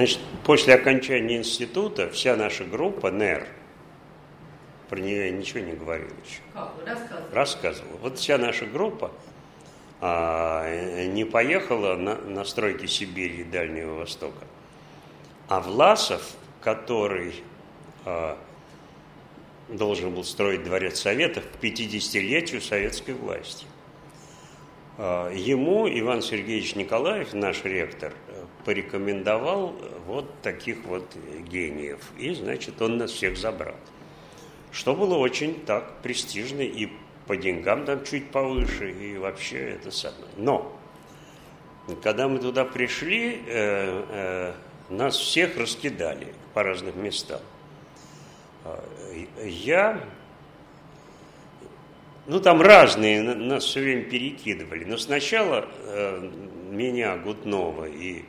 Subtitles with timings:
[0.00, 3.46] Значит, после окончания института вся наша группа НЭР,
[4.88, 6.40] про нее я ничего не говорил еще.
[6.54, 6.72] Как?
[6.86, 7.34] Рассказывай.
[7.34, 7.98] Рассказывал.
[7.98, 9.10] Вот вся наша группа
[10.00, 14.46] а, не поехала на, на стройки Сибири и Дальнего Востока.
[15.48, 16.32] А Власов,
[16.62, 17.34] который
[18.06, 18.38] а,
[19.68, 23.66] должен был строить дворец Советов к 50-летию советской власти,
[24.96, 28.14] а, ему Иван Сергеевич Николаев, наш ректор,
[28.70, 29.74] порекомендовал
[30.06, 31.04] вот таких вот
[31.48, 31.98] гениев.
[32.16, 33.74] И, значит, он нас всех забрал.
[34.70, 36.88] Что было очень так престижно и
[37.26, 40.30] по деньгам там чуть повыше, и вообще это самое.
[40.36, 40.78] Но,
[42.00, 44.52] когда мы туда пришли, э, э,
[44.88, 47.40] нас всех раскидали по разным местам.
[48.64, 48.84] А,
[49.44, 50.00] я,
[52.28, 56.30] ну там разные, нас все время перекидывали, но сначала э,
[56.70, 58.22] меня, Гутнова и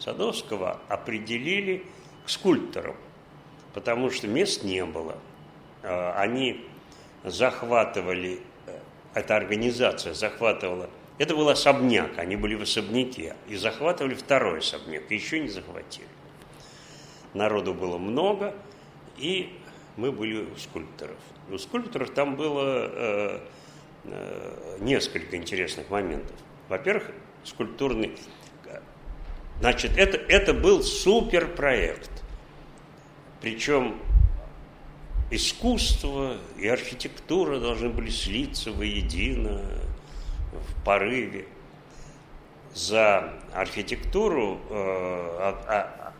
[0.00, 1.84] Садовского определили
[2.24, 2.96] к скульпторам,
[3.74, 5.16] потому что мест не было.
[5.82, 6.64] А, они
[7.24, 8.78] захватывали, э,
[9.14, 15.38] эта организация захватывала, это был особняк, они были в особняке, и захватывали второй особняк, еще
[15.40, 16.08] не захватили.
[17.34, 18.54] Народу было много,
[19.18, 19.54] и
[19.96, 21.18] мы были у скульпторов.
[21.50, 23.40] У скульпторов там было э,
[24.04, 26.34] э, несколько интересных моментов.
[26.68, 27.10] Во-первых,
[27.44, 28.16] скульптурный...
[29.60, 32.10] Значит, это, это был суперпроект.
[33.42, 33.96] Причем
[35.30, 39.62] искусство и архитектура должны были слиться воедино,
[40.52, 41.46] в порыве.
[42.74, 46.12] За архитектуру э, а, а,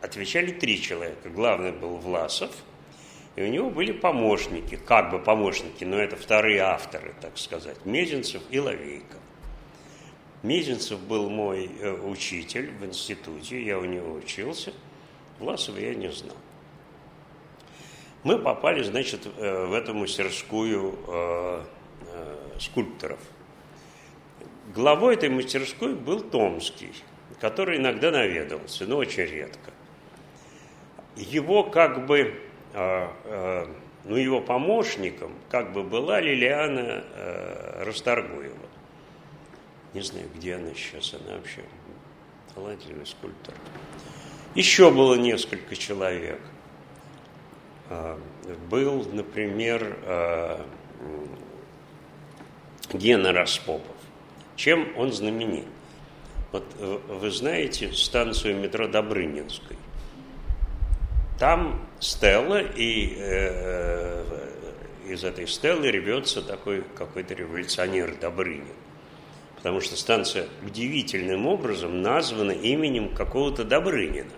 [0.00, 1.28] отвечали три человека.
[1.28, 2.50] Главный был Власов,
[3.36, 8.42] и у него были помощники, как бы помощники, но это вторые авторы, так сказать, Мезенцев
[8.50, 9.19] и Лавейко.
[10.42, 14.72] Мезенцев был мой э, учитель в институте, я у него учился,
[15.38, 16.36] Власова я не знал.
[18.22, 21.64] Мы попали, значит, э, в эту мастерскую э,
[22.58, 23.18] скульпторов.
[24.74, 26.92] Главой этой мастерской был Томский,
[27.38, 29.72] который иногда наведывался, но очень редко.
[31.16, 32.40] Его как бы,
[32.72, 37.02] ну, его помощником как бы была Лилиана
[37.84, 38.69] Расторгуева.
[39.94, 41.62] Не знаю, где она сейчас, она вообще
[42.54, 43.54] талантливый скульптор.
[44.54, 46.40] Еще было несколько человек–
[47.90, 48.20] а,
[48.70, 50.64] был, например, а,
[52.92, 53.96] Гена Распопов.
[54.54, 55.66] Чем он знаменит?
[56.52, 59.76] Вот э, вы знаете станцию метро Добрынинской.
[61.38, 64.24] Там Стелла, и э,
[65.08, 68.66] из этой Стеллы рвется такой какой-то революционер Добрынин.
[69.60, 74.32] Потому что станция удивительным образом названа именем какого-то Добрынина.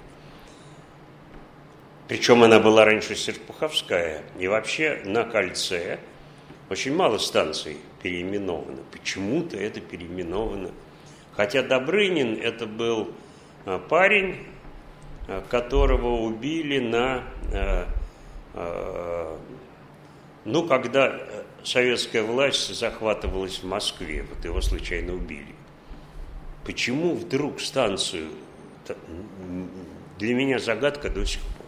[2.08, 4.22] Причем она была раньше Серпуховская.
[4.40, 6.00] И вообще на кольце
[6.68, 8.82] очень мало станций переименовано.
[8.90, 10.72] Почему-то это переименовано.
[11.36, 13.12] Хотя Добрынин это был
[13.64, 14.38] а, парень,
[15.28, 17.22] а, которого убили на...
[20.44, 21.20] Ну, когда
[21.62, 25.54] советская власть захватывалась в Москве, вот его случайно убили.
[26.64, 28.30] Почему вдруг станцию...
[30.18, 31.66] Для меня загадка до сих пор.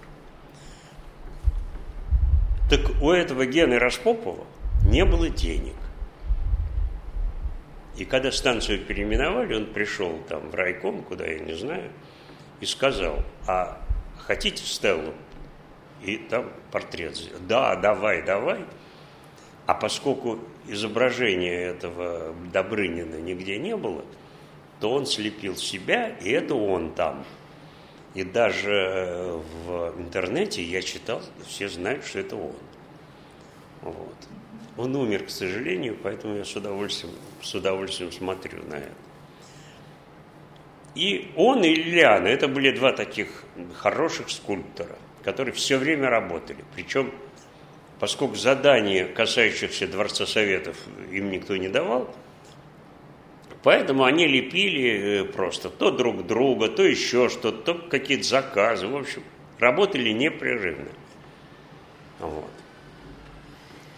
[2.71, 4.45] Так у этого Гены Распопова
[4.87, 5.75] не было денег.
[7.97, 11.91] И когда станцию переименовали, он пришел там в райком, куда я не знаю,
[12.61, 13.81] и сказал, а
[14.19, 15.15] хотите Стеллу?
[16.05, 17.19] И там портрет.
[17.49, 18.61] Да, давай, давай.
[19.67, 20.39] А поскольку
[20.69, 24.05] изображения этого Добрынина нигде не было,
[24.81, 27.25] то он слепил себя, и это он там.
[28.15, 32.55] И даже э, в интернете я читал, все знают, что это он.
[33.83, 34.17] Вот.
[34.77, 38.93] Он умер, к сожалению, поэтому я с удовольствием, с удовольствием смотрю на это.
[40.95, 43.45] И он и Лилиана, это были два таких
[43.75, 46.65] хороших скульптора, которые все время работали.
[46.75, 47.13] Причем,
[47.99, 50.77] поскольку задания, касающихся Дворца Советов,
[51.11, 52.15] им никто не давал,
[53.65, 58.87] Поэтому они лепили э, просто то друг друга, то еще что-то, то какие-то заказы.
[58.87, 59.23] В общем,
[59.59, 60.91] работали непрерывно.
[62.21, 62.51] Вот.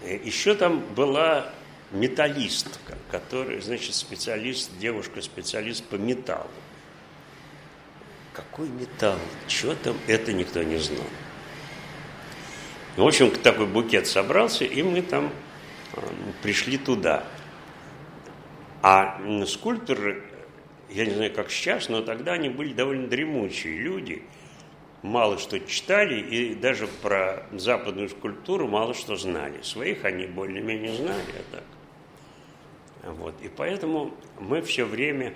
[0.04, 1.50] Э, еще там была
[1.90, 6.48] металлистка, которая, значит, специалист, девушка-специалист по металлу.
[8.36, 9.18] Какой металл?
[9.48, 9.96] Что там?
[10.06, 11.06] Это никто не знал.
[12.96, 15.32] В общем, такой букет собрался, и мы там
[15.94, 16.00] э,
[16.42, 17.24] пришли туда–
[18.88, 20.22] а скульптор
[20.90, 24.22] я не знаю, как сейчас, но тогда они были довольно дремучие люди,
[25.02, 29.60] мало что читали и даже про западную скульптуру мало что знали.
[29.62, 31.64] Своих они более-менее знали, а так.
[33.16, 33.34] Вот.
[33.42, 35.34] И поэтому мы все время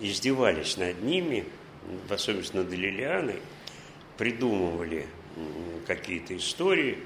[0.00, 1.44] издевались над ними,
[2.08, 3.40] в особенности над Лилианой,
[4.16, 5.06] придумывали
[5.86, 6.98] какие-то истории,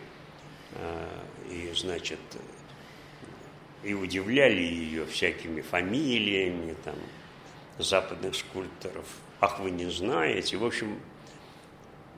[0.75, 2.21] а, и, значит,
[3.83, 6.95] и удивляли ее всякими фамилиями там,
[7.79, 9.07] западных скульпторов.
[9.41, 10.57] Ах, вы не знаете.
[10.57, 11.01] В общем,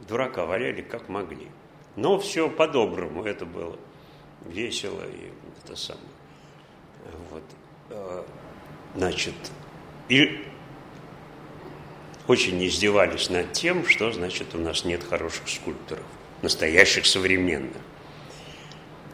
[0.07, 1.49] дурака валяли как могли.
[1.97, 3.79] Но все по-доброму это было
[4.47, 5.33] весело и
[5.65, 6.05] это самое.
[7.31, 7.43] Вот.
[7.91, 8.27] А,
[8.95, 9.35] значит,
[10.09, 10.45] и
[12.27, 16.05] очень издевались над тем, что, значит, у нас нет хороших скульпторов,
[16.43, 17.83] настоящих современных.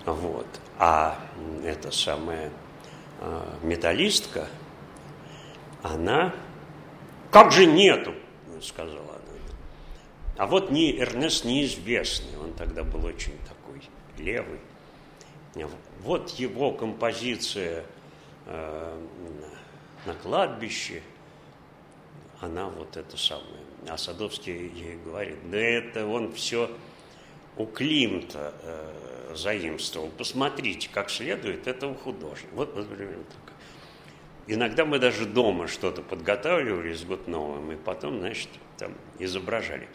[0.04, 0.46] Вот.
[0.78, 1.18] А
[1.64, 2.50] эта самая
[3.20, 4.48] э, металлистка,
[5.82, 6.34] она...
[7.30, 8.12] Как же нету,
[8.60, 9.20] сказала она.
[10.36, 13.80] А вот не Эрнест неизвестный, он тогда был очень такой
[14.18, 14.58] левый.
[16.02, 17.84] Вот его композиция
[18.46, 19.06] э,
[20.06, 21.02] на кладбище,
[22.40, 23.46] она вот это самое.
[23.88, 26.70] А Садовский ей говорит, да это он все
[27.56, 30.10] у Климта э, заимствовал.
[30.16, 32.54] Посмотрите, как следует этого художника.
[32.54, 33.54] Вот, вот так.
[34.46, 38.48] Иногда мы даже дома что-то подготавливали с Гутновым, и потом, значит,
[38.78, 39.88] там изображали.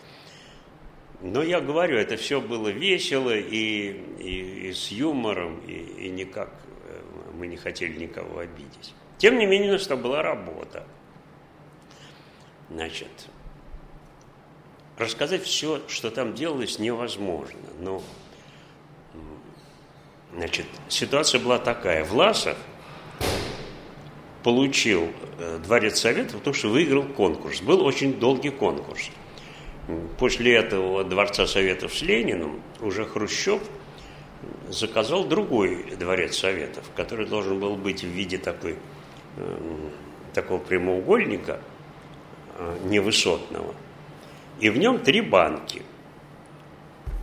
[1.21, 6.50] Но я говорю, это все было весело и, и, и с юмором, и, и никак
[6.86, 7.01] э,
[7.33, 8.94] мы не хотели никого обидеть.
[9.18, 10.86] Тем не менее, что была работа.
[12.69, 13.09] Значит,
[14.97, 17.59] рассказать все, что там делалось, невозможно.
[17.79, 18.01] Но,
[20.33, 22.03] значит, ситуация была такая.
[22.03, 22.57] Власов
[24.44, 25.09] получил
[25.39, 27.62] э, Дворец Советов, потому что выиграл конкурс.
[27.62, 29.09] Был очень долгий конкурс.
[30.18, 33.61] После этого Дворца Советов с Лениным уже Хрущев
[34.69, 38.77] заказал другой Дворец Советов, который должен был быть в виде такой,
[39.38, 39.57] э,
[40.33, 41.59] такого прямоугольника
[42.86, 43.74] невысотного–
[44.60, 45.81] и в нем три банки.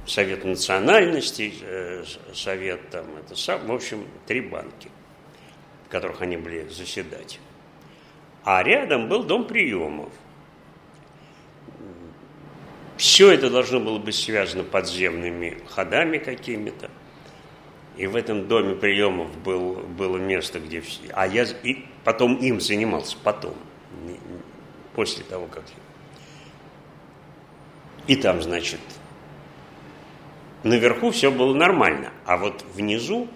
[0.07, 4.91] Совет национальностей, э, совет там, это сам, в общем, три банки,
[5.87, 7.39] в которых они были заседать.
[8.45, 10.13] А рядом был дом приемов.
[12.97, 16.91] Все это должно было быть связано подземными ходами какими-то.
[17.97, 21.01] И в этом доме приемов был, было место, где все...
[21.13, 23.55] А я и потом им занимался, потом,
[24.95, 25.65] после того, как
[28.07, 28.81] и там, значит,
[30.65, 33.29] наверху все было нормально, а вот внизу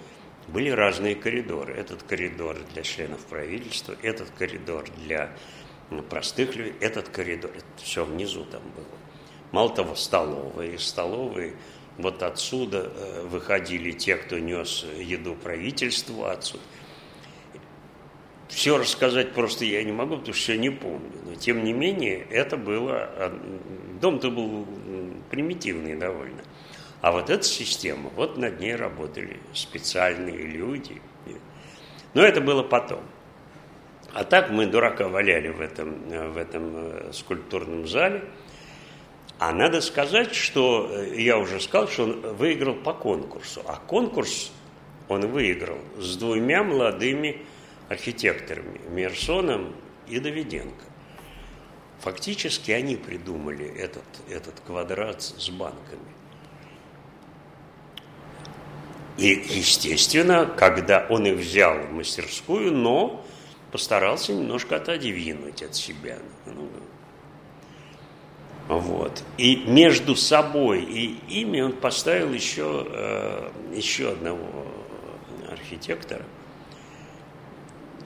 [0.48, 1.74] были разные коридоры.
[1.74, 5.30] Этот коридор для членов правительства, этот коридор для
[5.90, 8.86] ну, простых людей, этот коридор, это все внизу там было.
[9.52, 11.54] Мало того, столовые, из столовой
[11.96, 16.62] вот отсюда э, выходили те, кто нес еду правительству, отсюда
[18.48, 21.10] все рассказать просто я не могу, потому что я не помню.
[21.24, 23.32] Но тем не менее, это было...
[24.00, 24.66] Дом-то был
[25.30, 26.42] примитивный довольно.
[27.00, 31.00] А вот эта система, вот над ней работали специальные люди.
[32.14, 33.00] Но это было потом.
[34.12, 38.24] А так мы дурака валяли в этом, в этом э, скульптурном зале.
[39.38, 43.60] А надо сказать, что э, я уже сказал, что он выиграл по конкурсу.
[43.66, 44.50] А конкурс
[45.08, 47.44] он выиграл с двумя молодыми
[47.88, 49.74] архитекторами Мерсоном
[50.08, 50.84] и Давиденко.
[52.00, 56.00] Фактически они придумали этот, этот квадрат с банками.
[59.16, 63.24] И, естественно, когда он их взял в мастерскую, но
[63.72, 66.18] постарался немножко отодвинуть от себя.
[66.44, 66.68] Ну,
[68.68, 69.22] вот.
[69.38, 74.66] И между собой и ими он поставил еще, э, еще одного
[75.50, 76.24] архитектора,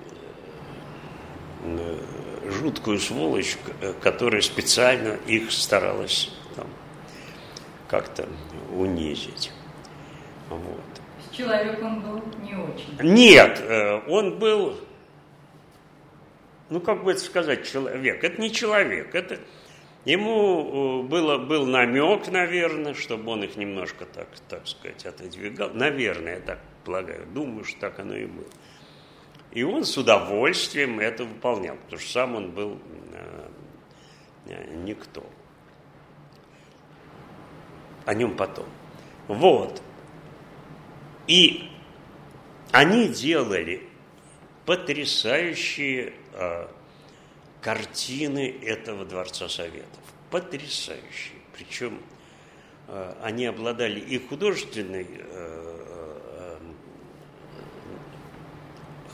[0.02, 1.46] Э,
[2.50, 6.66] жуткую сволочь, э, которая специально их старалась там,
[7.88, 8.28] как-то
[8.74, 9.52] унизить.
[10.48, 10.80] Вот.
[11.32, 12.96] Человек он был не очень.
[13.02, 14.76] Нет, э, он был,
[16.68, 18.24] ну как бы это сказать, человек.
[18.24, 19.38] Это не человек, это
[20.04, 25.70] ему было, был намек, наверное, чтобы он их немножко так, так сказать, отодвигал.
[25.72, 28.46] Наверное, я так полагаю, думаю, что так оно и было.
[29.52, 32.78] И он с удовольствием это выполнял, потому что сам он был
[33.12, 33.48] э,
[34.46, 35.24] э, никто.
[38.06, 38.66] О нем потом.
[39.26, 39.82] Вот.
[41.26, 41.68] И
[42.72, 43.82] они делали
[44.66, 46.68] потрясающие э,
[47.60, 50.00] картины этого Дворца Советов.
[50.30, 51.38] Потрясающие.
[51.56, 52.00] Причем
[52.88, 55.69] э, они обладали и художественной, э,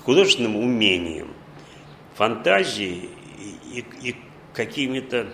[0.06, 1.34] художественным умением,
[2.14, 3.10] фантазией
[3.72, 4.16] и, и,
[4.54, 5.26] какими-то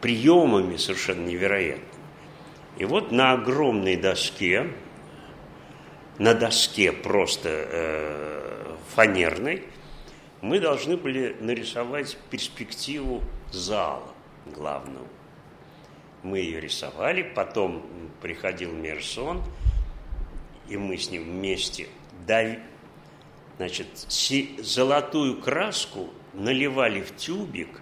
[0.00, 1.86] приемами совершенно невероятными.
[2.78, 4.70] И вот на огромной доске,
[6.18, 9.64] на доске просто э, фанерной,
[10.40, 14.08] мы должны были нарисовать перспективу зала
[14.46, 15.06] главного.
[16.22, 17.84] Мы ее рисовали, потом
[18.22, 19.42] приходил Мерсон,
[20.68, 21.88] и мы с ним вместе
[23.56, 23.86] значит,
[24.58, 27.80] золотую краску наливали в тюбик,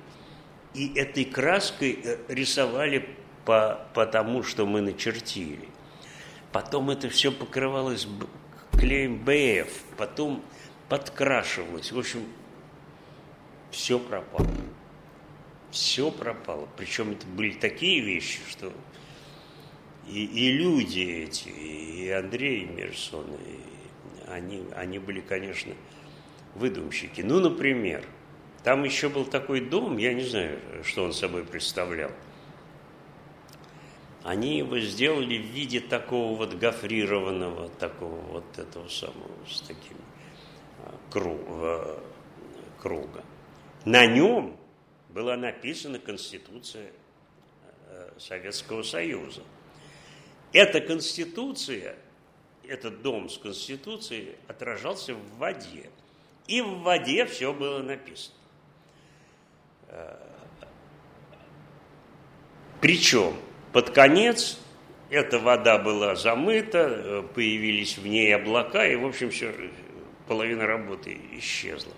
[0.74, 3.08] и этой краской э, рисовали
[3.44, 5.68] по, по тому, что мы начертили.
[6.52, 8.06] Потом это все покрывалось
[8.72, 10.42] клеем БФ, потом
[10.88, 11.92] подкрашивалось.
[11.92, 12.24] В общем,
[13.70, 14.48] все пропало.
[15.70, 16.68] Все пропало.
[16.76, 18.72] Причем это были такие вещи, что
[20.08, 23.79] и, и люди эти, и Андрей Мерсон, и
[24.30, 25.75] они, они были, конечно,
[26.54, 27.20] выдумщики.
[27.20, 28.04] Ну, например,
[28.62, 32.10] там еще был такой дом, я не знаю, что он собой представлял.
[34.22, 39.96] Они его сделали в виде такого вот гофрированного, такого вот этого самого, с таким
[40.78, 42.00] а, круга.
[42.78, 43.25] круга.
[43.87, 44.58] На нем
[45.08, 46.92] была написана Конституция
[47.88, 49.42] э, Советского Союза.
[50.52, 51.96] Эта Конституция,
[52.70, 55.90] этот дом с Конституцией отражался в воде.
[56.46, 58.36] И в воде все было написано.
[62.80, 63.34] Причем
[63.72, 64.58] под конец
[65.10, 69.52] эта вода была замыта, появились в ней облака, и, в общем, все,
[70.28, 71.92] половина работы исчезла.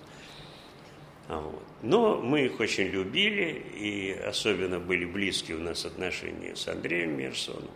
[1.29, 1.63] Вот.
[1.83, 7.71] Но мы их очень любили, и особенно были близкие у нас отношения с Андреем Мерсоном.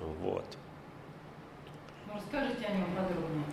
[0.00, 0.44] Вот.
[2.14, 3.44] Расскажите о нем подробнее.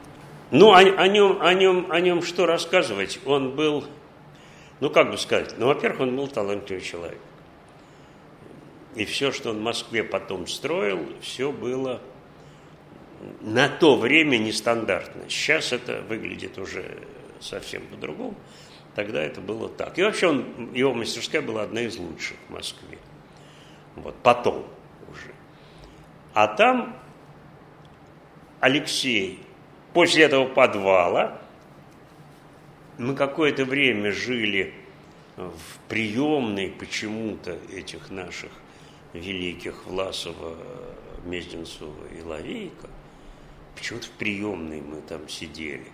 [0.51, 3.19] Ну, о, о, нем, о, нем, о нем что рассказывать?
[3.25, 3.85] Он был
[4.81, 7.19] ну, как бы сказать, ну, во-первых, он был талантливый человек.
[8.95, 12.01] И все, что он в Москве потом строил, все было
[13.41, 15.29] на то время нестандартно.
[15.29, 16.97] Сейчас это выглядит уже
[17.39, 18.35] совсем по-другому.
[18.95, 19.99] Тогда это было так.
[19.99, 22.97] И вообще он, его мастерская была одна из лучших в Москве.
[23.95, 24.65] Вот, потом
[25.11, 25.31] уже.
[26.33, 26.99] А там
[28.61, 29.39] Алексей
[29.91, 31.41] после этого подвала
[32.99, 34.73] мы какое-то время жили
[35.35, 38.51] в приемной почему-то этих наших
[39.13, 40.55] великих Власова,
[41.25, 42.87] Мезенцева и Лавейка.
[43.75, 45.87] Почему-то в приемной мы там сидели.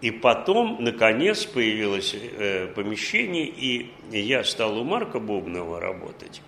[0.00, 6.40] И потом, наконец, появилось э, помещение, и я стал у Марка Бубнова работать,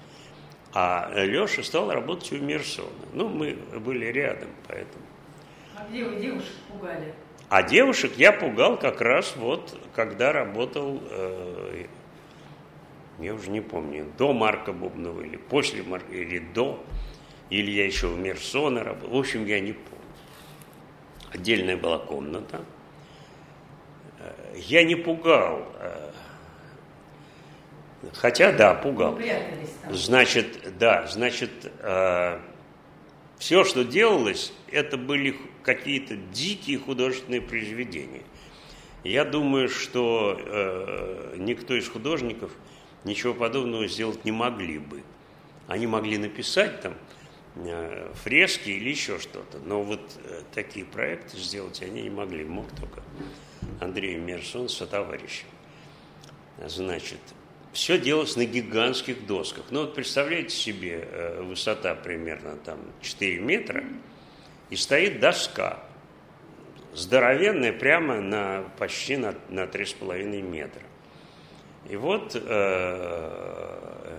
[0.72, 2.88] а Леша стал работать у Мерсона.
[3.12, 5.04] Ну, мы были рядом, поэтому.
[5.76, 7.14] А где вы девушек пугали?
[7.48, 11.86] А девушек я пугал как раз вот, когда работал, э,
[13.20, 16.82] я уже не помню, до Марка Бубнова или после Марка, или до,
[17.50, 19.10] или я еще в Мерсона работал.
[19.10, 19.96] В общем, я не помню.
[21.32, 22.62] Отдельная была комната.
[24.18, 25.66] Э, я не пугал.
[25.78, 26.10] Э,
[28.14, 29.18] хотя, да, пугал.
[29.90, 32.40] Значит, да, значит, э,
[33.38, 38.22] все, что делалось, это были какие-то дикие художественные произведения.
[39.04, 42.50] Я думаю, что э, никто из художников
[43.04, 45.02] ничего подобного сделать не могли бы.
[45.68, 46.94] Они могли написать там
[47.56, 52.44] э, фрески или еще что-то, но вот э, такие проекты сделать они не могли.
[52.44, 53.02] Мог только
[53.80, 55.46] Андрей Мерсон со товарищем.
[56.66, 57.20] Значит,
[57.76, 59.66] все делалось на гигантских досках.
[59.68, 63.84] Ну вот представляете себе, э, высота примерно там 4 метра,
[64.70, 65.84] и стоит доска,
[66.94, 70.82] здоровенная, прямо на, почти на, на 3,5 метра.
[71.90, 74.18] И вот э, э,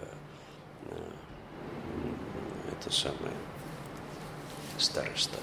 [2.79, 3.33] это самое
[4.77, 5.39] староста.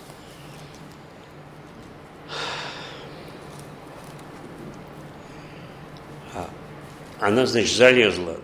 [7.20, 8.38] Она, значит, залезла,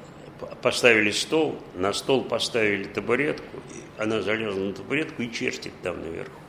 [0.62, 3.58] поставили стол, на стол поставили табуретку,
[3.98, 6.40] она залезла на табуретку и чертит там наверху.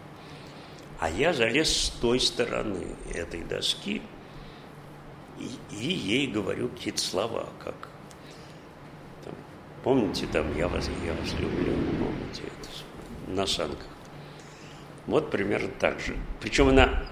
[0.99, 4.01] А я залез с той стороны этой доски
[5.39, 7.75] и, и ей говорю какие-то слова, как
[9.25, 9.33] там,
[9.83, 13.87] помните, там я вас, я вас люблю, помните это на санках.
[15.07, 16.15] Вот примерно так же.
[16.39, 17.03] Причем она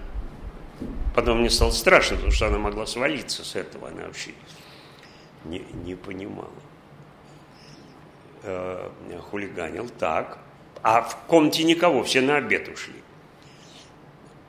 [1.16, 4.32] потом мне стало страшно, потому что она могла свалиться с этого, она вообще
[5.46, 6.50] не, не понимала.
[8.44, 8.90] Э,
[9.30, 10.40] хулиганил, так.
[10.82, 12.96] А в комнате никого, все на обед ушли.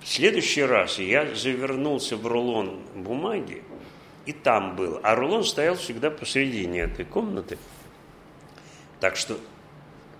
[0.00, 3.62] В следующий раз я завернулся в рулон бумаги,
[4.26, 5.00] и там был.
[5.02, 7.58] А рулон стоял всегда посредине этой комнаты.
[9.00, 9.34] Так что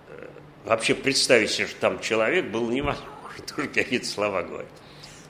[0.09, 0.27] э,
[0.65, 3.09] вообще представить себе, что там человек, было невозможно,
[3.55, 4.71] тоже какие-то слова говорить.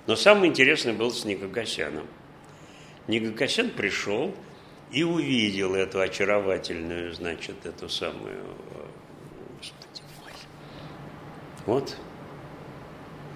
[0.07, 2.07] Но самое интересное было с Никогасяном.
[3.07, 4.33] Никогасян пришел
[4.91, 8.43] и увидел эту очаровательную, значит, эту самую...
[8.75, 8.85] Э,
[9.57, 10.33] господи мой.
[11.65, 11.97] Вот.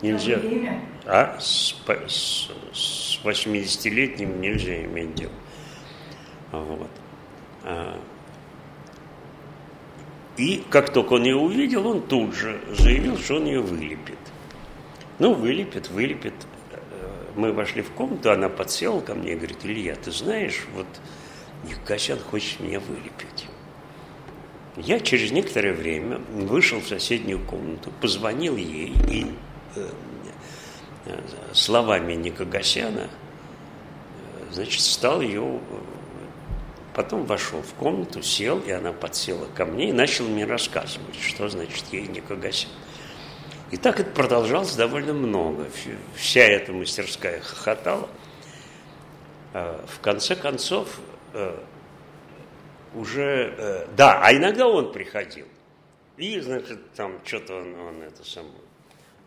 [0.02, 0.40] Нельзя.
[1.06, 1.76] А с,
[2.08, 5.32] с, с 80-летним нельзя иметь дело.
[6.52, 6.92] Вот.
[7.64, 8.00] А,
[10.38, 14.20] и как только он ее увидел, он тут же заявил, что он ее вылепит.
[15.20, 16.34] Ну, вылепит, вылепит.
[16.72, 16.78] Э,
[17.36, 20.88] мы вошли в комнату, она подсела ко мне и говорит, Илья, ты знаешь, вот
[21.68, 23.48] Никасян хочет меня вылепить.
[24.78, 29.32] Я через некоторое время вышел в соседнюю комнату, позвонил ей и
[29.76, 29.90] э,
[31.06, 31.20] э,
[31.54, 33.10] словами Никогасяна,
[34.52, 35.60] значит, стал ее
[36.96, 41.50] Потом вошел в комнату, сел, и она подсела ко мне и начала мне рассказывать, что
[41.50, 42.70] значит ей не Кагасян.
[43.72, 45.66] И так это продолжалось довольно много.
[46.16, 48.08] Вся эта мастерская хохотала.
[49.54, 50.88] А, в конце концов,
[51.36, 51.60] э,
[52.96, 53.54] уже...
[53.58, 55.48] Э, да, а иногда он приходил.
[56.18, 58.54] И, значит, там что-то он, он это самое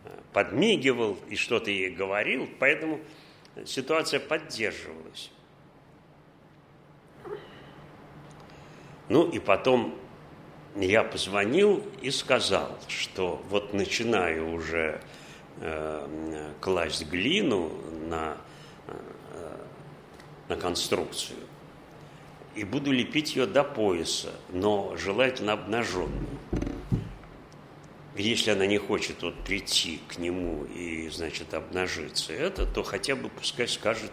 [0.05, 2.99] э, подмигивал и что-то ей говорил, поэтому
[3.65, 5.31] ситуация поддерживалась.
[9.07, 9.95] Ну и потом
[10.75, 15.01] я позвонил и сказал, что вот начинаю уже
[15.57, 17.71] э, класть глину
[18.07, 18.37] на,
[18.87, 19.57] э,
[20.47, 21.48] на конструкцию
[22.59, 26.27] и буду лепить ее до пояса, но желательно обнаженную.
[28.17, 33.29] Если она не хочет вот прийти к нему и, значит, обнажиться это, то хотя бы
[33.29, 34.11] пускай скажет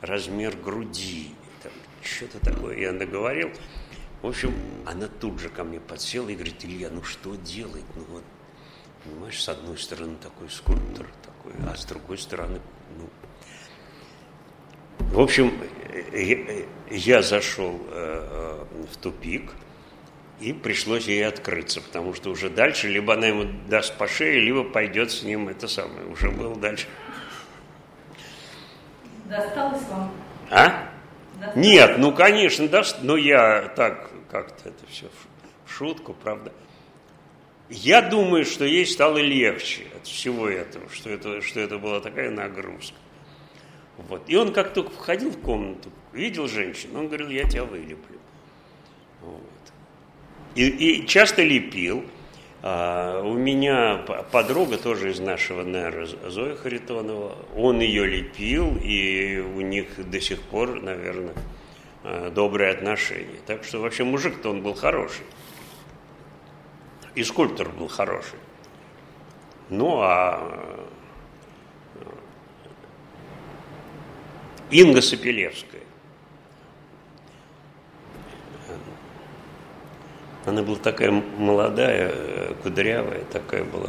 [0.00, 1.30] размер груди,
[1.64, 3.50] там, что-то такое я наговорил.
[4.22, 4.54] В общем,
[4.86, 7.82] она тут же ко мне подсела и говорит, Илья, ну что делать?
[7.96, 8.22] Ну вот,
[9.02, 12.60] понимаешь, с одной стороны такой скульптор, такой, а с другой стороны.
[15.00, 15.52] В общем,
[16.90, 19.50] я, зашел э, э, в тупик,
[20.40, 24.62] и пришлось ей открыться, потому что уже дальше либо она ему даст по шее, либо
[24.64, 26.06] пойдет с ним это самое.
[26.06, 26.86] Уже было дальше.
[29.26, 30.12] Досталось вам?
[30.50, 30.90] А?
[31.34, 31.56] Досталось?
[31.56, 35.06] Нет, ну конечно, да, но я так как-то это все
[35.66, 36.52] в шутку, правда.
[37.68, 42.30] Я думаю, что ей стало легче от всего этого, что это, что это была такая
[42.30, 42.96] нагрузка.
[43.96, 44.22] Вот.
[44.28, 48.18] И он как только входил в комнату, видел женщину, он говорил, я тебя вылеплю.
[49.22, 49.40] Вот.
[50.54, 52.04] И, и часто лепил.
[52.62, 53.98] А, у меня
[54.32, 60.40] подруга тоже из нашего НЭР, Зоя Харитонова, он ее лепил, и у них до сих
[60.42, 61.34] пор, наверное,
[62.02, 63.38] Э, добрые отношения.
[63.46, 65.26] Так что вообще мужик-то он был хороший.
[67.14, 68.38] И скульптор был хороший.
[69.68, 70.79] Ну а
[74.70, 75.80] Инга Сапелевская.
[80.46, 83.88] Она была такая молодая, э, кудрявая, такая была.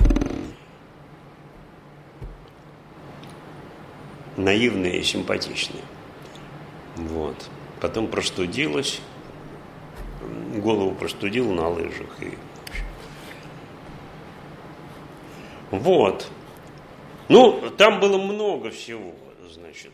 [4.35, 5.81] Наивная и симпатичная.
[6.95, 7.49] Вот.
[7.79, 8.99] Потом простудилась,
[10.57, 12.21] голову простудил на лыжах.
[12.21, 12.37] И...
[15.71, 16.27] Вот.
[17.29, 19.13] Ну, там было много всего,
[19.49, 19.93] значит.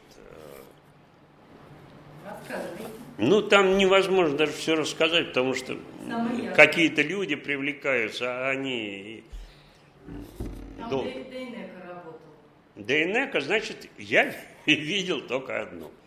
[2.25, 2.31] Э,
[3.17, 5.77] ну, там невозможно даже все рассказать, потому что
[6.55, 9.23] какие-то люди привлекаются, а они...
[10.79, 11.03] Там Дол...
[11.03, 12.21] Дейнека работал.
[12.75, 14.33] Дейнека, значит, я
[14.65, 15.91] видел только одно–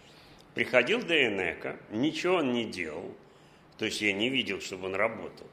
[0.55, 3.14] Приходил Дейнека, ничего он не делал,
[3.79, 5.46] то есть я не видел, чтобы он работал.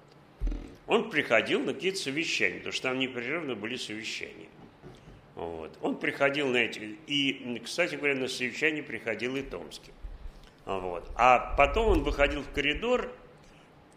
[0.87, 4.47] Он приходил на какие-то совещания, потому что там непрерывно были совещания.
[5.35, 5.77] Вот.
[5.81, 9.91] Он приходил на эти, и, кстати говоря, на совещание приходил и Томский.
[10.67, 11.09] Вот.
[11.15, 13.11] А потом он выходил в коридор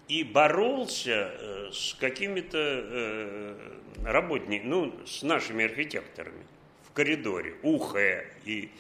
[0.09, 3.57] и боролся э, с какими-то э,
[4.05, 6.47] работниками, ну, с нашими архитекторами
[6.89, 8.71] в коридоре, ухая и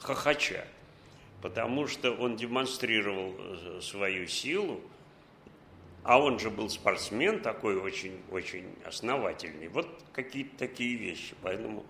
[0.00, 0.66] хохоча
[1.42, 4.80] потому что он демонстрировал э, свою силу,
[6.04, 9.68] а он же был спортсмен такой очень, очень основательный.
[9.68, 11.34] Вот какие-то такие вещи.
[11.42, 11.84] Поэтому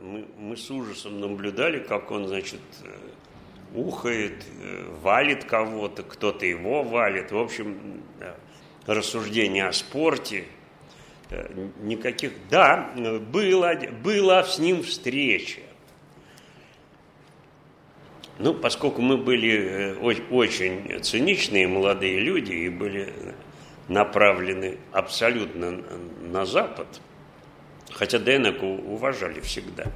[0.00, 2.60] мы, мы с ужасом наблюдали, как он, значит,
[3.76, 4.44] ухает,
[5.02, 7.30] валит кого-то, кто-то его валит.
[7.30, 8.02] В общем,
[8.86, 10.44] рассуждения о спорте,
[11.82, 12.32] никаких...
[12.50, 12.92] Да,
[13.30, 15.60] была, была с ним встреча.
[18.38, 19.96] Ну, поскольку мы были
[20.30, 23.12] очень циничные молодые люди и были
[23.88, 25.82] направлены абсолютно
[26.20, 27.00] на Запад,
[27.90, 29.90] хотя Денеку уважали всегда.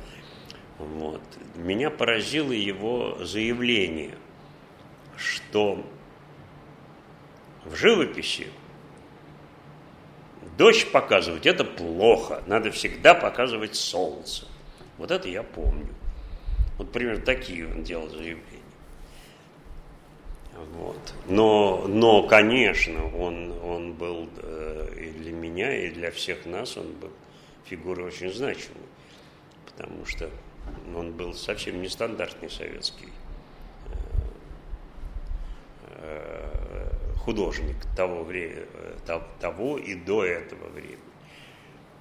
[0.80, 1.20] Вот.
[1.56, 4.16] Меня поразило его заявление,
[5.16, 5.84] что
[7.64, 8.46] в живописи
[10.56, 14.46] дождь показывать– это плохо, надо всегда показывать солнце.
[14.96, 15.88] Вот это я помню.
[16.78, 18.46] Вот примерно такие он делал заявления.
[20.74, 21.14] Вот.
[21.28, 26.92] Но, но, конечно, он, он был э, и для меня, и для всех нас, он
[26.92, 27.10] был
[27.64, 28.84] фигурой очень значимой,
[29.66, 30.30] потому что
[30.96, 33.08] он был совсем нестандартный советский
[35.86, 38.66] э, э, художник того, времени,
[39.40, 40.98] того и до этого времени.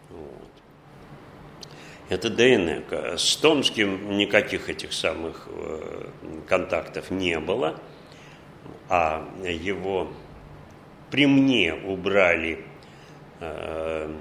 [0.10, 0.49] Вот.
[2.10, 3.19] Это ДНК.
[3.19, 5.47] С Томским никаких этих самых
[6.47, 7.79] контактов не было
[8.89, 10.08] а его
[11.12, 12.65] при мне убрали
[13.39, 14.12] э,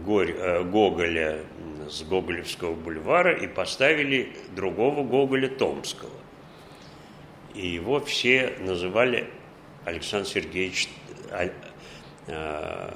[0.00, 1.40] э, Гоголя
[1.90, 6.10] с Гоголевского бульвара и поставили другого Гоголя Томского.
[7.54, 9.28] И его все называли
[9.84, 10.88] Александр Сергеевич,
[11.30, 11.50] э,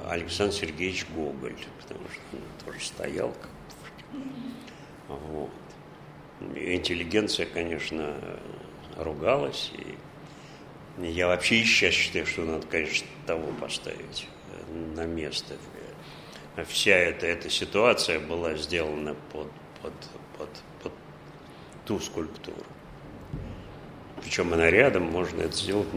[0.09, 3.35] Александр Сергеевич Гоголь, потому что он тоже стоял
[5.09, 5.51] вот.
[6.55, 8.15] Интеллигенция, конечно,
[8.97, 9.73] ругалась,
[10.99, 14.29] и я вообще сейчас считаю, что надо, конечно, того поставить
[14.95, 15.55] на место.
[16.65, 19.49] Вся эта, эта ситуация была сделана под,
[19.83, 19.93] под,
[20.39, 20.49] под,
[20.83, 20.93] под
[21.85, 22.65] ту скульптуру.
[24.23, 25.89] Причем она рядом, можно это сделать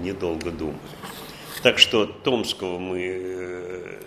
[0.00, 0.78] недолго думая.
[1.62, 4.00] Так что Томского мы, э,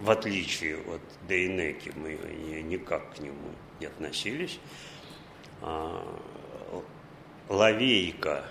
[0.00, 2.12] в отличие от Дейнеки, мы
[2.62, 4.60] никак к нему не относились.
[5.62, 6.00] А,
[7.48, 8.44] Лавейка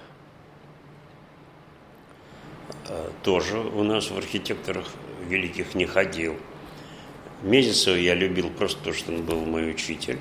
[2.89, 4.87] э, тоже у нас в архитекторах
[5.27, 6.35] великих не ходил.
[7.41, 10.19] Мезенцева я любил просто потому, что он был мой учитель.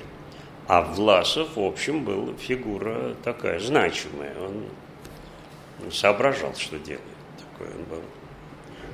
[0.67, 4.35] А Власов, в общем, был фигура такая значимая.
[4.39, 7.01] Он соображал, что делает.
[7.37, 8.01] Такой он был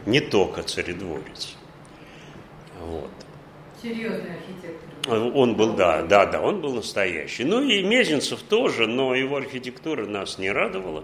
[0.05, 1.55] не только царедворец.
[2.81, 3.11] Вот.
[3.81, 5.35] Серьезный архитектор.
[5.35, 7.45] Он был, да, да, да, он был настоящий.
[7.45, 11.03] Ну и Мезенцев тоже, но его архитектура нас не радовала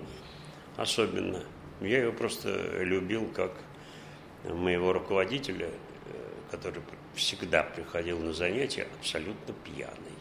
[0.78, 1.44] особенно.
[1.82, 2.50] Я его просто
[2.82, 3.52] любил как
[4.54, 5.72] моего руководителя, э,
[6.52, 6.82] который
[7.16, 10.16] всегда приходил на занятия абсолютно пьяный.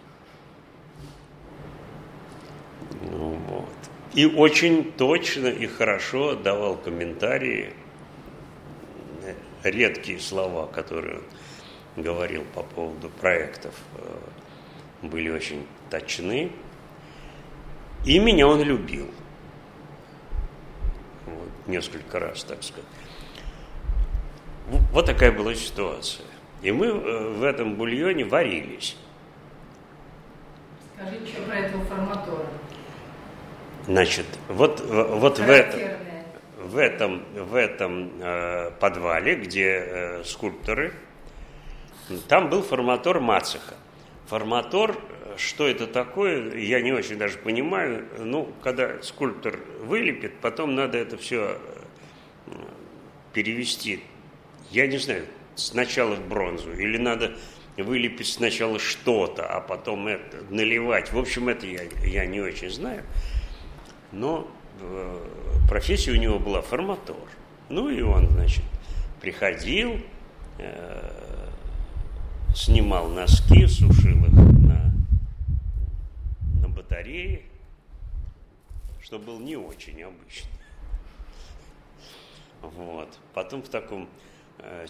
[3.03, 3.69] Ну, вот.
[4.15, 7.73] И очень точно и хорошо давал комментарии,
[9.23, 9.35] э,
[9.65, 11.21] редкие слова, которые
[11.97, 16.53] он говорил по поводу проектов, э, были очень точны.
[18.05, 19.11] И меня он любил.
[21.27, 22.85] Вот, несколько раз, так сказать.
[24.67, 26.25] Вот такая была ситуация.
[26.63, 28.97] И мы э, в этом бульоне варились.
[30.97, 32.47] Скажите, что про этого форматора?
[33.87, 35.81] Значит, вот, вот в этом,
[36.59, 40.95] в этом, в этом э, подвале, где э, скульпторы
[42.29, 43.75] там был форматор Мацеха.
[44.27, 44.97] Форматор,
[45.37, 48.07] что это такое, я не очень даже понимаю.
[48.19, 51.59] Ну, когда скульптор вылепит, потом надо это все
[52.47, 52.51] э,
[53.33, 54.03] перевести.
[54.75, 57.37] Я не знаю, сначала в бронзу, или надо
[57.77, 61.13] вылепить сначала что-то, а потом это наливать.
[61.13, 63.05] В общем, это я, я не очень знаю.
[64.11, 65.29] Но э,
[65.69, 67.15] профессия у него была форматор.
[67.69, 68.65] Ну и он, значит,
[69.21, 70.01] приходил,
[70.59, 71.11] э,
[72.57, 74.93] снимал носки, сушил их на,
[76.61, 77.43] на батарее,
[79.01, 80.51] что был не очень обычно.
[82.61, 83.21] Вот.
[83.35, 84.09] Потом в таком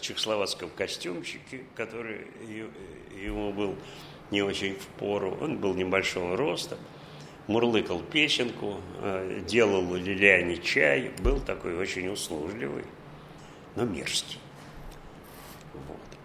[0.00, 2.27] чехословацком костюмчике, который
[3.20, 3.77] ему был
[4.31, 6.79] не очень в пору, он был небольшого роста,
[7.46, 12.85] мурлыкал песенку, э, делал Лилиане чай, был такой очень услужливый,
[13.77, 14.38] но мерзкий.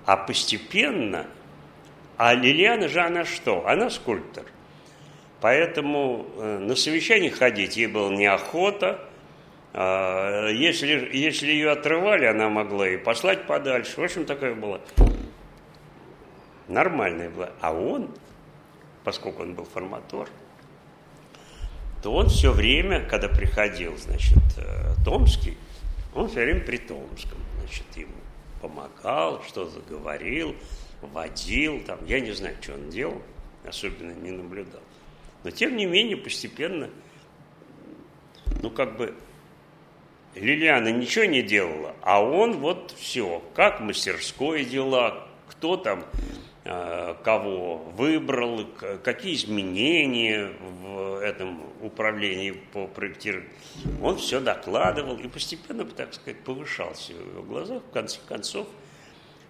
[0.06, 1.28] А постепенно,
[2.18, 3.68] а Лилиана же она что?
[3.68, 4.46] Она скульптор.
[5.42, 9.09] Поэтому э, на совещание ходить ей было неохота.
[9.74, 14.00] А, если, если ее отрывали, она могла и послать подальше.
[14.00, 14.82] В общем, такая была
[16.70, 17.52] нормальная была.
[17.60, 18.10] А он,
[19.04, 20.30] поскольку он был форматор,
[22.02, 25.58] то он все время, когда приходил, значит, э, Томский,
[26.16, 28.14] он все время при Томском, значит, ему
[28.62, 30.56] помогал, что-то говорил,
[31.02, 33.22] водил, там, я не знаю, что он делал,
[33.66, 34.82] особенно не наблюдал.
[35.44, 36.90] Но, тем не менее, постепенно,
[38.62, 39.14] ну, как бы,
[40.36, 46.06] Лилиана ничего не делала, а он вот все, как мастерской дела, кто там
[46.72, 48.64] Э, кого выбрал,
[49.04, 53.50] какие изменения в этом управлении по проектированию.
[54.04, 57.82] Он все докладывал и постепенно, так сказать, повышался в его глазах.
[57.82, 58.68] В конце концов,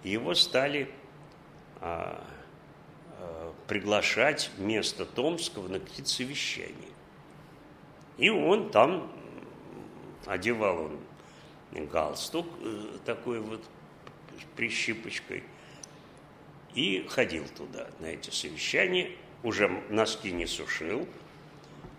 [0.01, 0.89] его стали
[1.81, 2.23] а,
[3.17, 6.93] а, приглашать вместо Томского на какие-то совещания.
[8.17, 9.11] И он там
[10.29, 10.91] одевал
[11.73, 13.63] он галстук э, такой вот
[14.55, 15.43] прищипочкой–
[16.75, 19.11] и ходил туда на эти совещания,
[19.43, 21.07] уже носки не сушил,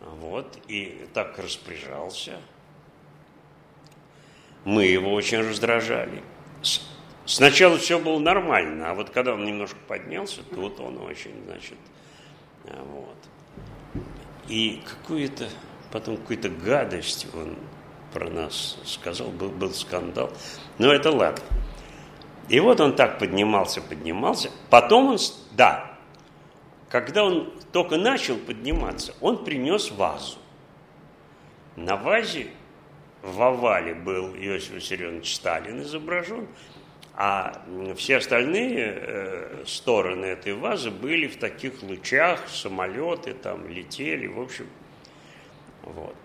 [0.00, 2.38] вот, и так распоряжался.
[4.64, 6.22] Мы его очень раздражали.
[7.24, 11.78] Сначала все было нормально, а вот когда он немножко поднялся, тут он очень, значит,
[12.64, 14.02] а, вот.
[14.48, 15.48] И какую-то,
[15.92, 17.56] потом какую-то гадость он
[18.12, 20.30] про нас сказал, был, был скандал.
[20.78, 21.44] Но это ладно.
[22.48, 24.50] И вот он так поднимался, поднимался.
[24.70, 25.18] Потом он,
[25.52, 25.96] да,
[26.88, 30.38] когда он только начал подниматься, он принес вазу.
[31.76, 32.48] На вазе
[33.22, 36.48] в овале был Иосиф Виссарионович Сталин изображен,
[37.14, 37.62] а
[37.96, 44.66] все остальные э, стороны этой вазы были в таких лучах, самолеты там летели, в общем,
[45.82, 46.16] вот.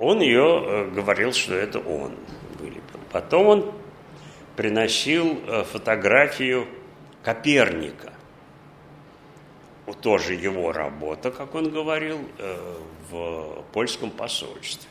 [0.00, 2.16] Он ее э, говорил, что это он
[2.58, 2.80] были.
[3.12, 3.72] Потом он
[4.56, 6.66] приносил э, фотографию
[7.22, 8.14] Коперника.
[10.00, 12.76] Тоже его работа, как он говорил, э,
[13.10, 14.88] в польском посольстве.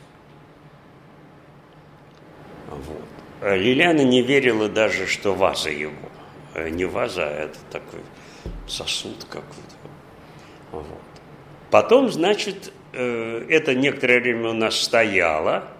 [2.68, 3.56] Вот.
[3.58, 6.08] Лилиана не верила даже, что ваза его.
[6.54, 8.00] Не ваза, а это такой
[8.68, 9.76] сосуд какой-то.
[10.70, 10.84] Вот.
[11.70, 15.68] Потом, значит, это некоторое время у нас стояло–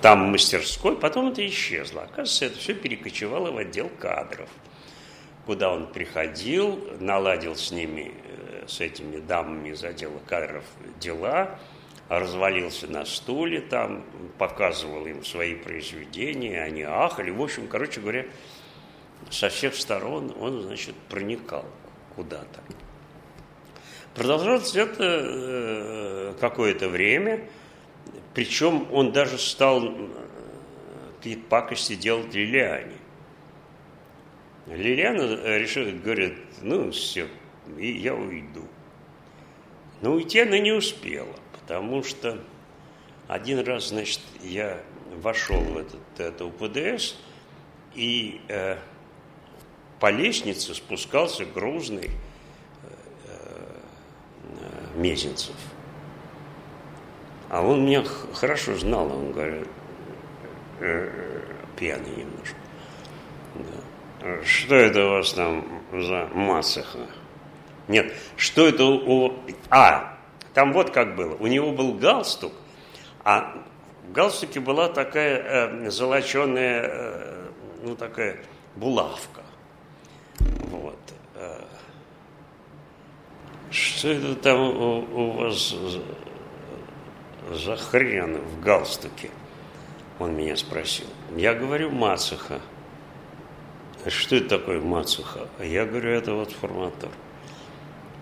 [0.00, 2.02] там мастерской, потом это исчезло.
[2.02, 4.48] Оказывается, это все перекочевало в отдел кадров,
[5.44, 10.64] куда он приходил, наладил с ними, э, с этими дамами из отдела кадров
[10.98, 11.58] дела,
[12.08, 14.04] развалился на стуле там,
[14.38, 17.30] показывал им свои произведения, они ахали.
[17.30, 18.26] В общем, короче говоря,
[19.30, 21.66] со всех сторон он, значит, проникал
[22.16, 22.60] куда-то.
[24.14, 27.48] Продолжалось это э, какое-то время–
[28.34, 30.08] причем он даже стал э,
[31.16, 32.96] какие-то пакости делать Лилиане.
[34.66, 37.26] Лилиана э, решила, говорит, ну все,
[37.76, 38.66] и я уйду.
[40.00, 42.42] Но уйти она не успела, потому что
[43.26, 44.80] один раз, значит, я
[45.16, 47.16] вошел в этот, это УПДС,
[47.94, 48.78] и э,
[49.98, 52.29] по лестнице спускался грузный э, э,
[54.94, 55.56] Мезенцев–
[57.50, 59.66] а он меня хорошо знал, он говорит,
[60.78, 61.10] э,
[61.76, 62.56] пьяный немножко.
[64.20, 64.44] Да.
[64.44, 67.08] Что это у вас там за масаха?
[67.88, 69.34] Нет, что это у...
[69.68, 70.16] А,
[70.54, 71.34] там вот как было.
[71.40, 72.52] У него был галстук,
[73.24, 73.52] а
[74.04, 77.48] в галстуке была такая э, золоченая, э,
[77.82, 78.36] ну такая
[78.76, 79.42] булавка.
[80.38, 81.00] Вот.
[81.34, 81.64] Э.
[83.70, 85.74] Что это там у, у вас
[87.52, 89.30] за хрен в галстуке?
[90.18, 91.06] Он меня спросил.
[91.36, 92.60] Я говорю, Мацуха.
[94.06, 95.48] Что это такое Мацуха?
[95.58, 97.10] А я говорю, это вот форматор.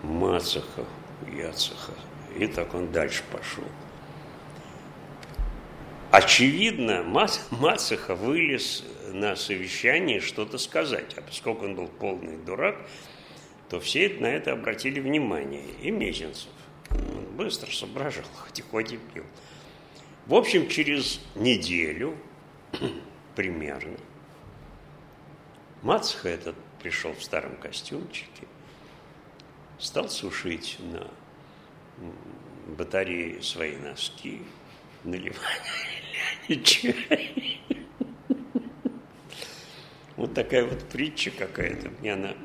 [0.03, 0.85] Мацуха,
[1.35, 1.93] Яцуха.
[2.37, 3.65] И так он дальше пошел.
[6.11, 7.03] Очевидно,
[7.49, 11.15] Мацуха вылез на совещании что-то сказать.
[11.17, 12.77] А поскольку он был полный дурак,
[13.69, 15.63] то все на это обратили внимание.
[15.81, 16.49] И Мезенцев.
[17.33, 19.23] Быстро соображал, хоть и пил.
[20.25, 22.17] В общем, через неделю
[23.35, 23.97] примерно
[25.81, 28.47] Мацха этот пришел в старом костюмчике,
[29.77, 31.07] стал сушить на
[32.67, 34.41] батарее свои носки,
[35.03, 35.43] наливать
[36.63, 37.61] чай.
[40.17, 41.91] Вот такая вот притча какая-то.
[42.01, 42.35] Мне она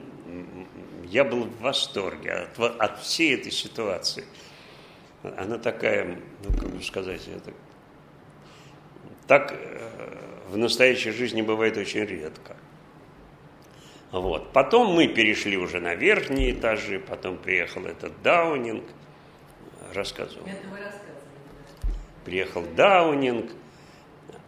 [1.14, 4.24] я был в восторге от, от всей этой ситуации.
[5.22, 7.52] Она такая, ну, как бы сказать, это,
[9.28, 12.56] так э, в настоящей жизни бывает очень редко.
[14.10, 14.52] Вот.
[14.52, 18.84] Потом мы перешли уже на верхние этажи, потом приехал этот Даунинг,
[19.92, 20.48] рассказывал.
[22.24, 23.52] Приехал Даунинг,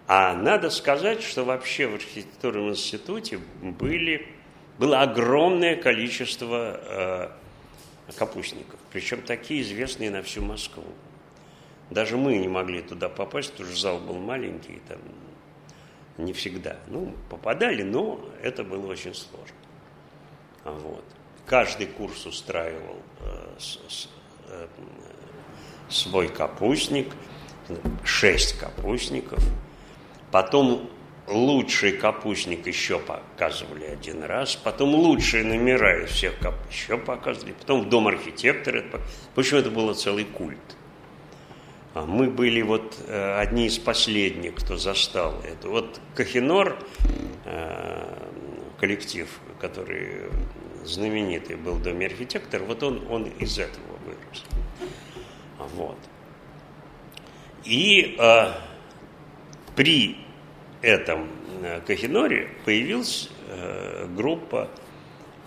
[0.09, 4.36] а надо сказать, что вообще в архитектурном институте были,
[4.79, 7.31] было огромное количество э,
[8.17, 10.85] капустников, причем такие известные на всю Москву.
[11.91, 14.99] Даже мы не могли туда попасть, потому что зал был маленький, там
[16.19, 16.77] не всегда.
[16.89, 19.57] Ну, попадали, но это было очень сложно.
[20.65, 21.05] Вот.
[21.47, 23.57] Каждый курс устраивал э,
[24.49, 24.67] э,
[25.89, 27.13] свой капустник,
[28.05, 29.43] шесть капустников.
[30.33, 30.91] Потом
[31.27, 37.83] лучший капустник еще показывали один раз, потом лучшие номера из всех кап еще показывали, потом
[37.83, 38.85] в Дом архитектора.
[39.35, 40.59] В общем, это было целый культ.
[41.95, 45.69] А мы были вот э, одни из последних, кто застал это.
[45.69, 46.79] Вот Кахинор,
[47.47, 48.29] э,
[48.79, 50.31] коллектив, который
[50.85, 54.45] знаменитый был в Доме архитектора, вот он, он из этого вырос.
[55.59, 55.99] Вот.
[57.65, 58.53] И э,
[59.75, 60.26] при
[60.87, 61.29] этом
[61.63, 64.71] э, Кахиноре появилась э, группа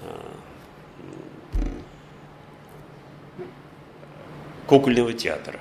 [0.03, 0.07] э,
[4.67, 5.59] кукольного театра.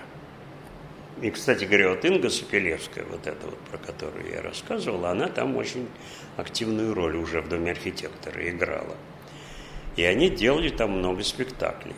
[1.23, 5.57] И, кстати говоря, вот Инга Сапелевская, вот эта вот, про которую я рассказывал, она там
[5.57, 5.89] очень
[6.37, 8.97] активную роль уже в Доме архитектора играла.
[9.97, 11.95] И они делали там много спектаклей.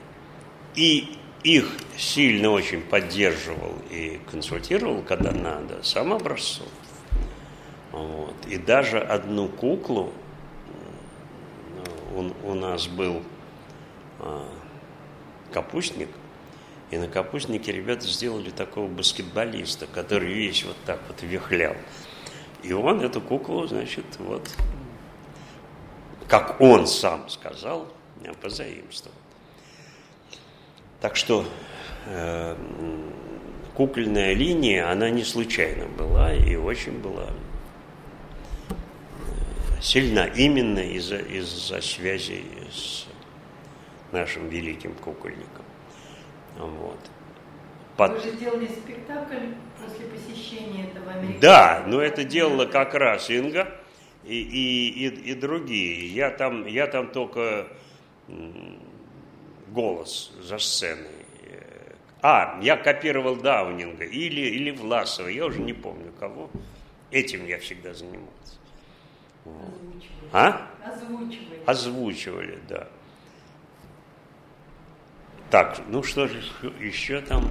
[0.75, 6.69] И их сильно очень поддерживал и консультировал, когда надо, сам Образцов.
[7.93, 8.35] Вот.
[8.49, 10.13] И даже одну куклу
[12.15, 13.23] у, у нас был
[14.21, 14.49] а,
[15.53, 16.09] капустник,
[16.91, 21.77] и на капустнике ребята сделали такого баскетболиста, который весь вот так вот вихлял.
[22.63, 24.49] И он эту куклу, значит, вот,
[26.29, 27.89] как он сам сказал,
[28.43, 29.17] позаимствовал.
[31.01, 31.45] Так что
[32.07, 32.57] э,
[33.75, 37.31] кукольная линия, она не случайно была и очень была
[39.81, 41.49] сильна именно из-за из
[41.85, 43.07] связи с
[44.13, 45.65] нашим великим кукольником.
[46.59, 46.99] Вот.
[47.97, 48.13] Под...
[48.13, 51.41] Вы же делали спектакль после посещения этого американского...
[51.41, 53.69] Да, но это делала как раз Инга
[54.25, 56.09] и, и, и, и другие.
[56.09, 57.69] Я там, я там только
[59.69, 61.09] голос за сценой.
[62.23, 66.51] А, я копировал Даунинга или, или Власова, я уже не помню кого.
[67.11, 68.60] Этим я всегда занимался.
[69.45, 69.55] Вот.
[70.33, 70.67] А?
[70.85, 71.63] Озвучивали.
[71.67, 72.89] Озвучивали, да.
[75.51, 76.41] Так, ну что же
[76.79, 77.51] еще там?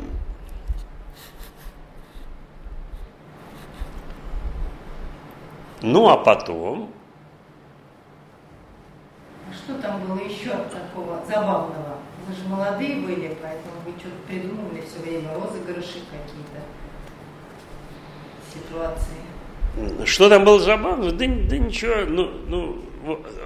[5.81, 6.91] Ну, а потом...
[9.49, 11.97] А что там было еще такого забавного?
[12.27, 16.61] Вы же молодые были, поэтому вы что-то придумывали все время, розыгрыши какие-то,
[18.53, 19.21] ситуации.
[20.05, 21.11] Что там было забавно?
[21.11, 22.81] Да, да ничего, ну, ну,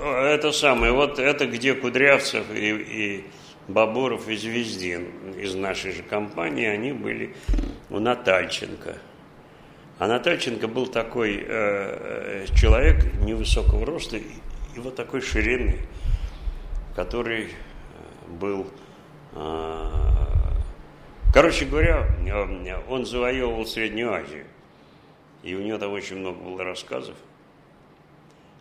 [0.03, 3.25] это самое, вот это где Кудрявцев и, и
[3.67, 7.35] Бабуров и Звездин из нашей же компании, они были
[7.89, 8.97] у Натальченко.
[9.99, 14.23] А Натальченко был такой э, э человек невысокого роста и,
[14.75, 15.77] и вот такой ширины,
[16.95, 17.47] который э,
[18.39, 18.67] был...
[19.33, 19.89] Э,
[21.33, 24.45] короче говоря, э, он завоевывал Среднюю Азию.
[25.43, 27.17] И у него там очень много было рассказов.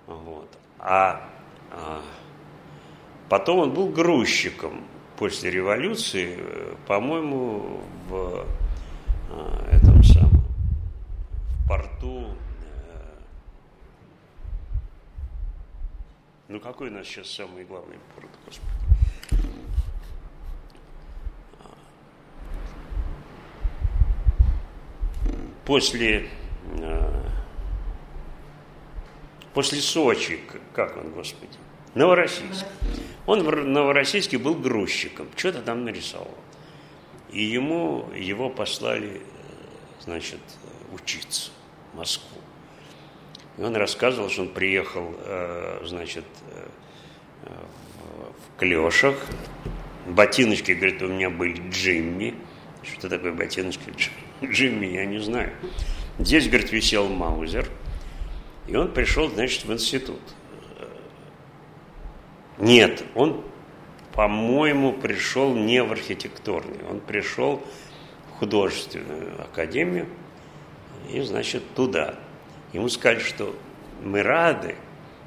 [0.07, 0.49] Вот.
[0.81, 1.29] А,
[1.71, 2.03] а
[3.29, 4.85] потом он был грузчиком
[5.17, 8.45] после революции, э, по-моему, в
[9.31, 10.45] э, этом самом
[11.47, 12.35] в порту.
[12.65, 13.21] Э,
[16.49, 18.73] ну какой у нас сейчас самый главный порт, господи?
[25.65, 26.29] После
[29.55, 30.41] после Сочи,
[30.75, 31.57] как он, господи,
[31.95, 32.67] Новороссийск.
[33.27, 36.35] Он в Новороссийске был грузчиком, что-то там нарисовал.
[37.31, 39.23] И ему, его послали,
[40.01, 40.41] значит,
[40.93, 41.51] учиться
[41.93, 42.39] в Москву.
[43.59, 47.53] И он рассказывал, что он приехал, э, значит, э,
[48.55, 49.17] в клешах,
[50.07, 52.35] ботиночки, говорит, у меня были Джимми.
[52.83, 53.93] Что такое ботиночки
[54.43, 55.53] Джимми, я не знаю.
[56.25, 57.69] Здесь, говорит, висел Маузер.
[58.69, 60.21] И он пришел, значит, в институт.
[62.59, 63.45] Нет, он,
[64.13, 67.61] по-моему, пришел не в архитектурный, он пришел
[68.29, 70.07] в художественную академию
[71.11, 72.15] и, значит, туда.
[72.73, 73.57] Ему сказали, что
[74.03, 74.77] мы рады,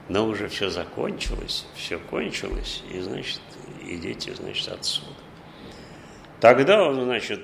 [0.08, 3.42] Но уже все закончилось, все кончилось, и, значит,
[3.84, 5.10] идите, значит, отсюда.
[6.40, 7.42] Тогда он, значит,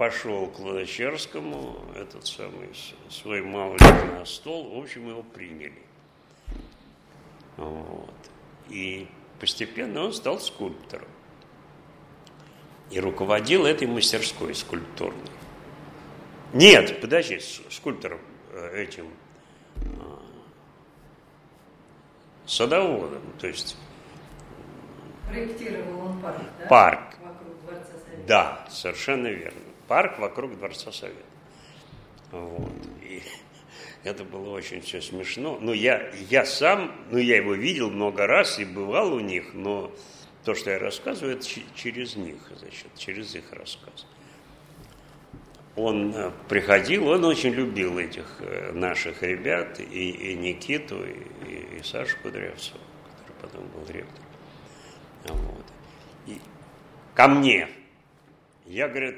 [0.00, 2.70] пошел к Луначарскому, этот самый
[3.10, 5.74] свой мавлик на стол, в общем, его приняли.
[7.58, 8.14] Вот.
[8.70, 9.06] И
[9.38, 11.06] постепенно он стал скульптором.
[12.90, 15.20] И руководил этой мастерской скульптурной.
[16.54, 17.38] Нет, подожди,
[17.68, 18.20] скульптором
[18.54, 19.06] э, этим
[19.76, 20.22] а,
[22.46, 23.76] садоводом, то есть...
[25.28, 26.66] Проектировал он парк, да?
[26.68, 27.16] Парк.
[27.22, 28.26] Вокруг Дворца Совета.
[28.26, 29.59] Да, совершенно верно.
[29.90, 31.18] Парк вокруг Дворца Совета.
[32.30, 32.70] Вот.
[33.02, 33.24] И
[34.04, 35.58] это было очень все смешно.
[35.60, 39.92] Ну, я, я сам, ну, я его видел много раз и бывал у них, но
[40.44, 44.06] то, что я рассказываю, это через них, значит, через их рассказ.
[45.74, 51.16] Он э, приходил, он очень любил этих э, наших ребят, и, и Никиту, и,
[51.48, 52.78] и, и Сашу Кудрявцева,
[53.26, 54.28] который потом был ректором.
[55.24, 55.64] Вот.
[56.28, 56.38] И
[57.16, 57.68] ко мне.
[58.66, 59.16] Я, говорит,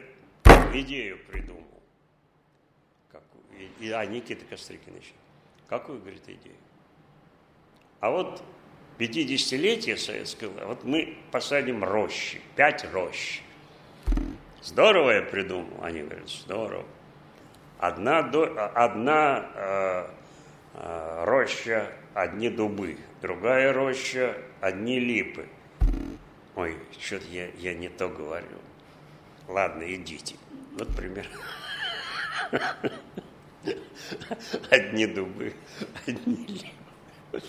[0.72, 1.82] идею придумал.
[3.10, 3.42] Какую?
[3.80, 5.12] И, а, Никита еще.
[5.68, 6.56] Какую, говорит, идею?
[8.00, 8.42] А вот
[8.98, 13.40] 50-летие советского, вот мы посадим рощи, пять рощ.
[14.62, 15.82] Здорово я придумал.
[15.82, 16.84] Они говорят, здорово.
[17.78, 20.06] Одна, одна э,
[20.74, 25.46] э, роща, одни дубы, другая роща, одни липы.
[26.54, 28.46] Ой, что-то я, я не то говорю.
[29.52, 30.36] Ладно, идите.
[30.78, 31.28] Вот пример.
[34.70, 35.52] Одни дубы,
[36.06, 37.46] одни липы.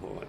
[0.00, 0.26] Вот.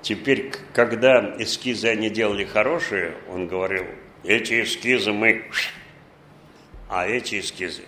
[0.00, 3.84] Теперь, когда эскизы они делали хорошие, он говорил,
[4.22, 5.50] эти эскизы мы...
[6.88, 7.82] А эти эскизы...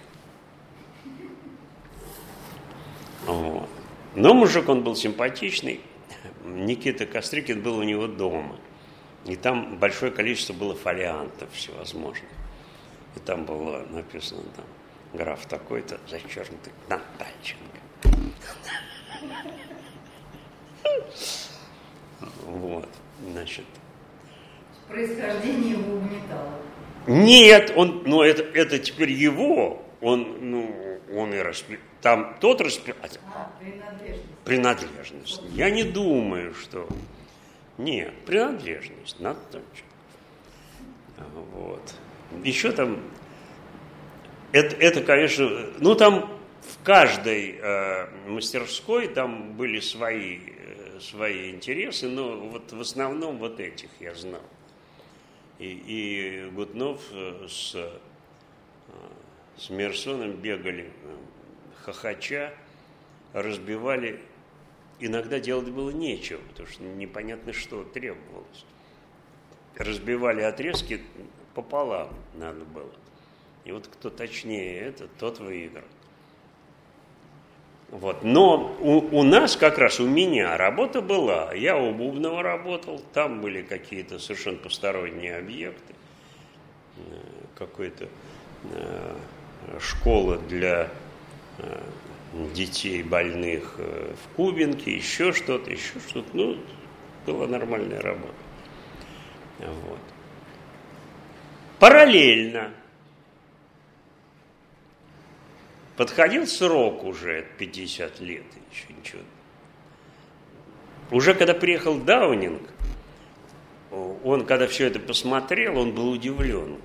[3.25, 3.69] Вот.
[4.17, 5.81] Но мужик он был симпатичный.
[6.45, 8.59] Никита Кострикин был у него дома.
[9.29, 12.31] И там большое количество было фолиантов всевозможных.
[13.15, 14.65] И там было написано там,
[15.13, 17.79] граф такой-то, зачеркнутый Натальченко.
[22.47, 22.89] Вот,
[23.31, 23.67] значит,
[24.89, 26.61] происхождение его угнетало.
[27.07, 31.79] Нет, он, ну это, это теперь его, он, ну, он и распи...
[32.01, 32.95] Там тот распи...
[33.35, 34.23] А, принадлежность.
[34.45, 35.43] Принадлежность.
[35.53, 36.89] Я не думаю, что...
[37.79, 39.87] Нет, принадлежность, надо точно.
[41.53, 41.95] Вот.
[42.45, 43.01] Еще там...
[44.53, 45.49] Это, это, конечно...
[45.79, 52.81] Ну, там в каждой э, мастерской там были свои, э, свои интересы, но вот в
[52.81, 54.43] основном вот этих я знал.
[55.59, 57.91] И, и Гутнов э, с, э,
[59.57, 61.17] с Мерсоном бегали э,
[61.85, 62.53] хохоча,
[63.33, 64.21] разбивали.
[65.01, 68.65] Иногда делать было нечего, потому что непонятно, что требовалось.
[69.77, 71.03] Разбивали отрезки
[71.55, 72.93] пополам надо было.
[73.65, 75.85] И вот кто точнее это, тот выиграл.
[77.91, 78.23] Вот.
[78.23, 81.53] Но у, у нас как раз, у меня работа была.
[81.55, 85.95] Я у Бубнова работал, там были какие-то совершенно посторонние объекты.
[86.97, 87.01] Э,
[87.57, 88.09] Какой-то
[88.73, 89.17] э,
[89.81, 90.91] школа для
[91.59, 91.81] э,
[92.55, 96.29] детей больных э, в Кубинке, еще что-то, еще что-то.
[96.35, 96.59] Ну,
[97.27, 98.35] была нормальная работа.
[99.59, 100.01] Вот.
[101.79, 102.73] Параллельно
[105.99, 109.21] Подходил срок уже 50 лет, еще ничего.
[111.11, 112.63] Уже когда приехал Даунинг,
[114.23, 116.79] он, когда все это посмотрел, он был удивлен.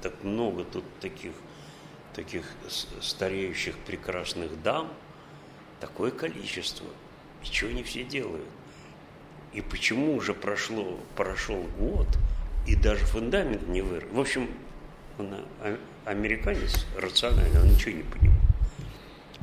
[0.00, 1.32] Так много тут таких,
[2.16, 2.44] таких
[3.00, 4.90] стареющих прекрасных дам,
[5.80, 6.86] такое количество.
[7.42, 8.48] И что они все делают?
[9.52, 12.08] И почему уже прошло, прошел год,
[12.66, 14.08] и даже фундамент не вырос?
[14.10, 14.50] В общем,
[15.18, 18.42] он а, американец рациональный, он ничего не понимает.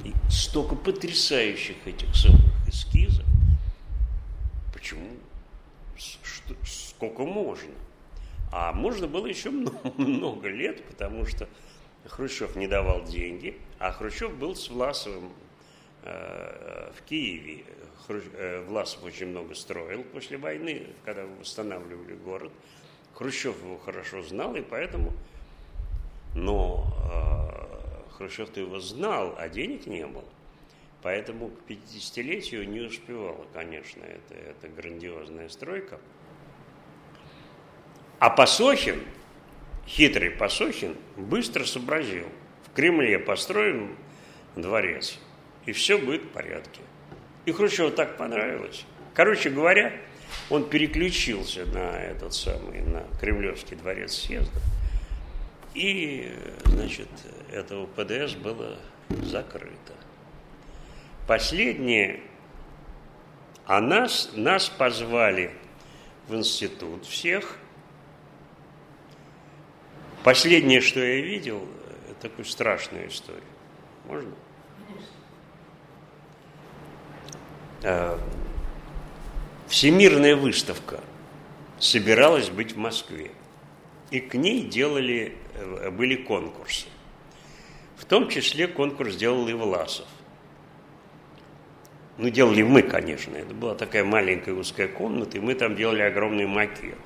[0.03, 3.26] И столько потрясающих этих самых эскизов.
[4.74, 5.09] Почему?
[5.95, 7.71] Что, сколько можно?
[8.51, 11.47] А можно было еще много, много лет, потому что
[12.06, 15.32] Хрущев не давал деньги, а Хрущев был с Власовым
[16.04, 17.64] э, в Киеве.
[18.06, 22.51] Хрущ, э, Власов очень много строил после войны, когда восстанавливали город.
[23.14, 25.14] Хрущев его хорошо знал, и поэтому
[26.36, 30.26] но э, Хрущев-то его знал, а денег не было.
[31.01, 35.99] Поэтому к 50-летию не успевала, конечно, это, это грандиозная стройка.
[38.20, 39.04] А Посохин,
[39.88, 42.25] хитрый Посохин, быстро сообразил.
[42.67, 43.95] В Кремле построим
[44.55, 45.19] дворец,
[45.65, 46.81] и все будет в порядке.
[47.45, 48.86] И Хрущеву так понравилось.
[49.13, 49.93] Короче говоря,
[50.49, 54.59] он переключился на этот самый, на Кремлевский дворец съезда.
[55.73, 56.31] И,
[56.65, 57.09] значит,
[57.51, 58.77] этого ПДС было
[59.09, 59.93] закрыто.
[61.27, 62.21] Последнее,
[63.65, 65.51] а нас, нас позвали
[66.27, 67.57] в институт всех.
[70.24, 71.67] Последнее, что я видел,
[72.21, 73.43] такую страшную историю.
[74.05, 74.32] Можно?
[77.82, 78.19] Конечно.
[79.67, 81.01] Всемирная выставка
[81.80, 83.32] собиралась быть в Москве.
[84.11, 86.86] И к ней делали, э, были конкурсы.
[87.97, 90.05] В том числе конкурс делал и Власов.
[92.17, 93.36] Ну, делали мы, конечно.
[93.36, 96.99] Это была такая маленькая узкая комната, и мы там делали огромный макет.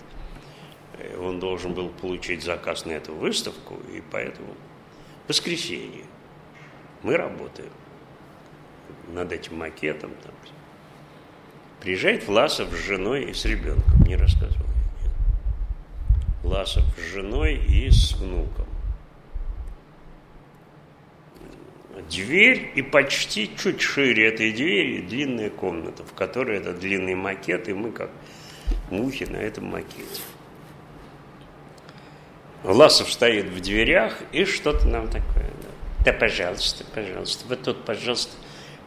[1.20, 4.56] Он должен был получить заказ на эту выставку, и поэтому
[5.28, 6.06] воскресенье
[7.04, 7.72] мы работаем
[9.14, 10.12] над этим макетом.
[10.24, 10.34] Там.
[11.82, 14.66] Приезжает Власов с женой и с ребенком, не рассказывал.
[16.43, 18.66] Власов с женой и с внуком.
[22.10, 27.74] Дверь и почти чуть шире этой двери длинная комната, в которой это длинный макет, и
[27.74, 28.10] мы как
[28.89, 30.22] мухи на этом макете.
[32.64, 35.51] Власов стоит в дверях и что-то нам такое.
[35.62, 38.36] Да, да пожалуйста, пожалуйста, вот тут, пожалуйста,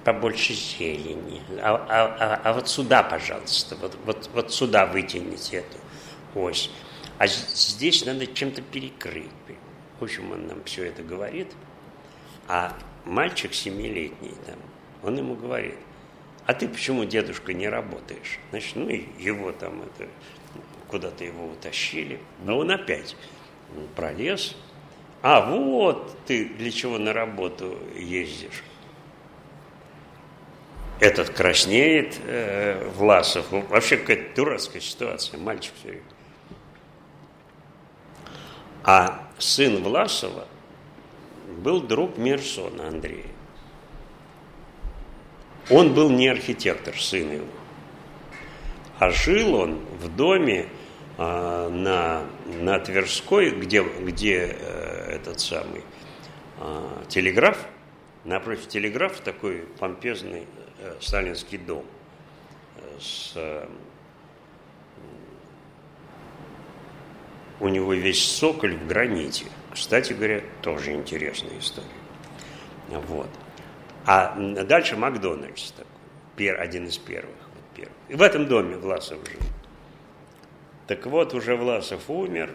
[0.05, 1.41] побольше зелени.
[1.62, 5.79] А, а, а, а вот сюда, пожалуйста, вот, вот, вот сюда вытяните эту
[6.35, 6.71] ось.
[7.18, 9.31] А здесь надо чем-то перекрыть.
[9.99, 11.49] В общем, он нам все это говорит.
[12.49, 14.57] А мальчик семилетний там,
[15.03, 15.77] он ему говорит,
[16.47, 18.39] а ты почему, дедушка, не работаешь?
[18.51, 20.09] Значит, ну, его там это,
[20.89, 22.18] куда-то его утащили.
[22.43, 23.14] Но он опять
[23.97, 24.57] пролез.
[25.23, 28.62] А вот ты для чего на работу ездишь?
[30.99, 33.47] Этот краснеет, э, Власов.
[33.51, 36.05] Вообще какая-то дурацкая ситуация, мальчик все время.
[38.85, 40.47] А сын Власова
[41.59, 43.27] был друг Мерсона Андрея.
[45.71, 47.47] Он был не архитектор, сын его.
[48.99, 50.66] А жил он в доме
[51.21, 55.83] на, на Тверской, где, где э, этот самый
[56.59, 57.66] а, телеграф,
[58.25, 60.47] напротив телеграфа такой помпезный
[60.79, 61.85] э, сталинский дом
[62.77, 63.37] э, с
[67.61, 69.45] у него весь соколь в граните.
[69.75, 71.87] Кстати говоря, тоже интересная история.
[72.89, 73.29] Вот.
[74.07, 77.37] А дальше Макдональдс такой, один из первых.
[77.55, 77.97] Вот первых.
[78.09, 79.60] И в этом доме Власов жил.
[80.91, 82.51] Так вот, уже Власов умер,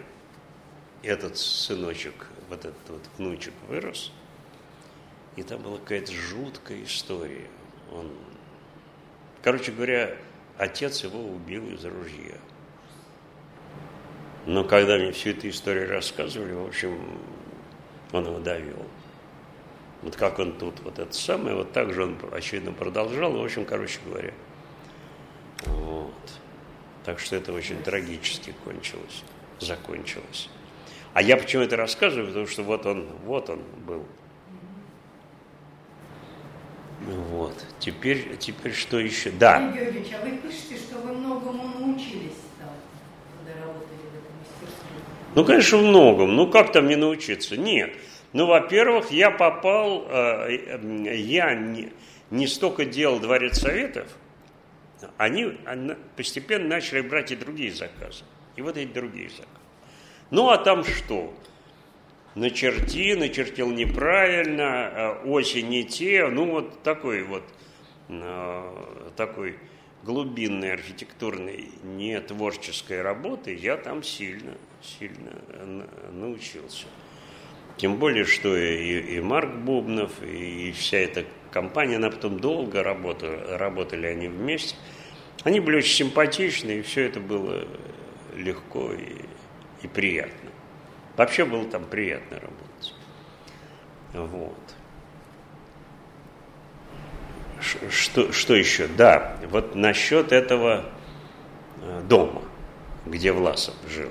[1.02, 2.12] этот сыночек,
[2.50, 4.12] вот этот вот внучек вырос,
[5.36, 7.48] и там была какая-то жуткая история.
[7.90, 8.10] Он,
[9.40, 10.14] короче говоря,
[10.58, 12.36] отец его убил из ружья.
[14.44, 17.00] Но когда мне всю эту историю рассказывали, в общем,
[18.12, 18.84] он его довел.
[20.02, 23.32] Вот как он тут, вот это самое, вот так же он, очевидно, продолжал.
[23.32, 24.34] В общем, короче говоря,
[25.64, 26.12] вот.
[27.06, 29.22] Так что это очень трагически кончилось,
[29.60, 30.50] закончилось.
[31.14, 32.26] А я почему это рассказываю?
[32.26, 34.04] Потому что вот он, вот он был.
[37.00, 37.64] Вот.
[37.78, 39.30] Теперь, теперь что еще?
[39.30, 39.58] Да.
[39.60, 42.70] Евгений Георгиевич, а вы пишете, что вы многому научились там,
[43.38, 44.00] когда работали
[45.36, 46.34] ну, конечно, многом.
[46.34, 47.56] Ну, как там не научиться?
[47.56, 47.94] Нет.
[48.32, 51.92] Ну, во-первых, я попал, э, я не,
[52.30, 54.08] не столько делал дворец советов,
[55.16, 55.58] они
[56.16, 58.24] постепенно начали брать и другие заказы.
[58.56, 59.48] И вот эти другие заказы.
[60.30, 61.34] Ну, а там что?
[62.34, 66.26] Начерти, начертил неправильно, э, оси не те.
[66.28, 67.44] Ну, вот такой вот,
[68.08, 69.58] э, такой
[70.02, 75.32] глубинной архитектурной, не творческой работы я там сильно, сильно
[76.12, 76.86] научился.
[77.76, 83.58] Тем более, что и, и Марк Бубнов, и вся эта компания, она потом долго работала,
[83.58, 84.76] работали они вместе.
[85.44, 87.66] Они были очень симпатичны, и все это было
[88.34, 89.22] легко и,
[89.82, 90.50] и приятно.
[91.16, 92.94] Вообще было там приятно работать.
[94.12, 94.56] Вот.
[97.90, 98.86] Что, что еще?
[98.86, 100.84] Да, вот насчет этого
[101.82, 102.42] э, дома,
[103.06, 104.10] где Власов жил.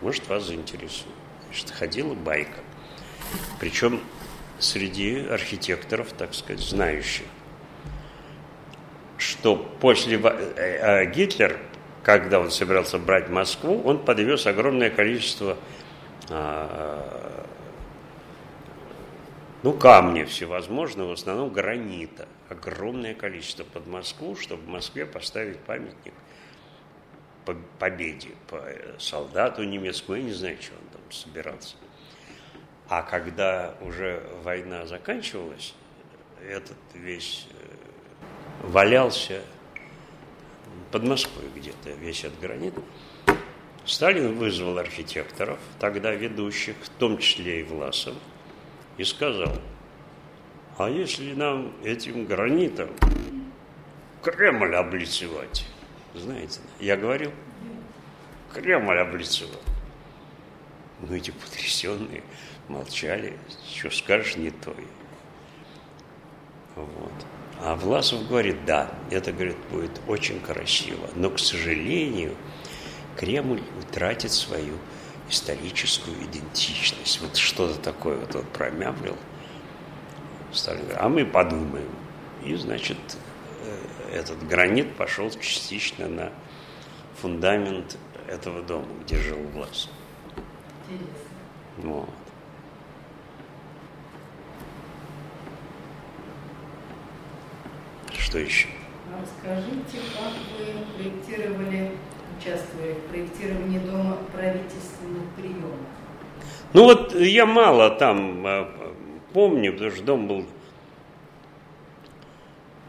[0.00, 1.17] Может, вас заинтересует.
[1.52, 2.60] Что ходила байка.
[3.60, 4.00] Причем
[4.58, 7.26] среди архитекторов, так сказать, знающих,
[9.16, 10.22] что после э,
[10.56, 11.58] э, Гитлер,
[12.02, 15.56] когда он собирался брать Москву, он подвез огромное количество
[16.30, 17.46] а,
[19.62, 22.28] ну, камни всевозможные, в основном гранита.
[22.48, 26.14] Огромное количество под Москву, чтобы в Москве поставить памятник
[27.44, 28.62] по победе, по
[28.98, 30.74] солдату немецкому, я не знаю, что
[31.12, 31.76] собирался.
[32.88, 35.74] А когда уже война заканчивалась,
[36.46, 39.42] этот весь э, валялся
[40.90, 42.74] под Москвой где-то, весь этот гранит.
[43.84, 48.14] Сталин вызвал архитекторов, тогда ведущих, в том числе и Власов,
[48.96, 49.54] и сказал,
[50.76, 52.90] а если нам этим гранитом
[54.22, 55.66] Кремль облицевать?
[56.14, 57.32] Знаете, я говорил,
[58.52, 59.67] Кремль облицевать.
[61.00, 62.22] Ну, эти потрясенные
[62.68, 63.36] молчали,
[63.72, 64.74] что скажешь, не то.
[66.74, 67.12] Вот.
[67.60, 72.36] А Власов говорит, да, это, говорит, будет очень красиво, но, к сожалению,
[73.16, 74.76] Кремль утратит свою
[75.28, 77.20] историческую идентичность.
[77.20, 79.16] Вот что-то такое вот он промямлил.
[80.52, 81.90] Сталин говорит, а мы подумаем.
[82.44, 82.96] И, значит,
[83.64, 86.32] э, этот гранит пошел частично на
[87.20, 89.90] фундамент этого дома, где жил Власов.
[91.78, 92.08] Вот.
[98.16, 98.68] Что еще?
[99.12, 101.92] А расскажите, как вы проектировали
[102.38, 105.74] участвовали в проектировании дома правительственных приемов?
[106.72, 108.94] Ну вот я мало там а,
[109.32, 110.44] помню, потому что дом был...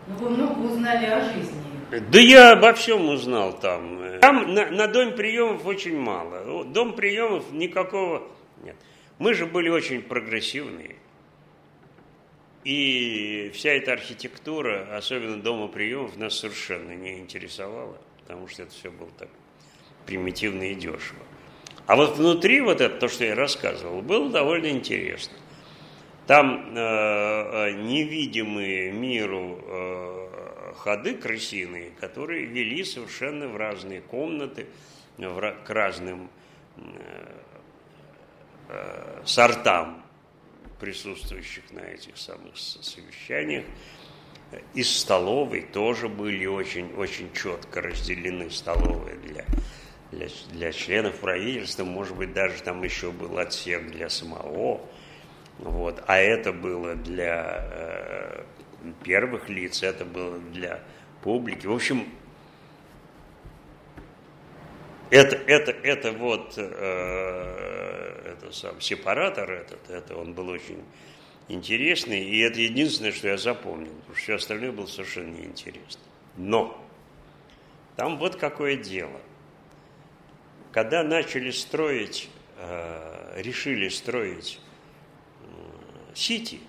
[0.07, 1.58] Ну вы много узнали о жизни.
[1.91, 4.19] Да я обо всем узнал там.
[4.21, 6.63] Там на, на дом приемов очень мало.
[6.65, 8.27] Дом приемов никакого
[8.63, 8.75] нет.
[9.17, 10.95] Мы же были очень прогрессивные.
[12.63, 18.91] И вся эта архитектура, особенно дома приемов, нас совершенно не интересовала, потому что это все
[18.91, 19.29] было так
[20.05, 21.21] примитивно и дешево.
[21.87, 25.35] А вот внутри вот это, то, что я рассказывал, было довольно интересно.
[26.27, 30.28] Там э, э, невидимые миру э,
[30.79, 34.67] ходы крысиные, которые вели совершенно в разные комнаты,
[35.17, 36.29] в, к разным
[36.77, 36.81] э,
[38.69, 40.03] э, сортам
[40.79, 43.65] присутствующих на этих самых совещаниях.
[44.73, 49.45] Из столовой тоже были очень, очень четко разделены столовые для
[50.11, 54.81] для, для членов правительства, может быть, даже там еще был отсек для самого,
[55.59, 58.43] вот, а это было для э,
[59.03, 60.81] первых лиц, это было для
[61.21, 61.65] публики.
[61.67, 62.07] В общем,
[65.09, 67.69] это, это, это вот э,
[68.25, 70.83] это сам сепаратор этот, это он был очень
[71.47, 76.01] интересный, и это единственное, что я запомнил, потому что все остальное было совершенно неинтересно.
[76.37, 76.79] Но
[77.95, 79.19] там вот какое дело.
[80.71, 84.59] Когда начали строить, э, решили строить
[86.13, 86.59] Сити,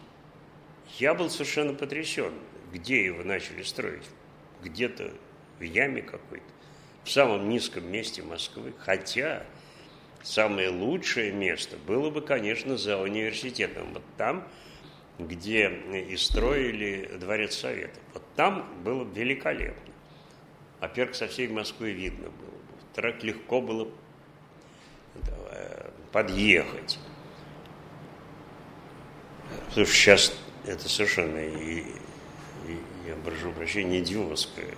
[1.01, 2.32] я был совершенно потрясен,
[2.72, 4.05] где его начали строить.
[4.62, 5.12] Где-то
[5.59, 6.44] в яме какой-то,
[7.05, 8.74] в самом низком месте Москвы.
[8.78, 9.44] Хотя
[10.22, 13.94] самое лучшее место было бы, конечно, за университетом.
[13.94, 14.46] Вот там,
[15.18, 18.03] где и строили Дворец Советов.
[18.12, 19.94] Вот там было великолепно.
[20.80, 22.61] Во-первых, со всей Москвы видно было
[22.94, 23.88] трек легко было
[26.12, 26.98] подъехать.
[29.68, 34.74] Потому что сейчас это совершенно, и, и, я прошу прощения, идиотская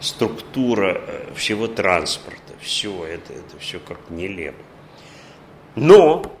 [0.00, 4.62] структура э, всего транспорта, все это, это все как нелепо.
[5.76, 6.38] Но,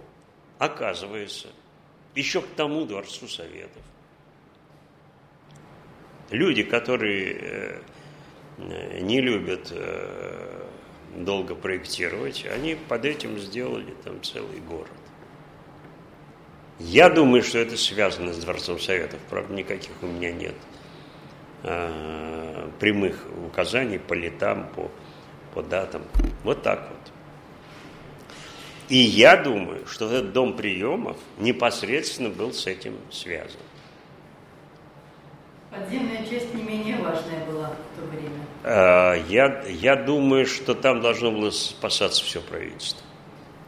[0.58, 1.48] оказывается,
[2.14, 3.82] еще к тому Дворцу Советов
[6.30, 7.80] люди, которые э,
[8.60, 9.72] Э, не любят
[11.16, 14.92] долго проектировать, они под этим сделали там целый город.
[16.80, 20.54] Я думаю, что это связано с Дворцом Советов, правда, никаких у меня нет
[21.62, 24.90] э, прямых указаний по летам, по,
[25.54, 26.02] по датам.
[26.42, 27.12] Вот так вот.
[28.88, 33.60] И я думаю, что этот дом приемов непосредственно был с этим связан.
[35.70, 38.44] Подземная часть не менее важная была в то время.
[38.64, 43.04] А, я, я думаю, что там должно было спасаться все правительство.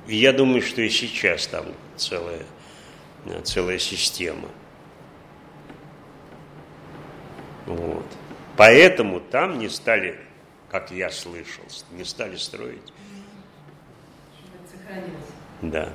[0.09, 2.43] И я думаю, что и сейчас там целая,
[3.45, 4.49] целая система.
[7.67, 8.07] Вот.
[8.57, 10.19] Поэтому там не стали,
[10.71, 12.93] как я слышал, не стали строить.
[14.71, 15.13] Сохранилось.
[15.63, 15.89] Да.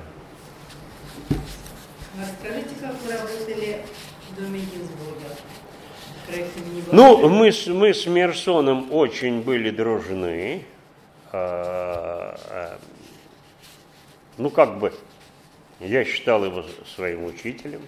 [2.18, 3.84] Расскажите, как вы работали
[4.30, 5.36] в доме Гинзбурга?
[6.92, 10.64] Ну, мы с, мы с Мерсоном очень были дружны.
[11.32, 12.78] А, а,
[14.36, 14.92] ну, как бы,
[15.80, 16.64] Я считал его
[16.94, 17.82] своим учителем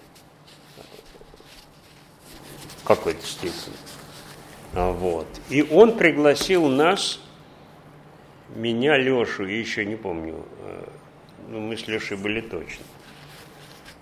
[2.77, 3.75] в какой-то степени.
[4.73, 5.27] Вот.
[5.49, 7.19] И он пригласил нас,
[8.55, 10.87] меня, Лешу, и еще не помню, э,
[11.49, 12.85] ну, мы с Лешей были точно,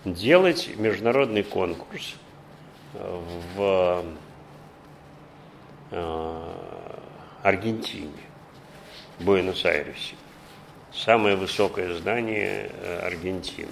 [0.06, 2.16] делать международный конкурс
[2.94, 3.22] э,
[3.56, 4.06] в
[5.92, 6.54] э,
[7.42, 8.12] Аргентине,
[9.20, 10.16] Буэнос-Айресе.
[10.94, 12.72] Самое высокое здание
[13.04, 13.70] Аргентины.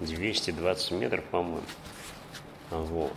[0.00, 1.62] 220 метров, по-моему.
[2.70, 3.12] Вот.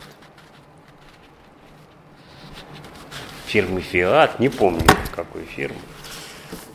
[3.48, 5.80] фирмы Фиат, не помню какой фирмы.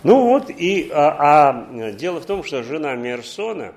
[0.03, 3.75] Ну вот, и, а, а дело в том, что жена Мерсона,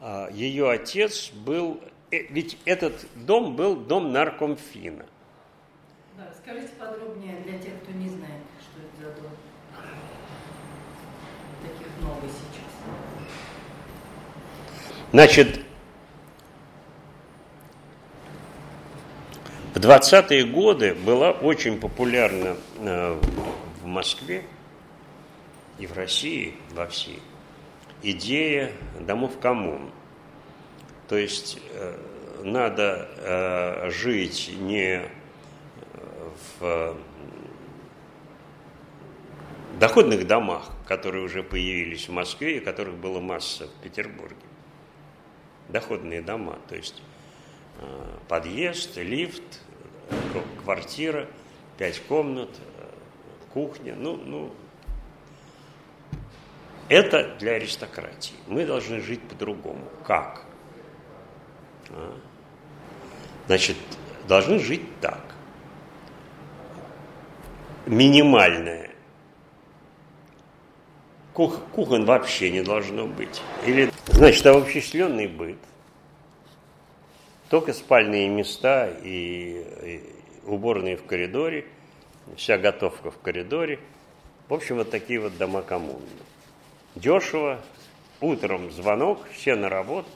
[0.00, 1.80] а, ее отец был,
[2.10, 5.06] э, ведь этот дом был дом наркомфина.
[6.18, 9.30] Да, расскажите подробнее для тех, кто не знает, что это за дом.
[11.62, 12.64] Таких много сейчас.
[15.10, 15.64] Значит,
[19.74, 23.20] В 20-е годы была очень популярна э,
[23.82, 24.44] в Москве
[25.80, 27.20] и в России, во всей,
[28.00, 29.90] идея домов коммун.
[31.08, 31.98] То есть э,
[32.44, 35.02] надо э, жить не
[36.60, 36.96] в
[39.80, 44.36] доходных домах, которые уже появились в Москве и которых было масса в Петербурге.
[45.68, 47.02] Доходные дома, то есть
[48.28, 49.60] подъезд, лифт,
[50.62, 51.26] квартира,
[51.78, 52.50] пять комнат,
[53.52, 53.94] кухня.
[53.96, 54.54] Ну, ну,
[56.88, 58.34] это для аристократии.
[58.46, 59.88] Мы должны жить по-другому.
[60.06, 60.44] Как?
[61.90, 62.16] А?
[63.46, 63.76] Значит,
[64.28, 65.22] должны жить так.
[67.86, 68.90] Минимальное.
[71.34, 73.42] Кух, кухонь вообще не должно быть.
[73.66, 75.58] Или, значит, обобщисленный быт–
[77.54, 80.02] только спальные места и, и
[80.44, 81.66] уборные в коридоре,
[82.36, 83.78] вся готовка в коридоре.
[84.48, 86.00] В общем, вот такие вот дома коммуны.
[86.96, 87.60] Дешево,
[88.20, 90.08] утром звонок, все на работу,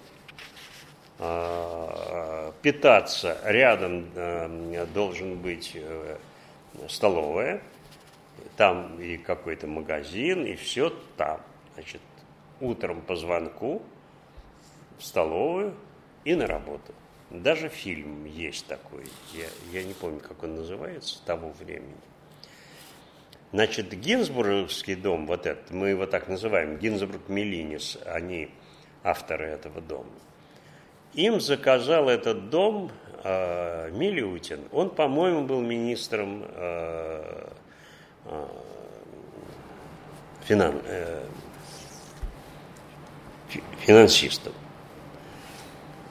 [1.20, 6.16] а, питаться рядом а, должен быть э,
[6.88, 7.60] столовая,
[8.56, 11.40] там и какой-то магазин, и все там.
[11.74, 12.00] Значит,
[12.60, 13.82] утром по звонку
[14.98, 15.74] в столовую
[16.24, 16.92] и на работу.
[17.30, 21.94] Даже фильм есть такой, я, я не помню, как он называется, того времени.
[23.52, 28.50] Значит, Гинзбургский дом, вот этот, мы его так называем, Гинзбург Мелинис, они
[29.02, 30.10] авторы этого дома.
[31.14, 32.90] Им заказал этот дом
[33.24, 34.60] э, Милютин.
[34.72, 37.48] Он, по-моему, был министром э,
[40.44, 41.24] финан, э,
[43.80, 44.52] финансистом.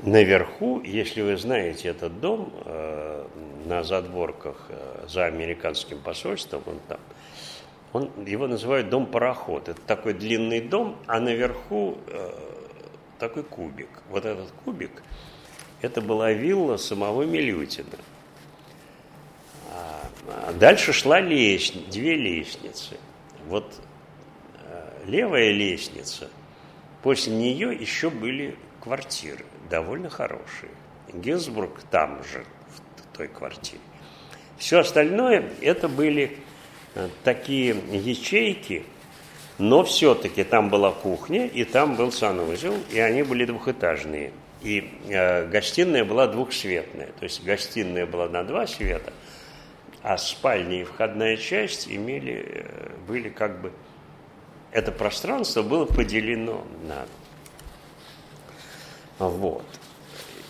[0.04, 3.26] Наверху, если вы знаете этот дом, э,
[3.66, 7.00] на задворках э, за американским посольством, он там,
[7.94, 9.70] он, его называют дом-пароход.
[9.70, 12.32] Это такой длинный дом, а наверху э,
[13.18, 13.90] такой кубик.
[14.10, 15.04] Вот этот кубик,
[15.82, 17.98] это была вилла самого Милютина.
[20.28, 22.98] А дальше шла лестница, две лестницы.
[23.48, 23.74] Вот
[24.66, 26.30] э, левая лестница,
[27.02, 30.72] после нее еще были квартиры довольно хорошие.
[31.14, 32.44] Гинзбург там же,
[32.76, 33.82] в той квартире.
[34.58, 36.38] Все остальное это были
[36.96, 38.84] э, такие ячейки,
[39.58, 44.32] но все-таки там была кухня, и там был санузел, и они были двухэтажные.
[44.62, 49.14] И э, гостиная была двухсветная, то есть гостиная была на два света,
[50.08, 53.74] а спальня и входная часть имели, э, были как бы,
[54.72, 57.06] это пространство было поделено на
[59.20, 59.66] вот.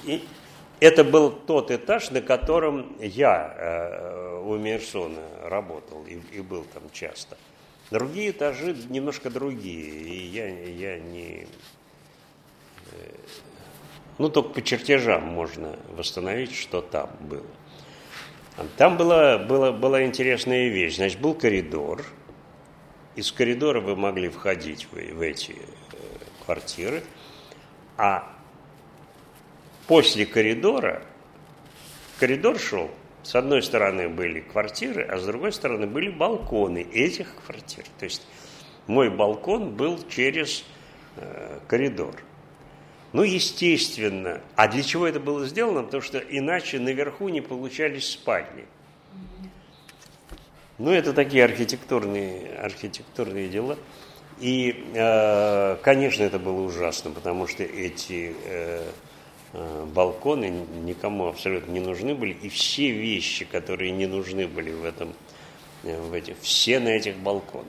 [0.03, 0.24] И
[0.80, 6.84] это был тот этаж, на котором я э, у Мерсона работал и, и был там
[6.91, 7.36] часто.
[7.89, 11.47] Другие этажи немножко другие, и я, я не...
[12.91, 13.12] Э,
[14.20, 17.47] ну, только по чертежам можно восстановить, что там было.
[18.76, 20.95] Там была, была, была интересная вещь.
[20.95, 22.03] Значит, был коридор.
[23.16, 25.55] Из коридора вы могли входить в, в эти э,
[26.43, 27.03] квартиры.
[27.97, 28.36] А
[29.86, 31.03] после коридора,
[32.20, 32.89] коридор шел,
[33.22, 37.86] с одной стороны были квартиры, а с другой стороны были балконы этих квартир.
[37.99, 38.26] То есть
[38.88, 40.64] мой балкон был через
[41.18, 42.16] э, коридор.
[43.14, 44.41] Ну, естественно.
[44.55, 45.84] А для чего это было сделано?
[45.84, 48.66] Потому что иначе наверху не получались спальни.
[50.78, 53.78] Ну, это такие архитектурные, архитектурные дела.
[54.39, 58.91] И, э, конечно, это было ужасно, потому что эти э,
[59.53, 64.86] э, балконы никому абсолютно не нужны были, и все вещи, которые не нужны были в
[64.86, 65.16] этом,
[65.82, 67.66] в этих, все на этих балконах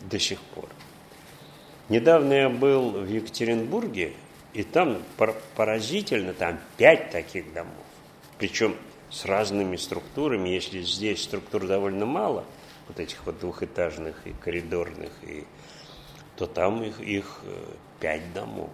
[0.00, 0.68] до сих пор.
[1.90, 4.14] Недавно я был в Екатеринбурге,
[4.54, 5.02] и там
[5.56, 7.74] поразительно, там пять таких домов.
[8.38, 8.76] Причем
[9.12, 10.48] с разными структурами.
[10.48, 12.44] Если здесь структур довольно мало,
[12.88, 15.44] вот этих вот двухэтажных и коридорных, и,
[16.36, 17.64] то там их, их э,
[18.00, 18.70] пять домов.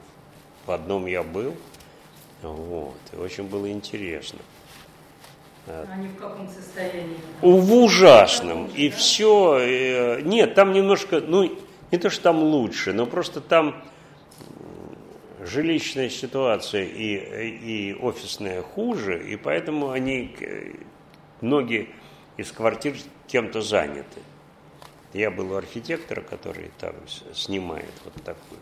[0.65, 1.55] В одном я был,
[2.43, 4.39] вот, и очень было интересно.
[5.67, 7.17] Они в каком состоянии?
[7.43, 8.67] В ужасном.
[8.69, 9.59] И все.
[9.59, 11.59] Э, нет, там немножко, ну,
[11.91, 13.83] не то, что там лучше, но просто там
[15.49, 20.75] жилищная ситуация и, и офисная хуже, и поэтому они, э,
[21.41, 21.89] многие
[22.37, 22.95] из квартир
[23.27, 24.21] кем-то заняты.
[25.15, 26.95] Я был у архитектора, который там
[27.35, 28.61] снимает вот такую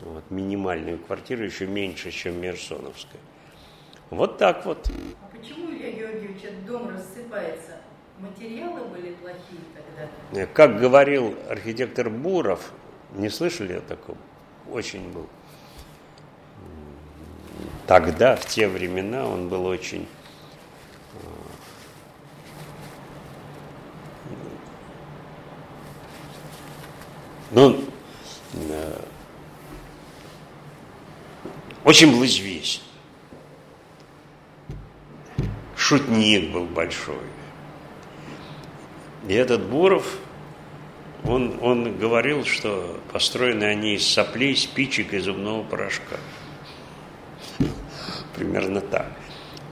[0.00, 3.20] вот, минимальную квартиру, еще меньше, чем Мерсоновская.
[4.10, 4.90] Вот так вот.
[5.20, 7.78] А почему, Илья Георгиевич, этот дом рассыпается?
[8.18, 10.42] Материалы были плохие тогда?
[10.42, 12.72] Э, как говорил архитектор Буров,
[13.14, 14.18] не слышали о таком?
[14.70, 15.28] Очень был.
[17.86, 20.06] Тогда, в те времена, он был очень
[21.14, 21.18] э,
[27.52, 27.84] ну,
[28.54, 29.00] э,
[31.84, 32.82] очень был известен.
[35.74, 37.16] Шутник был большой.
[39.26, 40.18] И этот Буров,
[41.24, 46.16] он, он говорил, что построены они из соплей, спичек и зубного порошка.
[48.38, 49.10] Примерно так.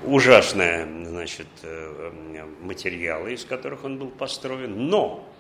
[0.03, 4.89] Ужасные, значит, э, материалы, из которых он был построен.
[4.89, 5.33] Но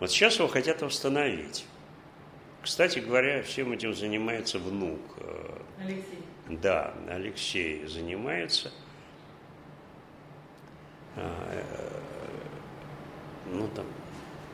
[0.00, 1.64] вот сейчас его хотят восстановить.
[2.60, 4.98] Кстати говоря, всем этим занимается внук.
[5.18, 6.18] Э, Алексей.
[6.48, 8.72] Да, Алексей занимается.
[11.14, 11.62] А, э,
[13.52, 13.86] ну, там,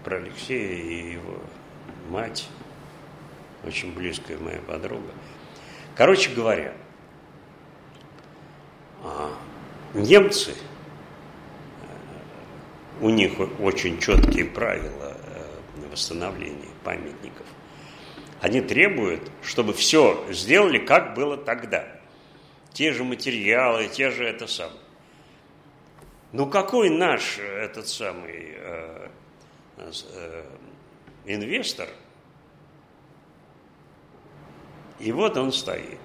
[0.04, 1.40] про Алексея и его
[2.10, 2.46] мать,
[3.64, 5.12] очень близкая моя подруга.
[5.96, 6.74] Короче говоря,
[9.94, 10.54] немцы, э,
[13.00, 17.46] у них очень четкие правила э, восстановления памятников.
[18.40, 21.86] Они требуют, чтобы все сделали, как было тогда.
[22.72, 24.80] Те же материалы, те же это самое.
[26.32, 29.08] Ну какой наш этот самый э,
[29.78, 30.44] э,
[31.24, 31.88] инвестор?
[34.98, 35.98] И вот он стоит.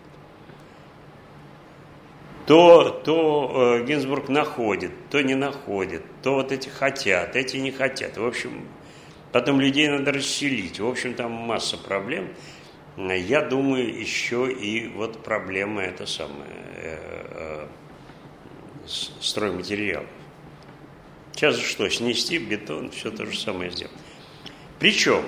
[2.45, 8.17] То, то э, Гинзбург находит, то не находит, то вот эти хотят, эти не хотят.
[8.17, 8.67] В общем,
[9.31, 10.79] потом людей надо расселить.
[10.79, 12.29] В общем, там масса проблем.
[12.97, 17.67] Я думаю, еще и вот проблема это самая э,
[18.85, 18.87] э,
[19.21, 20.07] стройматериалов.
[21.33, 23.93] Сейчас что, снести бетон, все то же самое сделать.
[24.79, 25.23] Причем,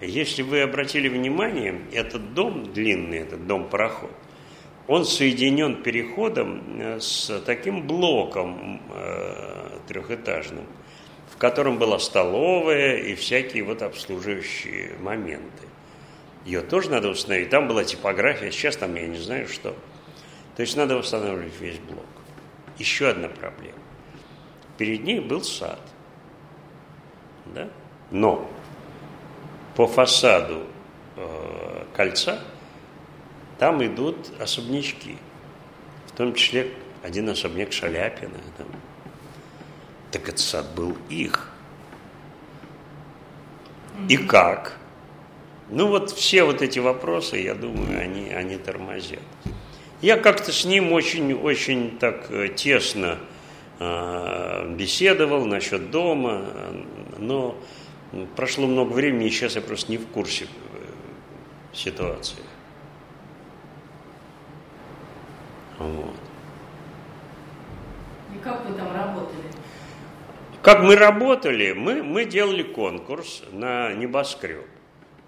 [0.00, 4.10] если вы обратили внимание, этот дом длинный, этот дом-пароход,
[4.86, 10.66] он соединен переходом э, с таким блоком э, трехэтажным,
[11.30, 15.68] в котором была столовая и всякие вот обслуживающие моменты.
[16.44, 17.48] Ее тоже надо установить.
[17.48, 19.74] Там была типография, сейчас там я не знаю что.
[20.56, 22.04] То есть надо восстанавливать весь блок.
[22.78, 23.78] Еще одна проблема.
[24.76, 25.80] Перед ней был сад.
[27.46, 27.68] Да?
[28.10, 28.50] Но
[29.76, 30.64] по фасаду
[31.16, 32.40] э, кольца
[33.58, 35.16] там идут особнячки.
[36.06, 36.70] В том числе
[37.02, 38.38] один особняк Шаляпина.
[38.56, 38.66] Там.
[40.10, 41.50] Так этот сад был их.
[44.08, 44.78] И как?
[45.70, 49.20] Ну вот все вот эти вопросы, я думаю, они, они тормозят.
[50.02, 53.18] Я как-то с ним очень-очень так э, тесно
[53.78, 56.44] э, беседовал насчет дома,
[57.18, 57.56] но
[58.36, 60.48] прошло много времени, и сейчас я просто не в курсе э,
[61.72, 62.42] ситуации.
[65.84, 66.14] Вот.
[68.34, 69.44] И как вы там работали?
[70.62, 71.72] Как мы работали?
[71.72, 74.66] Мы, мы делали конкурс на небоскреб.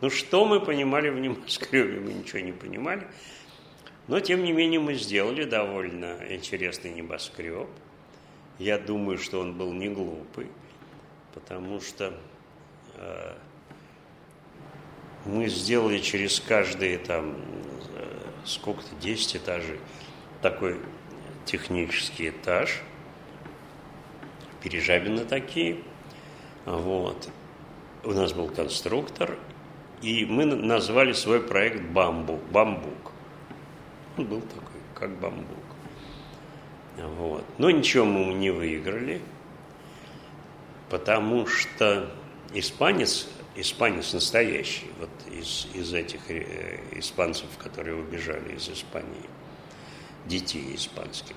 [0.01, 2.01] Ну что мы понимали в небоскребе?
[2.01, 3.07] Мы ничего не понимали.
[4.09, 7.69] Но, тем не менее, мы сделали довольно интересный небоскреб.
[8.59, 10.47] Я думаю, что он был не глупый,
[11.35, 12.15] потому что
[12.95, 13.35] э,
[15.27, 17.37] мы сделали через каждые там
[17.95, 18.07] э,
[18.47, 19.81] сколько-то, 10 этажей,
[20.51, 20.77] такой
[21.45, 22.81] технический этаж,
[24.63, 25.79] пережабины такие.
[26.65, 27.29] Вот.
[28.05, 29.37] У нас был конструктор,
[30.03, 32.41] И мы назвали свой проект «Бамбук».
[32.53, 33.13] «Бамбук».
[34.19, 35.67] Он был такой, как бамбук.
[36.97, 37.45] Вот.
[37.59, 39.21] Но ничего мы не выиграли,
[40.91, 42.09] потому что
[42.55, 49.29] испанец, испанец настоящий, вот из, из этих э, испанцев, которые убежали из Испании,
[50.27, 51.35] детей испанских,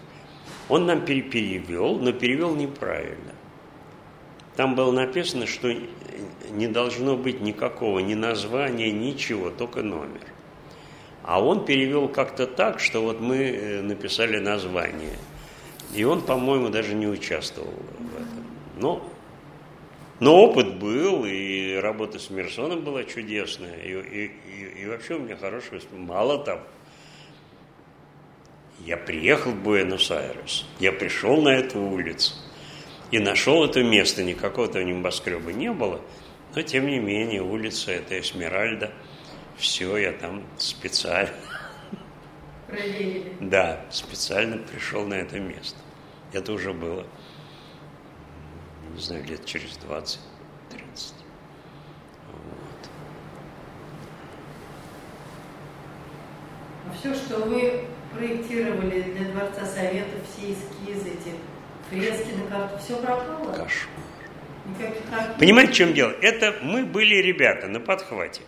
[0.67, 3.33] он нам перевел, но перевел неправильно.
[4.55, 5.73] Там было написано, что
[6.51, 10.21] не должно быть никакого ни названия, ничего, только номер.
[11.23, 15.17] А он перевел как-то так, что вот мы э, написали название.
[15.93, 18.45] И он, по-моему, даже не участвовал в этом.
[18.77, 19.09] Но,
[20.19, 23.77] но опыт был, и работа с Мерсоном была чудесная.
[23.81, 26.61] И, и, и, и вообще у меня хороший Мало того,
[28.85, 32.33] я приехал в Буэнос-Айрес, я пришел на эту улицу
[33.11, 36.01] и нашел это место, никакого-то небоскреба не было,
[36.55, 38.91] но тем не менее улица это Эсмеральда,
[39.57, 41.33] все, я там специально.
[42.67, 43.35] Проверили.
[43.39, 45.77] Да, специально пришел на это место.
[46.31, 47.05] Это уже было,
[48.93, 50.19] не знаю, лет через 20-30.
[52.27, 52.89] Вот.
[56.85, 61.35] А все, что вы проектировали для Дворца Советов, все эскизы, эти
[61.89, 63.51] фрески на карту, все пропало?
[63.51, 63.99] Кошмар.
[65.37, 66.13] Понимаете, в чем дело?
[66.21, 68.41] Это мы были ребята на подхвате.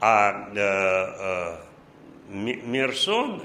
[0.00, 1.58] А э,
[2.30, 3.42] э, Мерсон,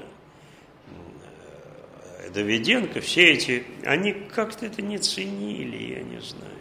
[2.24, 6.52] э, Давиденко, все эти, они как-то это не ценили, я не знаю.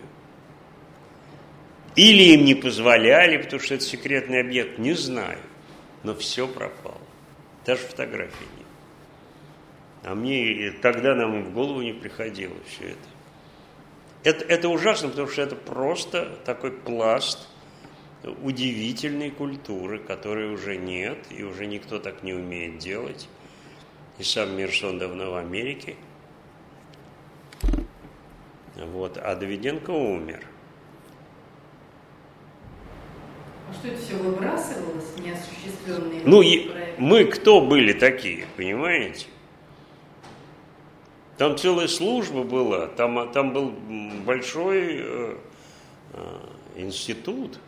[1.95, 5.39] Или им не позволяли, потому что это секретный объект, не знаю.
[6.03, 7.01] Но все пропало.
[7.65, 8.56] Даже фотографии.
[10.07, 12.97] А мне тогда нам в голову не приходило все это.
[14.23, 17.49] Это, это ужасно, потому что это просто такой пласт
[18.41, 23.27] удивительной культуры, которой уже нет, и уже никто так не умеет делать.
[24.17, 25.97] И сам Мирсон давно в Америке.
[28.77, 30.41] Вот, а Давиденко умер.
[33.69, 39.25] А что это все выбрасывалось, неосуществленные Ну, и мы кто были такие, понимаете?
[41.38, 43.71] Там целая служба была, там, там был
[44.25, 45.38] большой э,
[46.13, 46.38] э,
[46.77, 47.59] институт.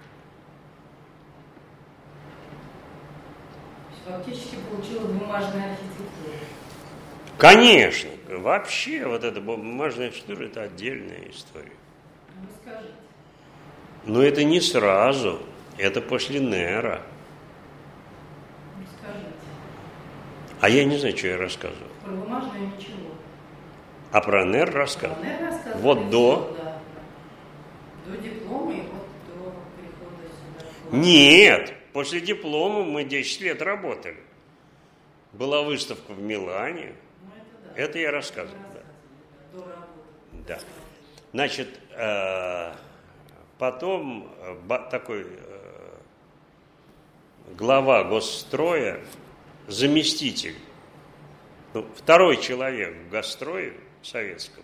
[4.07, 6.35] Фактически получилась бумажная архитектура.
[7.37, 11.71] Конечно, вообще вот эта бумажная архитектура это отдельная история.
[12.41, 12.93] Ну, скажите.
[14.05, 15.39] Но это не сразу,
[15.77, 17.03] это после Нера.
[18.77, 19.29] Ну, скажите.
[20.59, 21.87] А я не знаю, что я рассказываю.
[22.03, 22.98] Про бумажную ничего.
[24.11, 25.23] А про рассказывал.
[25.23, 25.81] НЭР рассказывал.
[25.81, 26.57] Вот до.
[28.05, 30.25] До диплома и вот до прихода
[30.87, 30.97] сюда.
[30.97, 34.17] Нет, после диплома мы 10 лет работали.
[35.33, 36.95] Была выставка в Милане.
[37.21, 37.81] Ну, это, да.
[37.81, 38.57] Это я рассказывал.
[38.73, 38.79] да.
[40.47, 40.59] Да.
[41.31, 42.73] Значит, э,
[43.59, 45.59] потом э, такой э,
[47.55, 48.99] глава госстроя,
[49.67, 50.55] заместитель,
[51.75, 54.63] ну, второй человек в гострое, советском,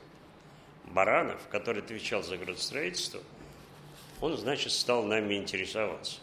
[0.86, 3.22] Баранов, который отвечал за градостроительство,
[4.22, 6.20] он, значит, стал нами интересоваться.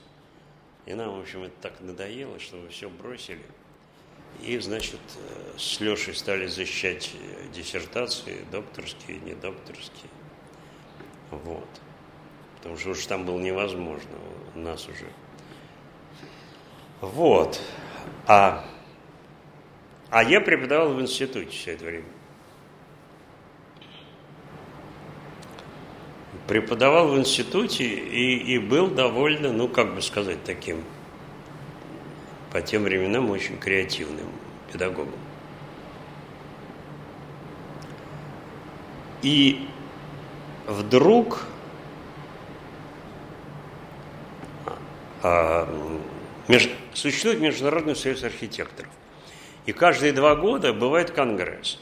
[0.87, 3.43] И нам, в общем, это так надоело, что мы все бросили.
[4.41, 5.01] И, значит,
[5.57, 7.13] с Лешей стали защищать
[7.55, 10.11] диссертации, докторские, недокторские.
[11.31, 11.69] Вот.
[12.57, 14.11] Потому что уж там было невозможно
[14.55, 15.07] у нас уже.
[17.01, 17.61] Вот.
[18.27, 18.65] А,
[20.11, 22.07] а я преподавал в институте все это время.
[26.47, 30.85] Преподавал в институте и, и был довольно, ну, как бы сказать, таким
[32.51, 34.27] по тем временам очень креативным
[34.71, 35.15] педагогом.
[39.23, 39.69] И
[40.67, 41.47] вдруг
[45.23, 45.69] а,
[46.49, 48.91] меж, существует Международный союз архитекторов.
[49.65, 51.79] И каждые два года бывает конгресс.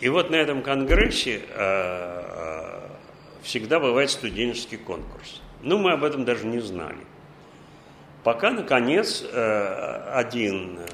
[0.00, 2.75] И вот на этом конгрессе а,
[3.46, 5.40] всегда бывает студенческий конкурс.
[5.62, 6.98] Ну, мы об этом даже не знали.
[8.24, 10.86] Пока, наконец, э, один э,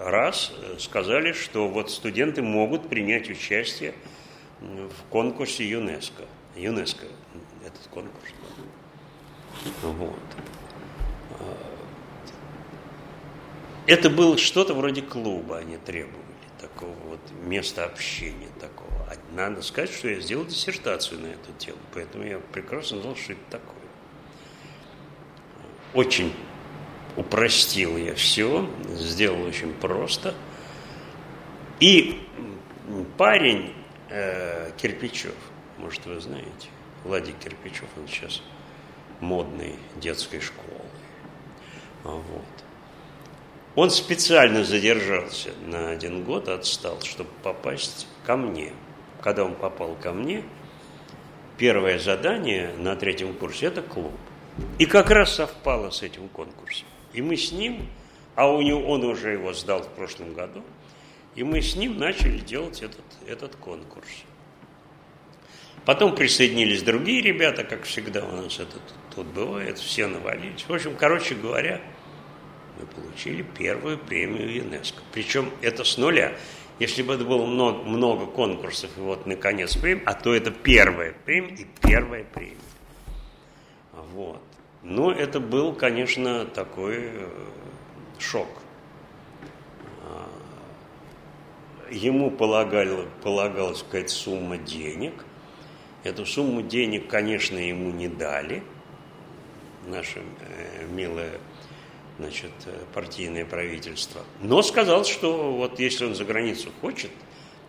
[0.00, 3.94] раз сказали, что вот студенты могут принять участие
[4.60, 6.24] в конкурсе ЮНЕСКО.
[6.56, 7.06] ЮНЕСКО
[7.66, 8.32] этот конкурс.
[9.82, 10.18] Вот.
[13.86, 16.22] Это было что-то вроде клуба, они требовали
[16.60, 18.81] такого вот места общения такого.
[19.34, 23.40] Надо сказать, что я сделал диссертацию на эту тему, поэтому я прекрасно знал, что это
[23.50, 23.76] такое.
[25.94, 26.32] очень
[27.16, 30.34] упростил я все, сделал очень просто.
[31.80, 32.20] И
[33.16, 33.74] парень
[34.08, 35.34] э, Кирпичев,
[35.78, 36.68] может, вы знаете,
[37.04, 38.42] Владик Кирпичев, он сейчас
[39.20, 40.68] модной детской школы.
[42.04, 42.44] Вот.
[43.74, 48.72] Он специально задержался на один год, отстал, чтобы попасть ко мне.
[49.22, 50.42] Когда он попал ко мне,
[51.56, 54.12] первое задание на третьем курсе– это клуб.
[54.78, 56.86] И как раз совпало с этим конкурсом.
[57.12, 57.88] И мы с ним,
[58.34, 60.62] а у него, он уже его сдал в прошлом году,
[61.34, 64.08] и мы с ним начали делать этот, этот конкурс.
[65.84, 68.78] Потом присоединились другие ребята, как всегда у нас это
[69.14, 70.64] тут бывает, все навалились.
[70.68, 71.80] В общем, короче говоря,
[72.78, 75.02] мы получили первую премию ЮНЕСКО.
[75.12, 76.34] Причем это с нуля.
[76.82, 81.14] Если бы это было много, много конкурсов, и вот наконец премия, а то это первая
[81.24, 82.56] премия и первая премия.
[83.92, 84.42] Вот.
[84.82, 87.28] Но это был, конечно, такой э,
[88.18, 88.48] шок.
[90.02, 90.28] А,
[91.88, 95.24] ему полагали, полагалась какая-то сумма денег.
[96.02, 98.60] Эту сумму денег, конечно, ему не дали.
[99.86, 101.38] Наше э, милое
[102.22, 104.22] значит, э, партийное правительство.
[104.40, 107.10] Но сказал, что вот если он за границу хочет,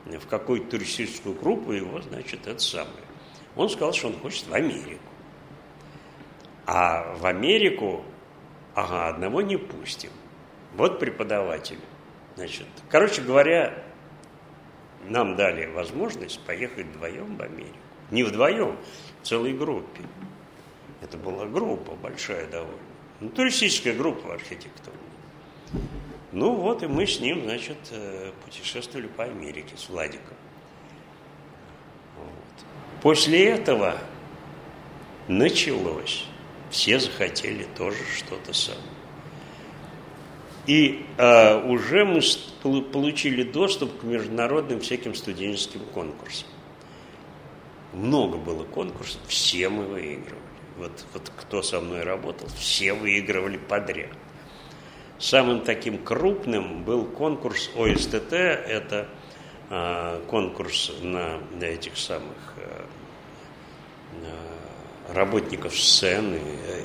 [0.05, 3.05] в какую-то туристическую группу его, значит, это самое.
[3.55, 5.01] Он сказал, что он хочет в Америку.
[6.65, 8.03] А в Америку,
[8.75, 10.11] ага, одного не пустим.
[10.75, 11.79] Вот преподаватель.
[12.35, 13.83] Значит, короче говоря,
[15.05, 17.77] нам дали возможность поехать вдвоем в Америку.
[18.11, 18.77] Не вдвоем,
[19.21, 20.03] в целой группе.
[21.01, 22.92] Это была группа большая довольно.
[23.23, 24.99] Ну, туристическая группа архитектурная.
[26.33, 30.35] Ну вот и мы с ним, значит, э, путешествовали по Америке с Владиком.
[32.17, 32.65] Вот.
[33.01, 33.97] После этого
[35.29, 36.25] началось
[36.69, 38.83] все захотели тоже что-то самое.
[40.67, 46.49] И э, уже мы получили доступ к международным всяким студенческим конкурсам.
[47.93, 50.52] Много было конкурсов, все мы выигрывали.
[50.77, 54.09] Вот, вот кто со мной работал, все выигрывали подряд.
[55.19, 59.07] Самым таким крупным был конкурс ОСТТ, это
[59.69, 62.85] э, конкурс на, на этих самых э,
[65.09, 66.39] работников сцены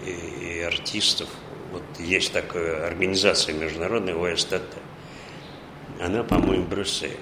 [0.07, 1.29] и, и артистов.
[1.73, 4.63] Вот есть такая организация международная ОСТТ.
[6.01, 7.17] Она, по-моему, в Брюсселе.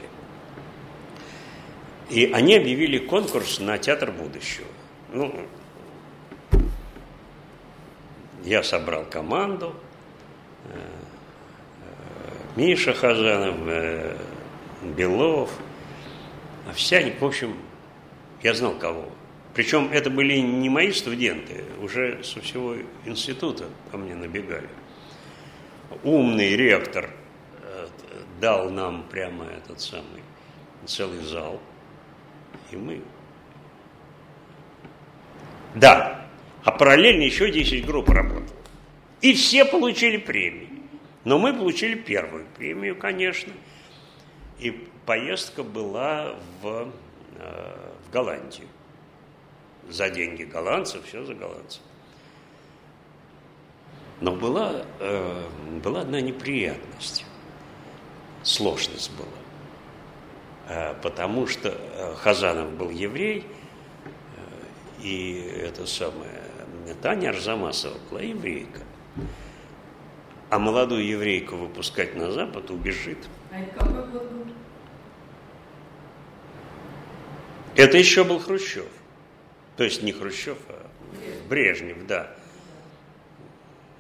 [2.11, 4.69] И они объявили конкурс на театр будущего.
[5.13, 5.35] Ну,
[8.47, 9.75] я собрал команду.
[10.73, 10.79] Э,
[11.83, 14.17] э, Миша Хазанов, э,
[14.97, 15.51] Белов,
[16.69, 17.57] Овсяник, в общем,
[18.43, 19.09] я знал кого.
[19.53, 24.69] Причем это были не мои студенты, уже со всего института ко мне набегали.
[26.05, 27.11] Умный ректор
[28.41, 30.23] дал нам прямо этот самый
[30.85, 31.59] целый зал,
[32.71, 33.01] и мы...
[35.75, 36.26] Да,
[36.67, 38.45] а параллельно еще 10 групп работало.
[39.21, 40.69] И все получили премии.
[41.25, 43.53] Но мы получили первую премию, конечно.
[44.59, 44.73] И
[45.07, 46.91] поездка была в,
[47.39, 48.67] э, в Голландию
[49.89, 51.83] за деньги голландцев, все за голландцев.
[54.21, 55.49] Но была, э,
[55.85, 57.25] была одна неприятность,
[58.43, 59.29] сложность была.
[60.69, 63.45] Э, потому что э, Хазанов был еврей,
[64.37, 66.36] э, и это самое,
[66.95, 68.81] Таня Арзамасова была еврейка.
[70.49, 73.19] А молодую еврейку выпускать на Запад убежит.
[73.51, 74.47] А это какой год был?
[77.75, 78.87] Это еще был Хрущев.
[79.77, 80.89] То есть не Хрущев, а
[81.49, 82.35] Брежнев, да.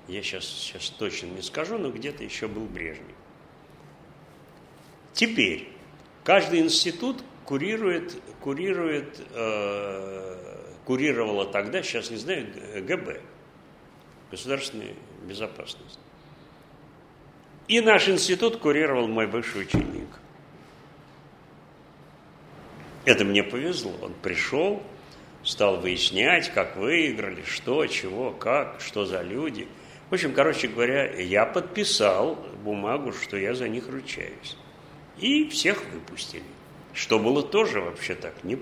[0.08, 3.16] Я сейчас, сейчас точно не скажу, но где-то еще был Брежнев.
[5.12, 5.68] Теперь
[6.24, 10.45] каждый институт курирует, курирует, э,
[10.86, 12.46] курировала тогда, сейчас не знаю,
[12.82, 13.20] ГБ,
[14.30, 14.94] государственная
[15.24, 15.98] безопасность.
[17.68, 20.08] И наш институт курировал мой бывший ученик.
[23.04, 23.92] Это мне повезло.
[24.02, 24.82] Он пришел,
[25.42, 29.66] стал выяснять, как выиграли, что, чего, как, что за люди.
[30.10, 34.56] В общем, короче говоря, я подписал бумагу, что я за них ручаюсь.
[35.18, 36.44] И всех выпустили.
[36.92, 38.44] Что было тоже вообще так.
[38.44, 38.58] Не,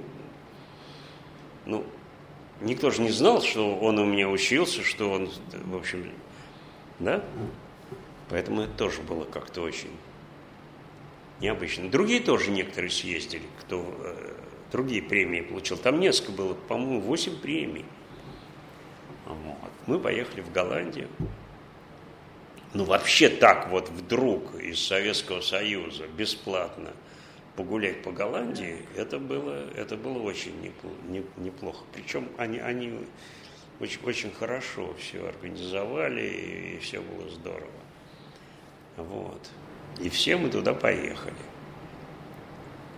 [1.66, 1.84] ну,
[2.60, 6.10] никто же не знал, что он у меня учился, что он, в общем,
[6.98, 7.24] да?
[8.30, 9.90] Поэтому это тоже было как-то очень
[11.40, 11.88] необычно.
[11.90, 14.34] Другие тоже некоторые съездили, кто э,
[14.72, 15.76] другие премии получил.
[15.76, 17.84] Там несколько было, по-моему, 8 премий.
[19.26, 19.70] Вот.
[19.86, 21.08] Мы поехали в Голландию.
[22.72, 26.90] ну вообще так вот вдруг из Советского Союза бесплатно
[27.56, 30.54] погулять по Голландии, это было, это было очень
[31.36, 31.84] неплохо.
[31.92, 32.98] Причем они, они
[33.80, 37.70] очень, очень хорошо все организовали, и все было здорово.
[38.96, 39.50] Вот.
[40.00, 41.34] И все мы туда поехали.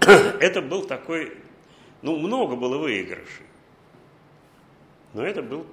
[0.41, 1.37] Это был такой,
[2.03, 3.45] ну, много было выигрышей.
[5.13, 5.67] Но это был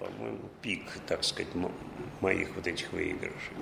[0.00, 1.52] по-моему, пик, так сказать,
[2.20, 3.56] моих вот этих выигрышей.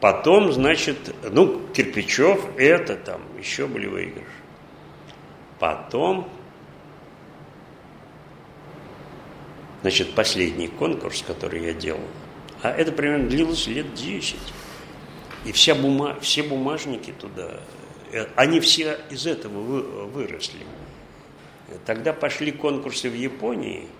[0.00, 4.26] Потом, значит, ну, Кирпичев, это там, еще были выигрыши.
[5.58, 6.30] Потом,
[9.82, 12.00] значит, последний конкурс, который я делал,
[12.62, 14.36] а это примерно длилось лет 10.
[15.44, 17.60] И вся бума, все бумажники туда,
[18.12, 19.60] э, они все из этого
[20.06, 20.64] выросли.
[21.86, 23.88] Тогда пошли конкурсы в Японии–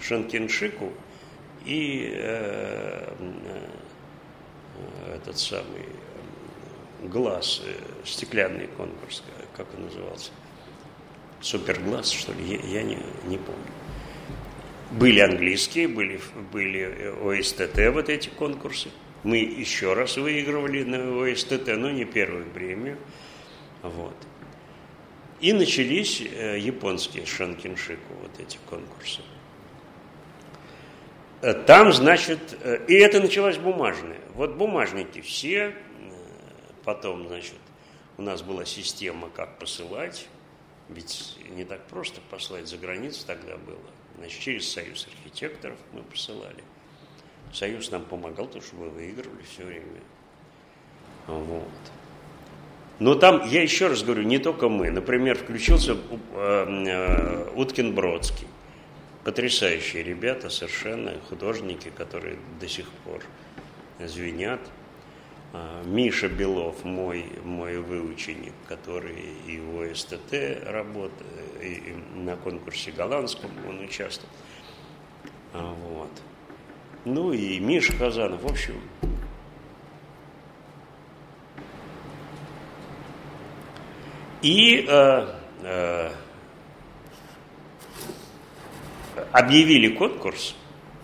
[0.00, 0.92] Шанкиншику
[1.64, 3.68] и э, э,
[5.14, 5.82] этот самый
[7.02, 7.72] э, глаз, э,
[8.04, 9.22] стеклянный конкурс,
[9.56, 10.30] как он назывался,
[11.40, 13.72] суперглаз, что ли, я, я не, не помню.
[14.92, 16.20] Были английские, были,
[16.52, 18.88] были ОСТТ вот эти конкурсы.
[19.22, 22.96] Мы еще раз выигрывали на ОСТТ, но не первую премию.
[23.82, 24.16] Вот.
[25.40, 29.20] И начались японские шанкиншику, вот эти конкурсы.
[31.40, 34.18] Э, там, значит, э, и это началось бумажное.
[34.34, 35.72] Вот бумажники все, э,
[36.84, 37.54] потом, значит,
[38.16, 40.26] у нас была система, как посылать,
[40.88, 43.78] ведь не так просто послать за границу тогда было.
[44.18, 46.64] Значит, через Союз архитекторов мы посылали.
[47.52, 49.84] Союз нам помогал, потому что мы выигрывали все время.
[51.28, 51.62] Вот.
[52.98, 54.90] Но там, я еще раз говорю, не только мы.
[54.90, 55.96] Например, включился
[57.54, 58.48] Уткин Бродский
[59.24, 63.22] потрясающие ребята, совершенно художники, которые до сих пор
[64.00, 64.60] звенят.
[65.52, 69.16] А, Миша Белов, мой, мой выученик, который
[69.46, 74.32] и в ОСТТ работает, и на конкурсе голландском он участвовал.
[75.52, 76.10] Вот.
[77.04, 78.74] Ну и Миша Казанов, в общем,
[84.42, 85.26] и э,
[85.62, 86.10] э,
[89.32, 90.54] объявили конкурс,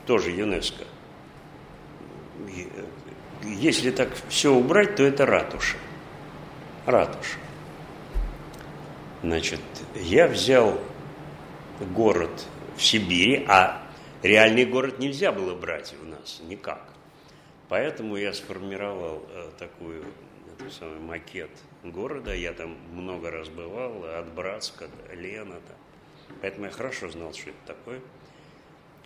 [0.06, 0.84] тоже ЮНЕСКО.
[3.42, 5.76] Если так все убрать, то это ратуша.
[6.86, 7.38] Ратуша.
[9.22, 9.60] Значит,
[9.94, 10.78] я взял
[11.80, 12.46] город
[12.76, 13.82] в Сибири, а
[14.22, 16.88] реальный город нельзя было брать у нас никак.
[17.68, 20.04] Поэтому я сформировал э, такую
[20.58, 21.50] это самый макет
[21.82, 22.34] города.
[22.34, 25.54] Я там много раз бывал, от Братска Лена.
[25.54, 25.76] Там.
[26.40, 28.00] Поэтому я хорошо знал, что это такое.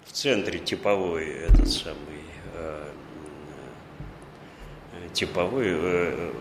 [0.05, 2.23] В центре типовой этот самый
[2.55, 2.91] э,
[4.93, 6.33] э, типовой э,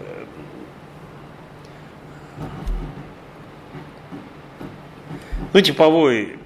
[5.54, 6.40] ну, типовой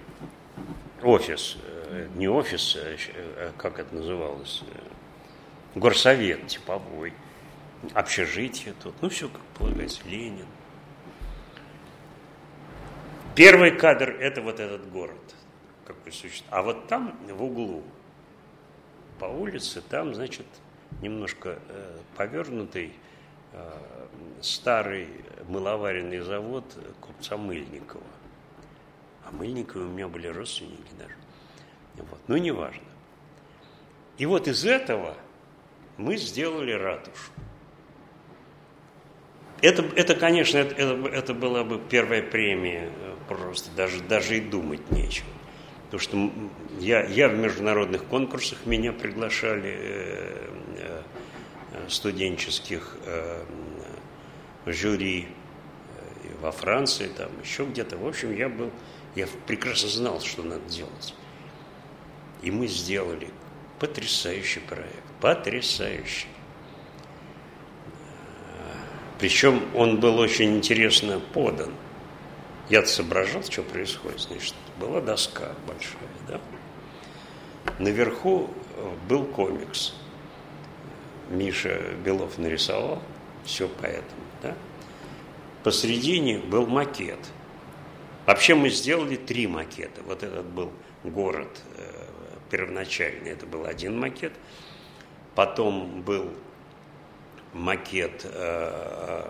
[1.03, 1.57] офис,
[2.15, 4.63] не офис, а как это называлось,
[5.75, 7.13] горсовет типовой,
[7.93, 10.45] общежитие тут, ну, все, как полагается, Ленин.
[13.41, 15.17] Первый кадр– это вот этот город,
[15.83, 16.53] какой существует.
[16.53, 17.81] А вот там, в углу,
[19.17, 20.45] по улице, там, значит,
[21.01, 22.93] немножко э, повернутый
[23.53, 23.79] э,
[24.41, 25.07] старый
[25.47, 26.65] мыловаренный завод
[26.99, 28.03] купца Мыльникова.
[29.25, 31.15] А Мыльниковы у меня были родственники даже.
[31.95, 32.19] Вот.
[32.27, 32.85] Ну, неважно.
[34.19, 35.17] И вот из этого
[35.97, 37.31] мы сделали ратушу.
[39.61, 42.91] Это, это конечно, это, это, была бы первая премия,
[43.35, 45.27] просто даже, даже и думать нечего.
[45.85, 46.31] Потому что
[46.79, 51.01] я, я в международных конкурсах меня приглашали э, э,
[51.89, 53.43] студенческих э,
[54.65, 57.97] жюри э, во Франции, там еще где-то.
[57.97, 58.71] В общем, я был,
[59.15, 61.13] я прекрасно знал, что надо делать.
[62.41, 63.29] И мы сделали
[63.79, 66.27] потрясающий проект, потрясающий.
[69.19, 71.71] Причем он был очень интересно подан.
[72.69, 74.21] Я соображал, что происходит.
[74.21, 76.41] Значит, была доска большая, да?
[77.79, 79.93] Наверху э, был комикс.
[81.29, 83.01] Миша Белов нарисовал,
[83.45, 84.55] все поэтому, да?
[85.63, 87.19] Посредине был макет.
[88.25, 90.01] Вообще мы сделали три макета.
[90.03, 90.71] Вот этот был
[91.03, 92.05] город э,
[92.49, 94.33] первоначальный, это был один макет.
[95.35, 96.29] Потом был
[97.53, 99.29] макет, э,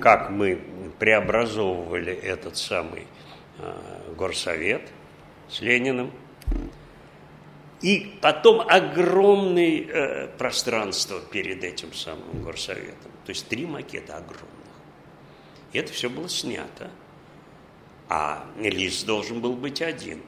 [0.00, 0.60] как мы
[0.98, 3.06] преобразовывали этот самый
[3.58, 4.88] э, горсовет
[5.48, 6.10] с Лениным.
[7.80, 13.10] И потом огромное э, пространство перед этим самым горсоветом.
[13.24, 14.48] То есть три макета огромных.
[15.72, 16.90] И это все было снято.
[18.08, 20.22] А лист должен был быть один.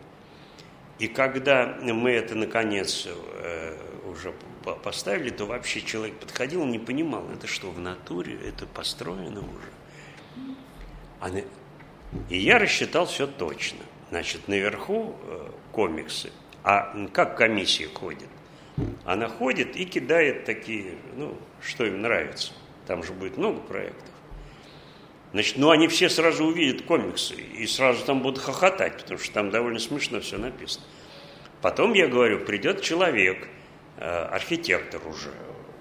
[0.98, 3.76] И когда мы это, наконец, э,
[4.06, 4.32] уже
[4.64, 11.42] поставили, то вообще человек подходил, не понимал, это что, в натуре, это построено уже.
[12.28, 13.80] И я рассчитал все точно.
[14.10, 16.30] Значит, наверху э, комиксы–
[16.64, 18.28] а как комиссия ходит?
[19.04, 22.52] Она ходит и кидает такие, ну, что им нравится.
[22.86, 24.08] Там же будет много проектов.
[25.32, 29.50] Значит, ну они все сразу увидят комиксы и сразу там будут хохотать, потому что там
[29.50, 30.84] довольно смешно все написано.
[31.60, 33.48] Потом, я говорю, придет человек,
[33.98, 35.32] архитектор уже,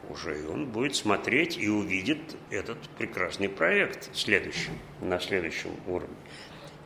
[0.10, 6.15] уже, и он будет смотреть и увидит этот прекрасный проект следующим, на следующем уровне.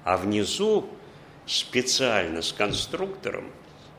[0.03, 0.89] А внизу
[1.45, 3.51] специально с конструктором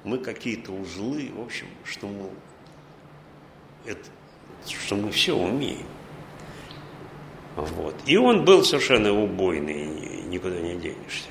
[0.04, 2.30] мы какие-то узлы, в общем, что мы,
[3.84, 4.08] это,
[4.66, 5.86] что мы все умеем.
[7.56, 7.94] Вот.
[8.06, 9.86] И он был совершенно убойный,
[10.26, 11.28] никуда не денешься.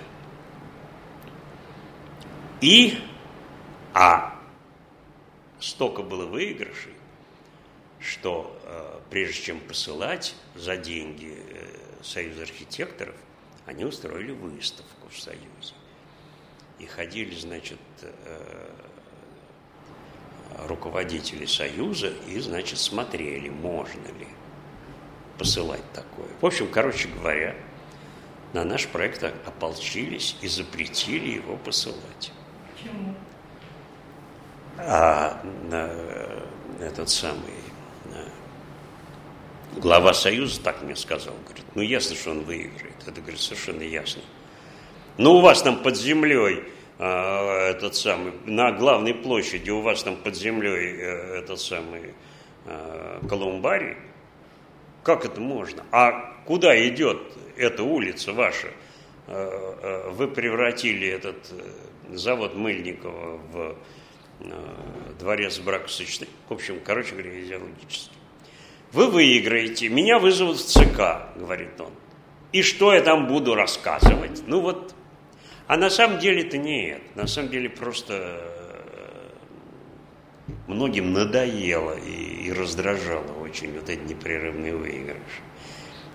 [2.59, 2.97] И,
[3.93, 4.36] а
[5.59, 6.93] столько было выигрышей,
[7.99, 13.15] что э, прежде чем посылать за деньги э, Союз архитекторов,
[13.65, 15.73] они устроили выставку в Союзе
[16.79, 18.69] и ходили, значит, э,
[20.67, 24.27] руководители Союза и, значит, смотрели, можно ли
[25.38, 26.29] посылать такое.
[26.39, 27.55] В общем, короче говоря,
[28.53, 32.31] на наш проект ополчились и запретили его посылать.
[34.77, 35.89] А на,
[36.79, 37.53] этот самый
[38.05, 42.95] на, глава Союза так мне сказал, говорит, ну ясно, что он выиграет.
[43.05, 44.21] Это, говорит, совершенно ясно.
[45.17, 46.63] Но ну, у вас там под землей
[46.99, 47.03] э,
[47.71, 52.13] этот самый, на главной площади у вас там под землей э, этот самый
[52.65, 53.97] э, колумбарий.
[55.03, 55.83] Как это можно?
[55.91, 57.19] А куда идет
[57.55, 58.67] эта улица ваша?
[59.25, 63.75] Э, э, вы превратили этот э, завод Мыльникова в э,
[65.19, 66.34] дворец бракосочетания.
[66.49, 68.11] В общем, короче говоря, идеологически.
[68.91, 71.91] Вы выиграете, меня вызовут в ЦК, говорит он.
[72.53, 74.43] И что я там буду рассказывать?
[74.47, 74.95] Ну вот
[75.68, 77.01] а на самом деле это нет.
[77.15, 79.30] На самом деле просто э,
[80.68, 85.41] многим надоело и, и раздражало очень вот эти непрерывные выигрыши.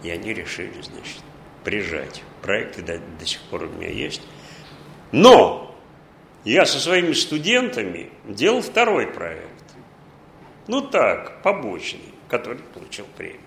[0.03, 1.23] И они решили, значит,
[1.65, 2.23] прижать.
[2.40, 4.23] Проекты до, до сих пор у меня есть.
[5.12, 5.72] Но
[6.44, 9.48] я со своими студентами делал второй проект.
[10.69, 13.40] Ну так, побочный, который получил премию.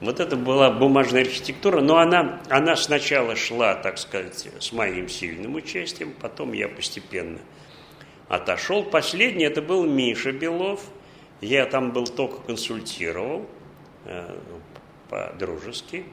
[0.00, 5.56] Вот это была бумажная архитектура, но она, она сначала шла, так сказать, с моим сильным
[5.56, 7.40] участием, потом я постепенно
[8.28, 8.84] отошел.
[8.84, 10.84] Последний это был Миша Белов.
[11.40, 13.48] Я там был только консультировал
[14.04, 14.36] э,
[15.08, 16.04] по-дружески.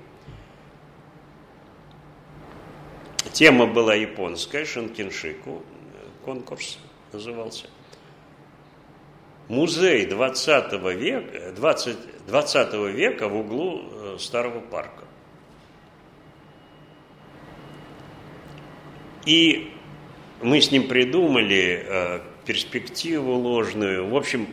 [3.34, 5.64] Тема была японская, Шинкиншику
[6.24, 6.80] конкурс
[7.12, 7.68] назывался.
[9.48, 11.98] Музей 20 века, 20,
[12.28, 15.04] 20 века в углу э, старого парка.
[19.26, 19.72] И
[20.42, 24.10] мы с ним придумали э, перспективу ложную.
[24.10, 24.48] В общем,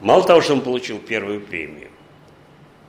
[0.00, 1.90] мало того, что он получил первую премию,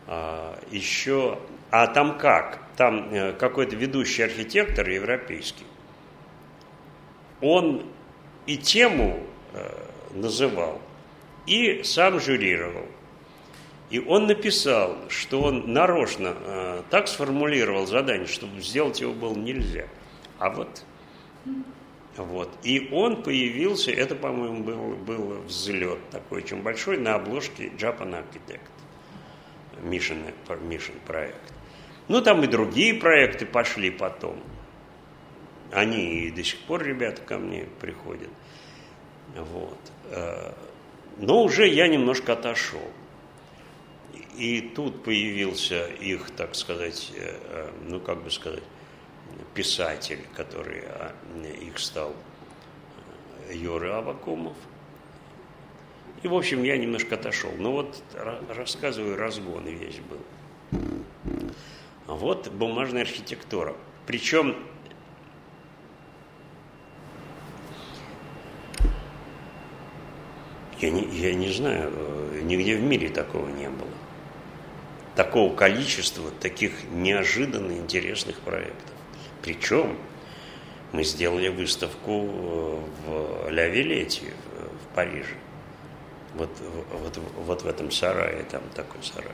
[0.08, 1.40] а, еще...
[1.72, 2.65] А там как?
[2.78, 5.66] Там э, какой-то ведущий архитектор европейский.
[7.42, 7.86] Он
[8.46, 9.20] и тему
[10.14, 10.82] называл
[11.46, 12.86] и сам жюрировал.
[13.90, 19.86] И он написал, что он нарочно э, так сформулировал задание, чтобы сделать его было нельзя.
[20.40, 20.84] А вот,
[22.18, 22.50] вот.
[22.64, 28.60] И он появился, это, по-моему, был, был взлет такой очень большой на обложке Japan Architect,
[29.84, 31.54] Mission, Mission проект.
[32.08, 34.42] Ну, там и другие проекты пошли потом.
[35.72, 38.30] Они до сих пор ребята ко мне приходят.
[39.36, 39.80] Вот.
[40.12, 40.54] Э,
[41.18, 42.88] но уже я немножко отошел.
[44.38, 48.64] И тут появился их, так сказать, э, э, ну как бы сказать,
[49.54, 51.14] писатель, который а,
[51.62, 52.14] их стал
[53.52, 54.58] Юра Авакумов.
[56.22, 57.52] И, в общем, я немножко отошел.
[57.58, 58.02] Ну вот,
[58.50, 60.82] рассказываю, разгон весь был.
[62.08, 63.76] Вот бумажная архитектура.
[64.06, 64.56] Причем
[70.82, 73.90] Я не, я не знаю, э, нигде в мире такого не было.
[75.16, 78.92] Такого количества таких неожиданно интересных проектов.
[79.42, 79.98] Причем
[80.92, 85.36] Мы сделали выставку в Ля Вилете в Париже.
[86.36, 86.50] Вот,
[86.92, 89.32] вот, вот в этом сарае, там такой сарай.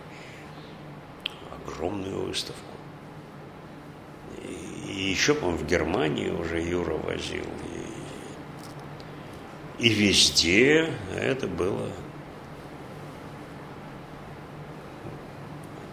[1.65, 2.61] Огромную выставку.
[4.87, 7.45] И, еще, по-моему, в Германии уже Юра возил.
[9.79, 11.89] И, и везде это было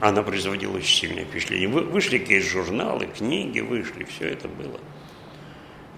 [0.01, 1.69] она производила очень сильное впечатление.
[1.69, 4.81] Вы, вышли какие-то журналы, книги вышли, все это было.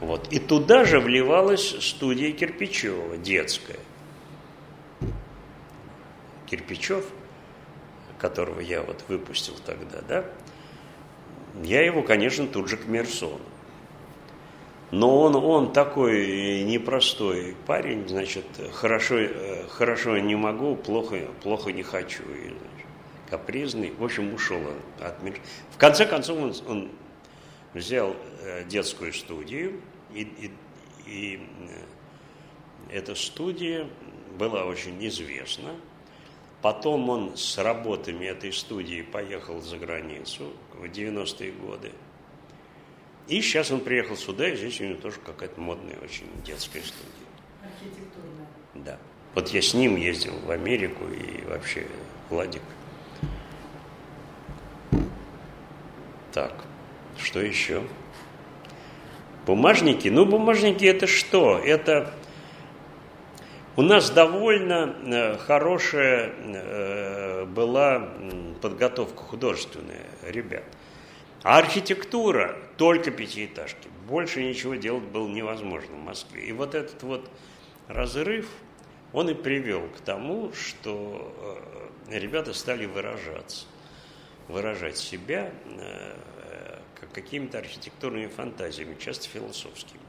[0.00, 0.32] Вот.
[0.32, 3.78] И туда же вливалась студия Кирпичева, детская.
[6.46, 7.04] Кирпичев,
[8.20, 10.24] которого я вот выпустил тогда, да,
[11.62, 13.40] я его, конечно, тут же к Мерсону.
[14.90, 21.84] Но он, он такой непростой парень, значит, хорошо, э, хорошо не могу, плохо, плохо не
[21.84, 22.22] хочу.
[22.24, 22.86] И, значит,
[23.28, 23.92] капризный.
[23.96, 25.36] В общем, ушел он от мира.
[25.70, 26.88] В конце концов, он, он
[27.72, 29.80] взял э, детскую студию,
[30.12, 30.50] и, и,
[31.06, 31.36] и
[32.90, 33.86] э, эта студия
[34.36, 35.70] была очень известна.
[36.62, 41.92] Потом он с работами этой студии поехал за границу в 90-е годы.
[43.28, 47.28] И сейчас он приехал сюда, и здесь у него тоже какая-то модная очень детская студия.
[47.62, 48.46] Архитектурная.
[48.74, 48.98] Да.
[49.34, 51.86] Вот я с ним ездил в Америку и вообще
[52.28, 52.62] Владик.
[56.32, 56.52] Так,
[57.16, 57.82] что еще?
[59.46, 60.08] Бумажники.
[60.08, 61.58] Ну, бумажники это что?
[61.58, 62.12] Это
[63.76, 68.08] у нас довольно э, хорошая э, была
[68.60, 70.64] подготовка художественная, ребят.
[71.42, 73.88] А архитектура только пятиэтажки.
[74.06, 76.44] Больше ничего делать было невозможно в Москве.
[76.44, 77.30] И вот этот вот
[77.88, 78.48] разрыв,
[79.12, 81.32] он и привел к тому, что
[82.08, 83.66] э, ребята стали выражаться
[84.48, 85.52] выражать себя
[87.12, 89.99] какими-то архитектурными фантазиями, часто философскими.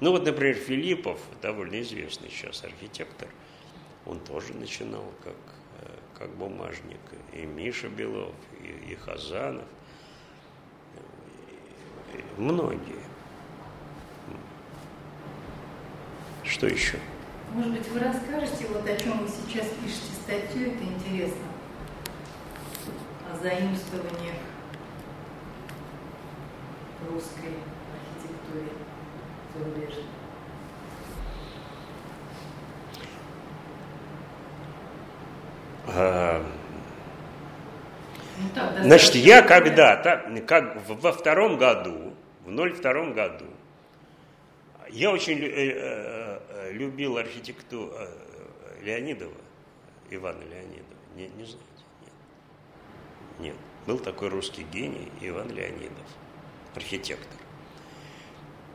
[0.00, 3.28] Ну вот, например, Филиппов, довольно известный сейчас архитектор,
[4.06, 5.36] он тоже начинал как,
[5.80, 5.88] э,
[6.18, 7.00] как бумажник.
[7.32, 9.64] И Миша Белов, и, и Хазанов,
[12.12, 13.04] и многие.
[16.42, 16.98] Что еще?
[17.52, 21.54] Может быть, вы расскажете, вот о чем вы сейчас пишете статью, это интересно
[23.44, 24.36] заимствованиях
[27.10, 27.58] русской
[27.92, 28.72] архитектуре
[29.56, 30.04] зарубежной?
[35.86, 36.44] А,
[38.38, 42.14] ну, так, Значит, я когда-то, как во втором году,
[42.44, 43.46] в 02 году,
[44.90, 48.08] я очень э, э, любил архитектуру э,
[48.82, 49.34] Леонидова,
[50.10, 51.64] Ивана Леонидова, не, не знаю.
[53.40, 53.56] Нет.
[53.86, 56.06] Был такой русский гений Иван Леонидов,
[56.74, 57.38] архитектор,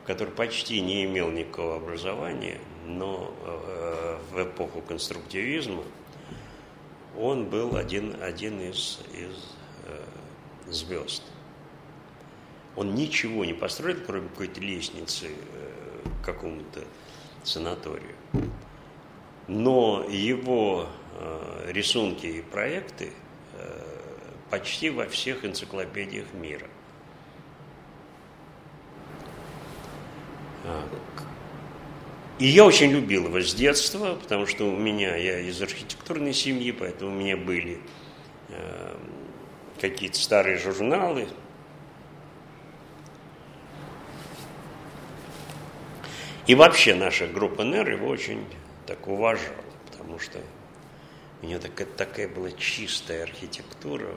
[0.06, 5.82] который почти не имел никакого образования, но э, в эпоху конструктивизма
[7.18, 9.56] он был один, один из, из
[9.86, 10.02] э,
[10.70, 11.22] звезд.
[12.76, 16.84] Он ничего не построил, кроме какой-то лестницы э, к какому-то
[17.42, 18.14] санаторию.
[19.48, 20.86] Но его
[21.18, 23.12] э, рисунки и проекты
[23.54, 23.84] э,
[24.50, 26.68] почти во всех энциклопедиях мира.
[32.40, 36.72] И я очень любил его с детства, потому что у меня, я из архитектурной семьи,
[36.72, 37.78] поэтому у меня были
[38.48, 38.96] э,
[39.78, 41.28] какие-то старые журналы.
[46.46, 48.46] И вообще наша группа НР его очень
[48.86, 49.54] так уважала,
[49.90, 50.38] потому что
[51.42, 54.08] у нее такая, такая была чистая архитектура,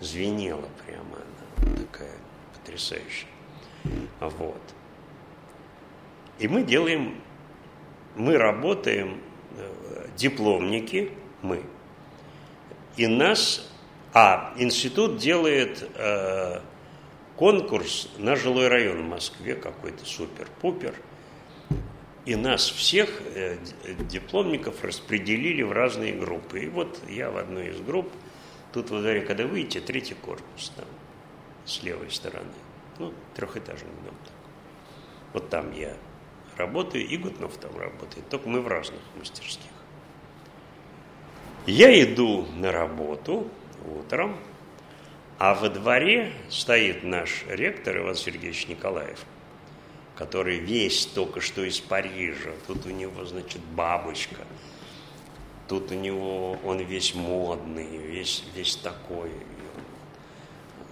[0.00, 1.18] звенела прямо
[1.62, 2.16] она, такая
[2.54, 3.37] потрясающая.
[4.20, 4.60] Вот.
[6.38, 7.20] И мы делаем,
[8.16, 9.20] мы работаем,
[9.56, 11.12] э, дипломники,
[11.42, 11.62] мы,
[12.96, 13.70] и нас,
[14.12, 16.60] а институт делает э,
[17.36, 20.94] конкурс на жилой район в Москве, какой-то супер-пупер–
[22.28, 23.56] и нас всех, э,
[24.10, 26.60] дипломников, распределили в разные группы.
[26.60, 28.12] И вот я в одной из групп,
[28.70, 30.84] тут во дворе, когда выйдете, третий корпус там,
[31.64, 32.52] с левой стороны.
[32.98, 34.14] Ну, трехэтажный дом.
[35.32, 35.96] Вот там я
[36.56, 39.70] работаю, и Гутнов там работает, только мы в разных мастерских.
[41.66, 43.48] Я иду на работу
[43.84, 44.36] утром,
[45.38, 49.24] а во дворе стоит наш ректор Иван Сергеевич Николаев–
[50.18, 52.50] который весь только что из Парижа.
[52.66, 54.44] Тут у него, значит, бабочка.
[55.68, 59.30] Тут у него, он весь модный, весь, весь такой.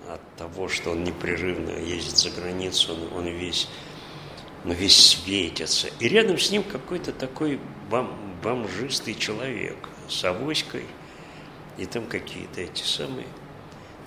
[0.08, 3.68] От того, что он непрерывно ездит за границу, он, он весь,
[4.64, 5.88] ну, весь светится.
[6.00, 7.60] И рядом с ним какой-то такой
[7.90, 9.76] бом, бомжистый человек
[10.08, 10.84] с авоськой,
[11.78, 13.26] и там какие-то эти самые.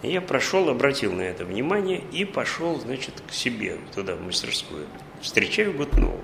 [0.01, 4.87] И я прошел, обратил на это внимание и пошел, значит, к себе, туда, в мастерскую.
[5.21, 6.23] Встречаю Гутнова.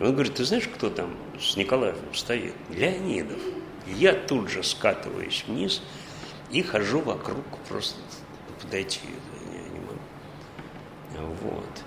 [0.00, 2.54] Он говорит, ты знаешь, кто там с Николаевым стоит?
[2.70, 3.38] Леонидов.
[3.86, 5.82] Я тут же скатываюсь вниз
[6.50, 7.98] и хожу вокруг, просто
[8.62, 9.00] подойти
[9.52, 11.34] я не могу.
[11.42, 11.84] Вот.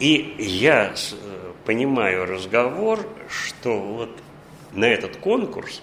[0.00, 4.10] И я э, понимаю разговор, что вот
[4.72, 5.82] на этот конкурс,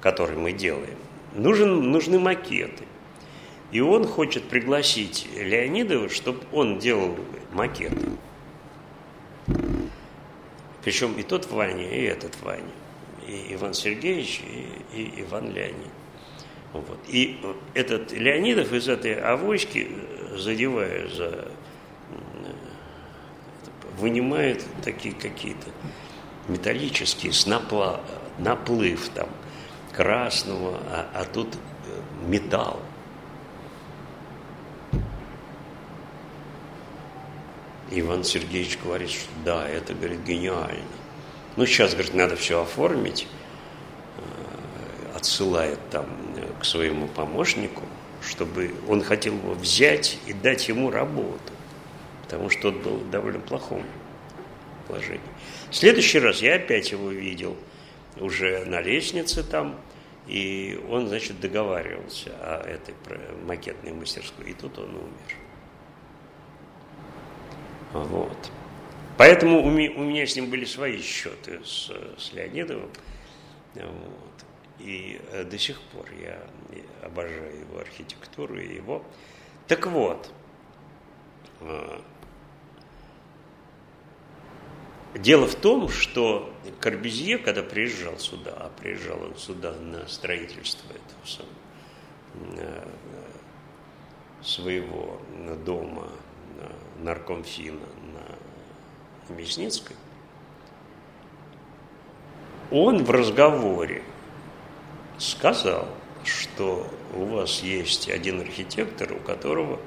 [0.00, 0.96] который мы делаем,
[1.34, 2.84] нужен, нужны макеты.
[3.72, 7.16] И он хочет пригласить Леонидова, чтобы он делал
[7.52, 8.10] макеты.
[10.82, 12.64] Причем и тот Ваня, и этот Ваня.
[13.26, 14.42] И Иван Сергеевич,
[14.92, 15.92] и, и Иван Леонид.
[16.72, 16.98] Вот.
[17.08, 17.40] И
[17.74, 19.88] этот Леонидов из этой авоськи,
[20.36, 21.48] задевая за
[24.00, 25.68] вынимает такие какие-то
[26.48, 28.00] металлические, с напла,
[28.38, 29.28] наплыв там
[29.92, 32.80] красного, а, а тут э, металл.
[37.90, 40.84] Иван Сергеевич говорит, что да, это, говорит, гениально.
[41.56, 43.26] Ну, сейчас, говорит, надо все оформить,
[44.16, 46.29] э, отсылает там э,
[46.60, 47.82] к своему помощнику,
[48.22, 51.52] чтобы он хотел его взять и дать ему работу,
[52.22, 53.82] потому что он был в довольно плохом
[54.86, 55.20] положении.
[55.70, 57.56] В следующий раз я опять его видел
[58.18, 59.80] уже на лестнице там,
[60.26, 62.94] и он, значит, договаривался о этой
[63.46, 65.36] макетной мастерской, и тут он умер.
[67.92, 68.52] Вот.
[69.16, 72.90] Поэтому у меня, с ним были свои счеты с, с Леонидовым.
[73.74, 74.19] Вот.
[74.80, 76.40] И э, до сих пор я
[77.02, 79.04] обожаю его архитектуру и его.
[79.68, 80.30] Так вот,
[81.60, 82.00] э,
[85.14, 91.26] дело в том, что Корбюзье, когда приезжал сюда, а приезжал он сюда на строительство этого
[91.26, 91.52] самого,
[92.56, 92.88] э,
[94.42, 95.20] своего
[95.66, 96.08] дома
[97.00, 99.96] наркомфина на, на Мясницкой,
[102.70, 104.02] он в разговоре
[105.20, 105.86] сказал,
[106.24, 109.78] что у вас есть один архитектор, у которого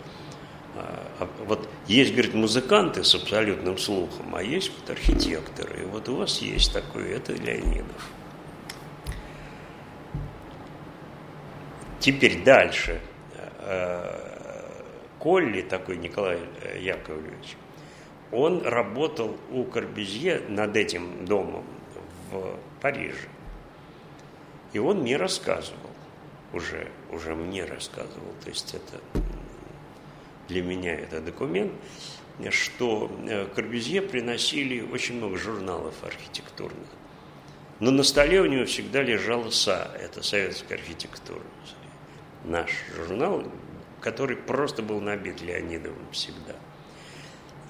[0.76, 5.82] а, а, вот есть, говорит, музыканты с абсолютным слухом, а есть вот архитекторы.
[5.84, 8.10] И вот у вас есть такой, это Леонидов.
[12.00, 13.00] Теперь дальше.
[13.60, 14.24] А,
[15.20, 17.56] Колли, такой Николай э, Яковлевич,
[18.32, 21.64] он работал у Корбюзье над этим домом
[22.30, 23.30] в Париже.
[24.74, 25.92] И он мне рассказывал,
[26.52, 29.00] уже, уже мне рассказывал, то есть это
[30.48, 31.72] для меня это документ,
[32.50, 36.88] что э, Корбюзье приносили очень много журналов архитектурных.
[37.80, 41.44] Но на столе у него всегда лежала СА, это советская архитектура.
[42.44, 43.44] Наш журнал,
[44.02, 46.56] который просто был набит Леонидовым всегда.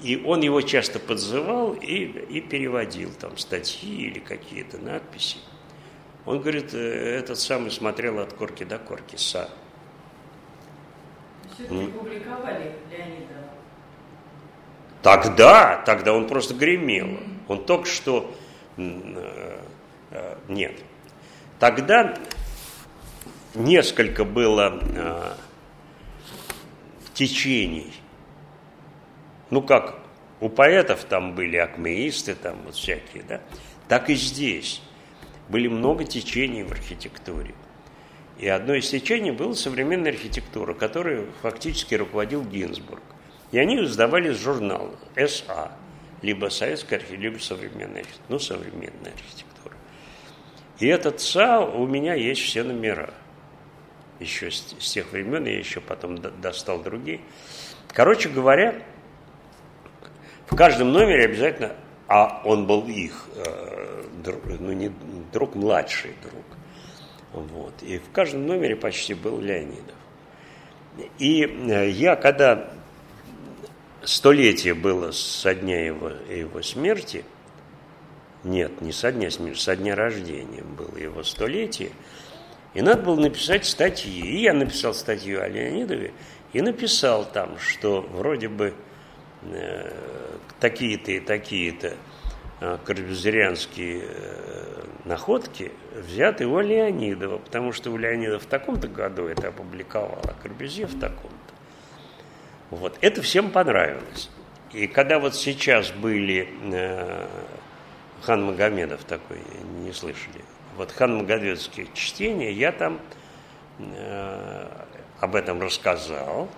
[0.01, 5.37] И он его часто подзывал и, и переводил там статьи или какие-то надписи.
[6.25, 9.49] Он говорит, э, этот самый смотрел от корки до корки, Са.
[11.53, 13.49] Все-таки публиковали Леонидова?
[15.01, 17.19] Тогда, тогда он просто гремел.
[17.47, 18.33] Он только что...
[18.77, 19.61] Э,
[20.11, 20.79] э, нет.
[21.59, 22.17] Тогда
[23.53, 25.37] несколько было
[27.13, 27.93] течений.
[29.49, 29.99] Ну, как
[30.41, 33.41] у поэтов там были акмеисты, там вот всякие, да,
[33.87, 34.81] так и здесь
[35.49, 37.53] были много течений в архитектуре.
[38.39, 43.03] И одно из течений было современная архитектура, которой фактически руководил Гинзбург.
[43.51, 45.71] И они издавали журнал СА,
[46.21, 49.75] либо советская архитектура, либо современная ну, современная архитектура.
[50.79, 53.13] И этот СА у меня есть все номера
[54.19, 57.21] еще с, с тех времен, я еще потом достал другие.
[57.89, 58.81] Короче говоря,
[60.47, 61.75] в каждом номере обязательно,
[62.07, 63.82] а он был их, э,
[64.23, 64.91] друг, ну не
[65.31, 66.45] друг, младший друг.
[67.33, 67.73] Вот.
[67.81, 69.95] И в каждом номере почти был Леонидов.
[71.17, 72.71] И э, я, когда
[74.03, 77.25] столетие было со дня его, его смерти,
[78.43, 81.91] нет, не со дня смерти, со дня рождения было его столетие–
[82.73, 84.19] и надо было написать статьи.
[84.19, 86.13] И я написал статью о Леонидове
[86.53, 88.73] и написал там, что вроде бы
[89.43, 89.91] э,
[90.59, 91.95] такие-то и такие-то
[92.85, 100.19] карбюзерианские э, находки взяты у Леонидова, потому что у Леонидова в таком-то году это опубликовал,
[100.23, 101.53] а Корбюзье в таком-то.
[102.69, 102.97] Вот.
[103.01, 104.29] Это всем понравилось.
[104.71, 107.27] И когда вот сейчас были э,
[108.21, 109.37] Хан Магомедов такой,
[109.81, 110.41] не слышали,
[110.77, 112.99] вот Хан Магомедовские чтения, я там
[113.79, 114.67] э,
[115.19, 116.49] об этом рассказал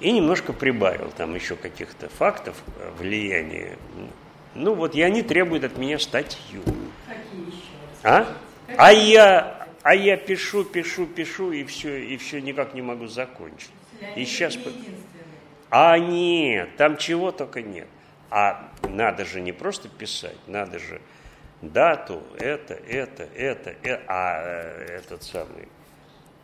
[0.00, 3.78] и немножко прибавил там еще каких-то фактов э, влияния.
[4.54, 6.62] Ну вот, и они требуют от меня статью.
[7.06, 7.58] Какие еще?
[8.02, 8.26] А?
[8.76, 13.70] А я, а я пишу, пишу, пишу, и все, и все никак не могу закончить.
[14.16, 14.58] И сейчас...
[15.70, 17.86] А нет, там чего только нет.
[18.30, 21.00] А надо же не просто писать, надо же
[21.62, 25.68] дату, это, это, это, это а э, этот самый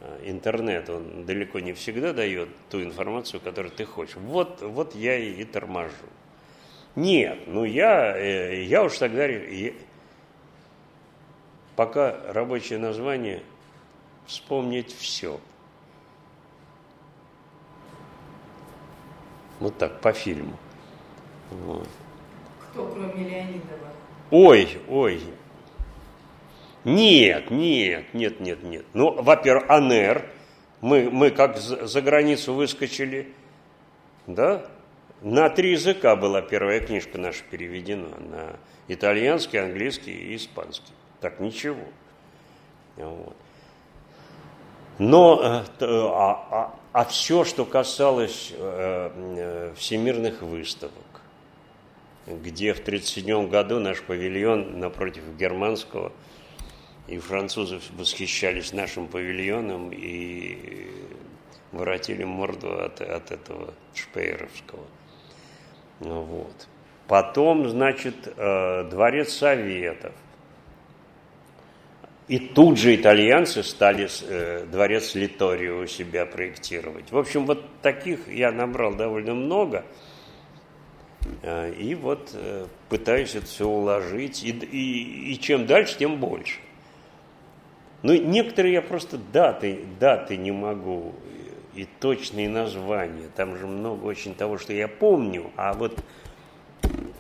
[0.01, 4.17] э, интернет, он далеко не всегда дает ту информацию, которую ты хочешь.
[4.17, 5.93] Вот, вот я и, и торможу.
[6.97, 9.73] Нет, ну я, э, я уж тогда, я,
[11.77, 13.43] пока рабочее название
[14.27, 15.39] вспомнить все.
[19.61, 20.57] Вот так, по фильму.
[21.51, 21.89] Вот.
[22.71, 23.89] Кто, кроме Леонидова?
[24.31, 25.23] Ой, ой.
[26.85, 28.85] Нет, нет, нет, нет, нет.
[28.95, 30.25] Ну, во-первых, АНР.
[30.83, 33.33] Мы, мы как за границу выскочили,
[34.27, 34.67] да?
[35.27, 38.11] На три языка была первая книжка наша переведена.
[38.21, 40.93] На итальянский, английский и испанский.
[41.21, 41.83] Так, ничего.
[42.95, 43.35] Вот.
[45.01, 50.95] Но э, а, а, а все, что касалось э, э, всемирных выставок,
[52.29, 56.13] где в 1937 году наш павильон напротив германского,
[57.09, 60.87] и французы восхищались нашим павильоном и
[61.73, 64.87] воротили морду от, от этого шпейеровского.
[66.01, 66.69] Вот.
[67.09, 70.13] Потом, значит, дворец Советов.
[72.29, 77.13] И тут же итальянцы стали э, дворец Литорио у себя проектировать.
[77.13, 79.85] В общем, вот таких я набрал довольно много.
[81.43, 84.43] Э, и вот э, пытаюсь это все уложить.
[84.43, 86.59] И, и, и чем дальше, тем больше.
[88.03, 91.15] Ну, некоторые я просто даты, даты не могу
[91.77, 93.29] и точные названия.
[93.37, 95.51] Там же много очень того, что я помню.
[95.57, 95.99] А вот,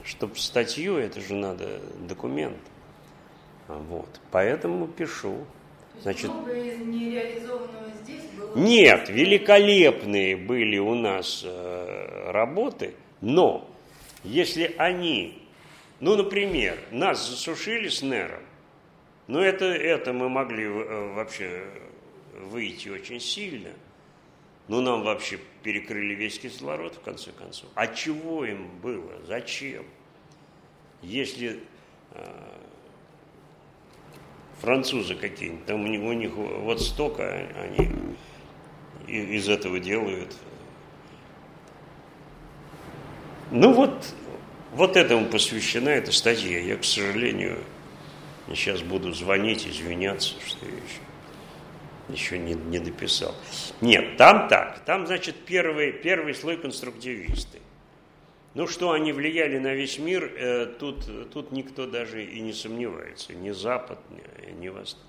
[0.02, 2.58] чтобы статью, это же надо документ.
[3.68, 4.08] Вот.
[4.30, 5.44] Поэтому пишу.
[6.02, 6.30] Значит,
[8.02, 8.56] здесь было...
[8.56, 13.68] Нет, великолепные были у нас э, работы, но
[14.22, 15.42] если они,
[16.00, 18.42] ну, например, нас засушили с Нером,
[19.26, 21.64] ну, это, это мы могли э, вообще
[22.40, 23.70] выйти очень сильно,
[24.68, 27.68] ну, нам вообще перекрыли весь кислород, в конце концов.
[27.74, 29.12] А чего им было?
[29.26, 29.84] Зачем?
[31.02, 31.60] Если
[32.12, 32.46] э,
[34.60, 37.90] французы какие-нибудь, там у них, у них вот столько они
[39.06, 40.34] из этого делают.
[43.52, 44.12] Ну вот,
[44.72, 46.58] вот этому посвящена эта статья.
[46.58, 47.62] Я, к сожалению,
[48.48, 51.05] сейчас буду звонить, извиняться, что еще,
[52.08, 53.34] еще не, не дописал.
[53.80, 54.84] Нет, там так.
[54.84, 57.60] Там, значит, первый, первый слой конструктивисты.
[58.54, 63.34] Ну, что они влияли на весь мир, э, тут, тут никто даже и не сомневается.
[63.34, 65.04] Ни Запад, ни, ни Восток.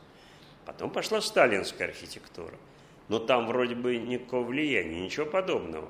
[0.66, 2.56] Потом пошла сталинская архитектура.
[3.08, 5.90] Но там вроде бы никакого влияния, ничего подобного.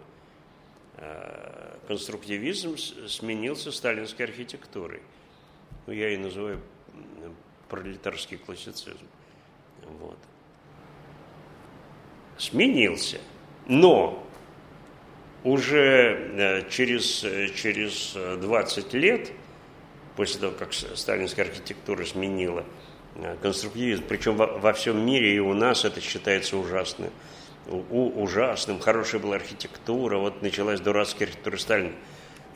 [0.98, 5.02] Э, конструктивизм сменился сталинской архитектурой.
[5.88, 6.62] Ну, я и называю
[7.70, 9.08] пролетарский классицизм.
[10.00, 10.18] Вот.
[12.38, 13.20] Сменился.
[13.68, 14.28] Но
[15.44, 19.32] уже э, через, э, через 20 лет,
[20.16, 22.66] после того, как сталинская архитектура сменила
[23.16, 27.12] э, конструктивизм, причем во, во всем мире и у нас это считается ужасным,
[27.68, 31.94] у, ужасным, хорошая была архитектура, вот началась дурацкая архитектура Сталина.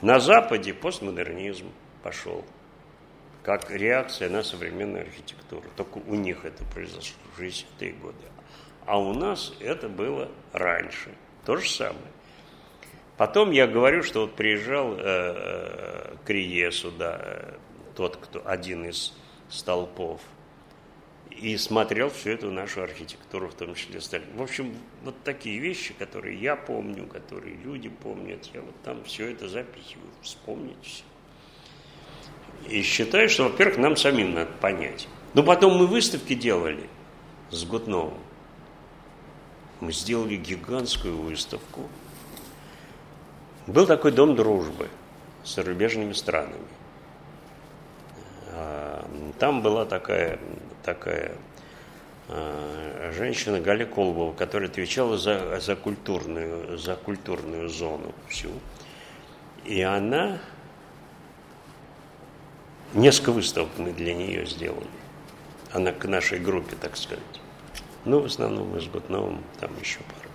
[0.02, 1.68] На Западе постмодернизм
[2.02, 2.44] пошел,
[3.44, 5.64] как реакция на современную архитектуру.
[5.76, 8.18] Только у них это произошло в 60-е годы.
[8.92, 11.16] А у нас это было раньше.
[11.46, 12.12] То же самое.
[13.16, 17.54] Потом я говорю, что вот приезжал э, Крие сюда, э,
[17.96, 19.14] тот, кто один из
[19.48, 20.20] столпов,
[21.30, 24.28] и смотрел всю эту нашу архитектуру, в том числе Сталин.
[24.36, 29.32] В общем, вот такие вещи, которые я помню, которые люди помнят, я вот там все
[29.32, 31.04] это запихиваю, вспомнить все.
[32.68, 35.08] И считаю, что, во-первых, нам самим надо понять.
[35.34, 36.90] Но потом мы выставки делали
[37.52, 38.20] с Гутновым.
[39.82, 41.90] Мы сделали гигантскую выставку–
[43.68, 44.90] был такой дом дружбы
[45.44, 46.56] с зарубежными странами.
[48.50, 49.08] А,
[49.40, 50.40] там была такая,
[50.84, 51.34] такая
[52.28, 58.50] э, женщина Галя Колбова, которая отвечала за, за, культурную, за культурную зону всю.
[59.64, 60.40] И она
[62.94, 64.88] несколько выставок мы для нее сделали.
[65.72, 67.41] Она к нашей группе, так сказать.
[68.06, 70.32] Ну, в основном мы с Гутновым, там еще пара.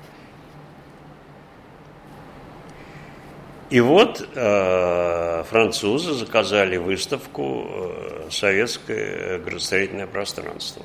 [3.68, 10.84] И вот э, французы заказали выставку э, «Советское градостроительное пространство».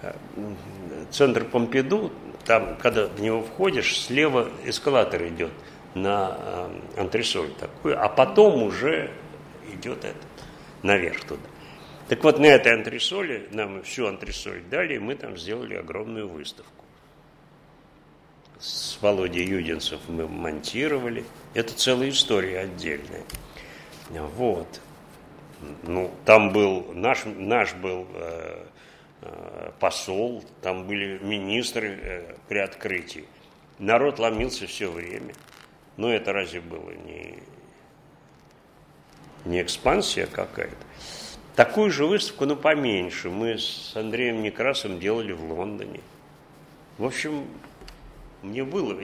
[0.00, 0.14] Э,
[1.10, 2.10] центр Помпиду,
[2.46, 5.52] там, когда в него входишь, слева эскалатор идет
[5.94, 9.10] на э, антресоль такую, а потом уже
[9.70, 10.16] идет этот,
[10.82, 11.42] наверх туда.
[12.08, 16.84] Так вот, на этой антресоле, нам всю антресоль дали, мы там сделали огромную выставку
[18.64, 21.24] с Володей Юдинцев мы монтировали.
[21.52, 23.22] Это целая история отдельная.
[24.08, 24.80] Вот.
[25.82, 28.64] Ну, там был, наш, наш был э,
[29.22, 33.24] э, посол, там были министры э, при открытии.
[33.78, 35.34] Народ ломился все время.
[35.96, 37.38] Но это разве было не,
[39.44, 40.76] не экспансия какая-то?
[41.56, 46.00] Такую же выставку, но поменьше, мы с Андреем Некрасом делали в Лондоне.
[46.98, 47.46] В общем,
[48.42, 49.00] мне было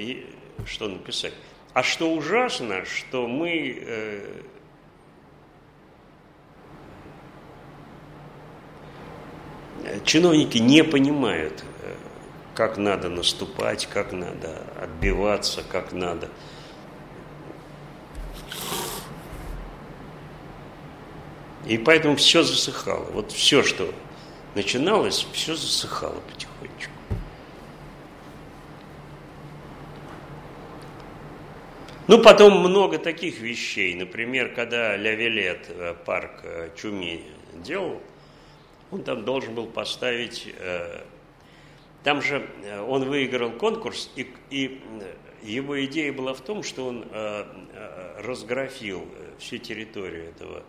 [0.66, 1.32] что написать.
[1.72, 4.42] А что ужасно, что мы э,
[10.04, 11.94] чиновники не понимают, э,
[12.54, 16.28] как надо наступать, как надо отбиваться, как надо.
[21.66, 23.04] И поэтому все засыхало.
[23.12, 23.92] Вот все, что
[24.54, 26.92] начиналось, все засыхало потихонечку.
[32.10, 33.94] Ну, потом много таких вещей.
[33.94, 37.22] Например, когда Лявилет э, парк э, Чуми
[37.54, 38.00] делал,
[38.90, 40.52] он там должен был поставить...
[40.58, 41.02] Э,
[42.02, 42.48] там же
[42.88, 44.82] он выиграл конкурс, и, и
[45.42, 47.04] его идея была в том, что он
[48.16, 49.06] разграфил
[49.38, 50.64] всю территорию этого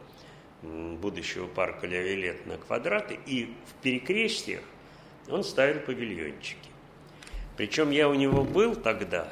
[0.61, 4.61] будущего парка Лявилет на квадраты, и в перекрестиях
[5.29, 6.69] он ставил павильончики.
[7.57, 9.31] Причем я у него был тогда,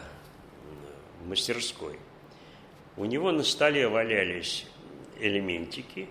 [1.25, 1.97] мастерской.
[2.97, 4.65] У него на столе валялись
[5.19, 6.07] элементики,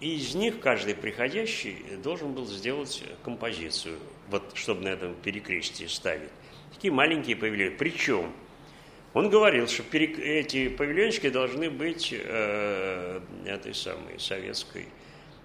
[0.00, 3.98] и из них каждый приходящий должен был сделать композицию,
[4.28, 6.30] вот чтобы на этом перекрестии ставить.
[6.74, 7.76] Такие маленькие павильоны.
[7.76, 8.32] Причем
[9.16, 14.88] он говорил, что эти павильончики должны быть э, этой самой советской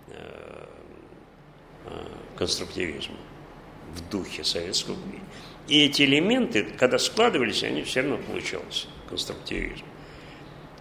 [0.07, 0.65] э,
[1.85, 3.15] э, конструктивизма,
[3.95, 5.23] в духе советского времени.
[5.69, 9.85] И эти элементы, когда складывались, они все равно получался конструктивизм.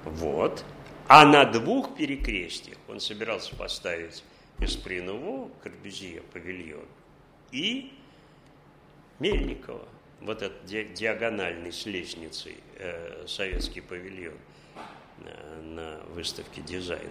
[0.04, 0.64] Вот.
[1.06, 4.24] А на двух перекрестиях он собирался поставить
[4.58, 6.88] Эспринову, Корбюзье, павильон
[7.52, 7.92] и
[9.20, 9.86] Мельникова,
[10.20, 14.34] вот этот диагональный с лестницей э, советский павильон
[15.24, 17.10] э, на выставке дизайна.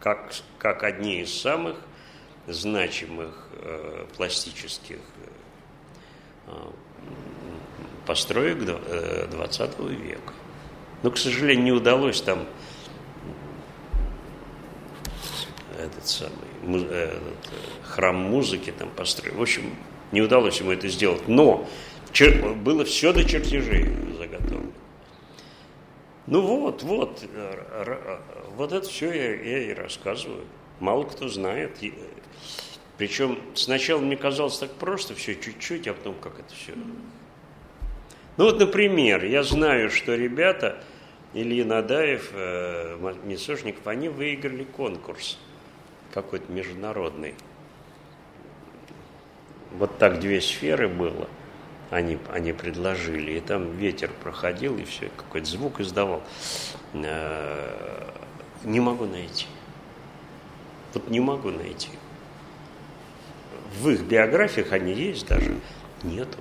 [0.00, 1.80] Как, как одни из самых
[2.46, 4.98] значимых э, пластических
[6.46, 6.70] Э,
[8.06, 10.32] построек 20 э, века.
[11.02, 12.46] Но, к сожалению, не удалось там
[15.78, 17.18] этот самый этот,
[17.82, 19.34] храм музыки там построить.
[19.34, 19.74] В общем,
[20.14, 21.28] не удалось ему это сделать.
[21.28, 21.68] Но
[22.12, 23.86] чер, было все до чертежей
[24.16, 24.70] заготовлено.
[26.26, 27.22] Ну вот, вот,
[28.56, 30.44] вот это все я, я и рассказываю.
[30.80, 31.78] Мало кто знает.
[32.96, 36.72] Причем сначала мне казалось так просто, все чуть-чуть, а потом как это все.
[38.36, 40.82] Ну вот, например, я знаю, что ребята,
[41.34, 45.38] Илья Надаев, э, Мисошников, они выиграли конкурс
[46.12, 47.34] какой-то международный.
[49.78, 51.28] Вот так две сферы было,
[51.90, 56.22] они, они предложили, и там ветер проходил, и все, какой-то звук издавал.
[56.92, 58.10] Э,
[58.64, 59.46] не могу найти.
[60.94, 61.90] Вот не могу найти
[63.80, 65.54] в их биографиях они есть даже,
[66.02, 66.38] нету.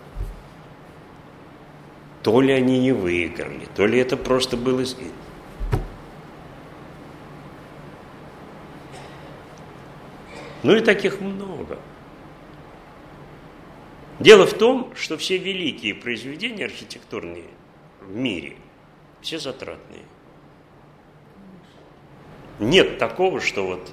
[2.21, 4.83] То ли они не выиграли, то ли это просто было...
[10.63, 11.77] Ну и таких много.
[14.19, 17.47] Дело в том, что все великие произведения архитектурные
[18.01, 18.55] в мире,
[19.21, 20.03] все затратные.
[22.59, 23.91] Нет такого, что вот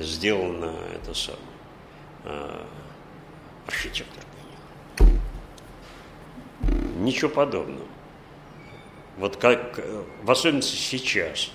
[0.00, 1.52] сделано это самое
[2.24, 2.64] Э,
[3.66, 4.22] архитектор
[6.98, 7.86] Ничего подобного.
[9.18, 9.80] Вот как,
[10.22, 11.50] в особенности сейчас,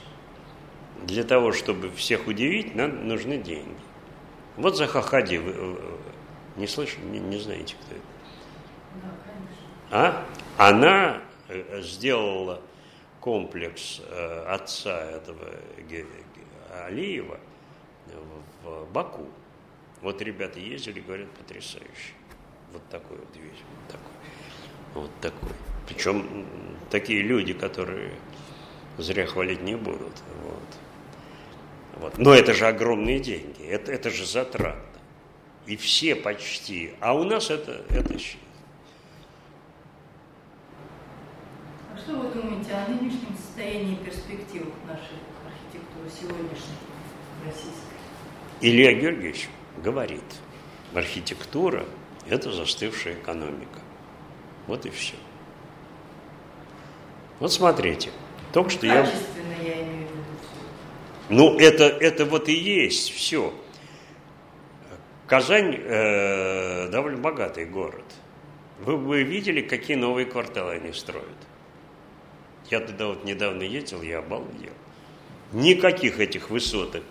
[1.04, 3.80] для того, чтобы всех удивить, нам нужны деньги.
[4.58, 5.40] Вот Заха Хади
[6.58, 7.06] Не слышали?
[7.06, 8.06] Не, не знаете, кто это?
[9.90, 10.26] А?
[10.58, 12.62] Она э, сделала
[13.20, 15.56] комплекс э, отца этого
[16.86, 17.40] Алиева
[18.64, 19.28] в Баку.
[20.02, 22.14] Вот ребята ездили, говорят, потрясающе.
[22.74, 24.14] Вот такой вот вещь, вот такой.
[24.94, 25.56] Вот такой.
[25.88, 26.46] Причем
[26.90, 28.12] такие люди, которые
[28.98, 30.22] зря хвалить не будут.
[30.44, 30.64] Вот.
[32.00, 32.18] Вот.
[32.18, 34.84] Но это же огромные деньги, это, это же затратно.
[35.68, 36.94] И все почти.
[37.02, 38.14] А у нас это, это
[41.94, 46.78] А что вы думаете о нынешнем состоянии перспектив нашей архитектуры сегодняшней
[47.46, 47.98] российской?
[48.62, 49.50] Илья Георгиевич
[49.84, 50.24] говорит,
[50.94, 51.86] архитектура–
[52.30, 53.82] это застывшая экономика.
[54.68, 55.16] Вот и все.
[57.40, 58.12] Вот смотрите,
[58.54, 58.94] только что я...
[58.96, 60.24] Я имею в виду.
[61.30, 63.54] Ну, это, это вот и есть все.
[65.28, 68.06] Казань э, довольно богатый город.
[68.80, 71.28] Вы, вы видели, какие новые кварталы они строят?
[72.70, 74.72] Я туда вот недавно ездил, я обалдел.
[75.52, 77.04] Никаких этих высоток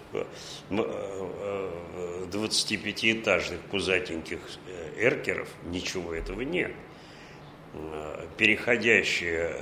[0.71, 6.73] 25-этажных э, э, пузатеньких э, эркеров, ничего этого нет.
[8.39, 9.53] Переходящая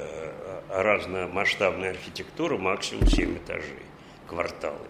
[0.68, 3.82] разномасштабная архитектура, максимум 7 этажей,
[4.28, 4.86] кварталы.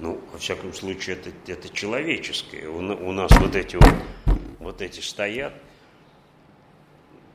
[0.00, 2.68] Ну, во всяком случае, это, это человеческое.
[2.68, 3.94] У, у нас вот эти вот,
[4.58, 5.54] вот эти стоят.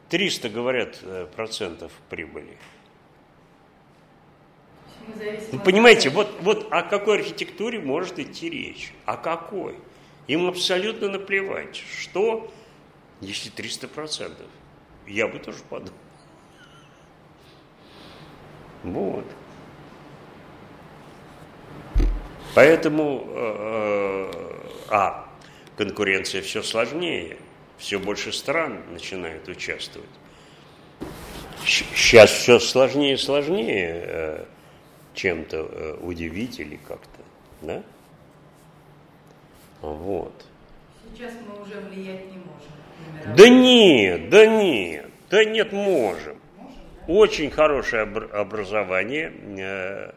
[0.09, 0.99] 300, говорят,
[1.35, 2.57] процентов прибыли.
[5.51, 8.93] Вы понимаете, вот, вот о какой архитектуре может идти речь?
[9.05, 9.75] О какой?
[10.27, 12.51] Им абсолютно наплевать, что,
[13.21, 14.33] если 300%.
[15.07, 15.93] Я бы тоже подумал.
[18.83, 19.25] Вот.
[22.55, 24.31] Поэтому, э,
[24.89, 25.29] а,
[25.75, 27.37] конкуренция все сложнее,
[27.77, 30.09] все больше стран начинают участвовать.
[31.65, 34.45] Сейчас все сложнее и сложнее э,
[35.13, 37.21] чем-то э, удивить или как-то,
[37.61, 37.83] да?
[39.81, 40.45] Вот.
[41.13, 43.35] Сейчас мы уже влиять не можем.
[43.35, 46.37] Да нет, да нет, да нет, можем.
[46.57, 47.13] можем да?
[47.13, 50.11] Очень хорошее образование, э, э,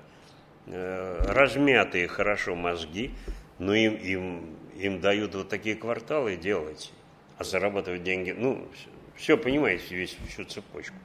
[0.71, 3.13] размятые хорошо мозги,
[3.59, 6.93] но им, им, им дают вот такие кварталы делать,
[7.39, 8.69] а зарабатывать деньги, ну,
[9.17, 10.97] все, понимаете, весь, всю цепочку.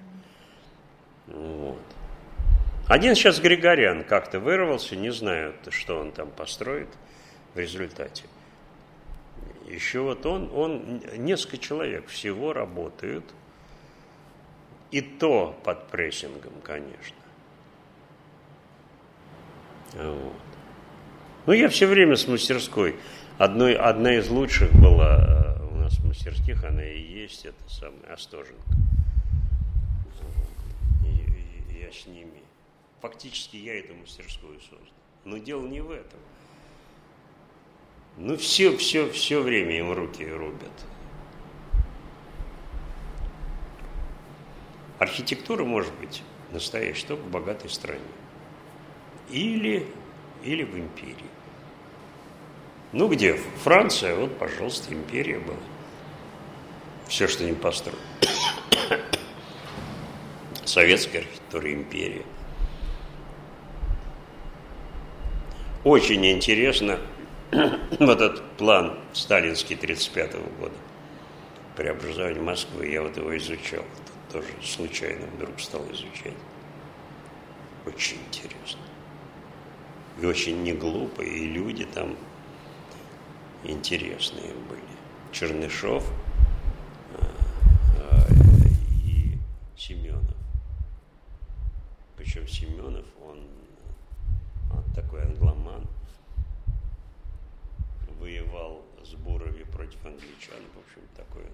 [1.28, 1.82] Вот.
[2.88, 6.90] Один сейчас Григорян как-то вырвался, не знаю, что он там построит
[7.54, 8.26] в результате.
[9.68, 13.24] Еще вот он, он, несколько человек всего работают,
[14.92, 17.23] и то под прессингом, конечно.
[19.96, 20.34] Вот.
[21.46, 22.96] Ну, я все время с мастерской.
[23.38, 28.14] Одной, одна из лучших была э, у нас в мастерских, она и есть, это самая
[28.14, 28.62] Остоженко.
[31.82, 32.42] Я с ними
[33.02, 34.80] фактически я эту мастерскую создал.
[35.26, 36.20] Но дело не в этом.
[38.18, 40.72] Ну, все, все, все время им руки рубят.
[45.00, 48.00] Архитектура может быть настоящей только в богатой стране.
[49.30, 49.88] Или,
[50.44, 51.16] или в империи.
[52.92, 53.40] Ну где?
[53.64, 55.58] Франция, вот, пожалуйста, империя была.
[57.08, 58.00] Все, что не построено.
[60.66, 62.26] Советская архитектура, империя.
[65.84, 67.00] Очень интересно
[67.52, 70.76] вот этот план сталинский 1935 года
[71.76, 72.88] преобразования Москвы.
[72.88, 73.84] Я вот его изучал.
[74.32, 76.34] Тоже случайно вдруг стал изучать.
[77.86, 78.83] Очень интересно.
[80.22, 82.16] И очень не глупо, и люди там
[83.64, 84.82] интересные были.
[85.32, 86.08] Чернышов
[87.18, 87.26] а,
[88.00, 88.28] а,
[89.06, 89.38] и
[89.76, 90.36] Семенов.
[92.16, 93.48] Причем Семенов, он
[94.96, 95.88] такой англоман,
[98.20, 101.48] воевал с Бурови против англичан, в общем, такое.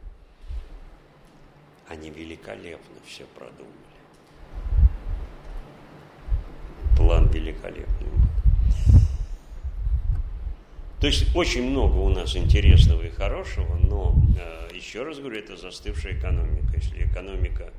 [1.88, 3.74] Они великолепно все продумали.
[6.96, 8.08] План великолепный.
[11.00, 15.56] То есть очень много у нас интересного и хорошего, но э, еще раз говорю, это
[15.56, 16.76] застывшая экономика.
[16.76, 17.72] Если экономика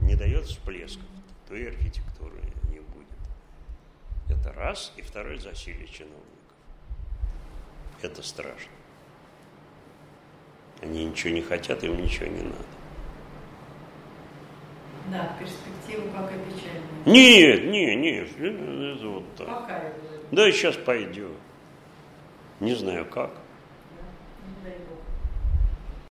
[0.00, 1.06] э, не дает всплесков,
[1.48, 2.06] то и архитектура
[4.28, 4.92] это раз.
[4.96, 6.22] И второй– засилие чиновников.
[8.02, 8.72] Это страшно.
[10.82, 12.64] Они ничего не хотят, им ничего не надо.
[15.10, 16.82] Да, перспективы пока печальные.
[17.06, 19.46] Нет, нет, нет, это вот так.
[19.46, 19.82] Пока
[20.32, 21.32] Да, сейчас пойдет.
[22.60, 23.30] Не знаю как.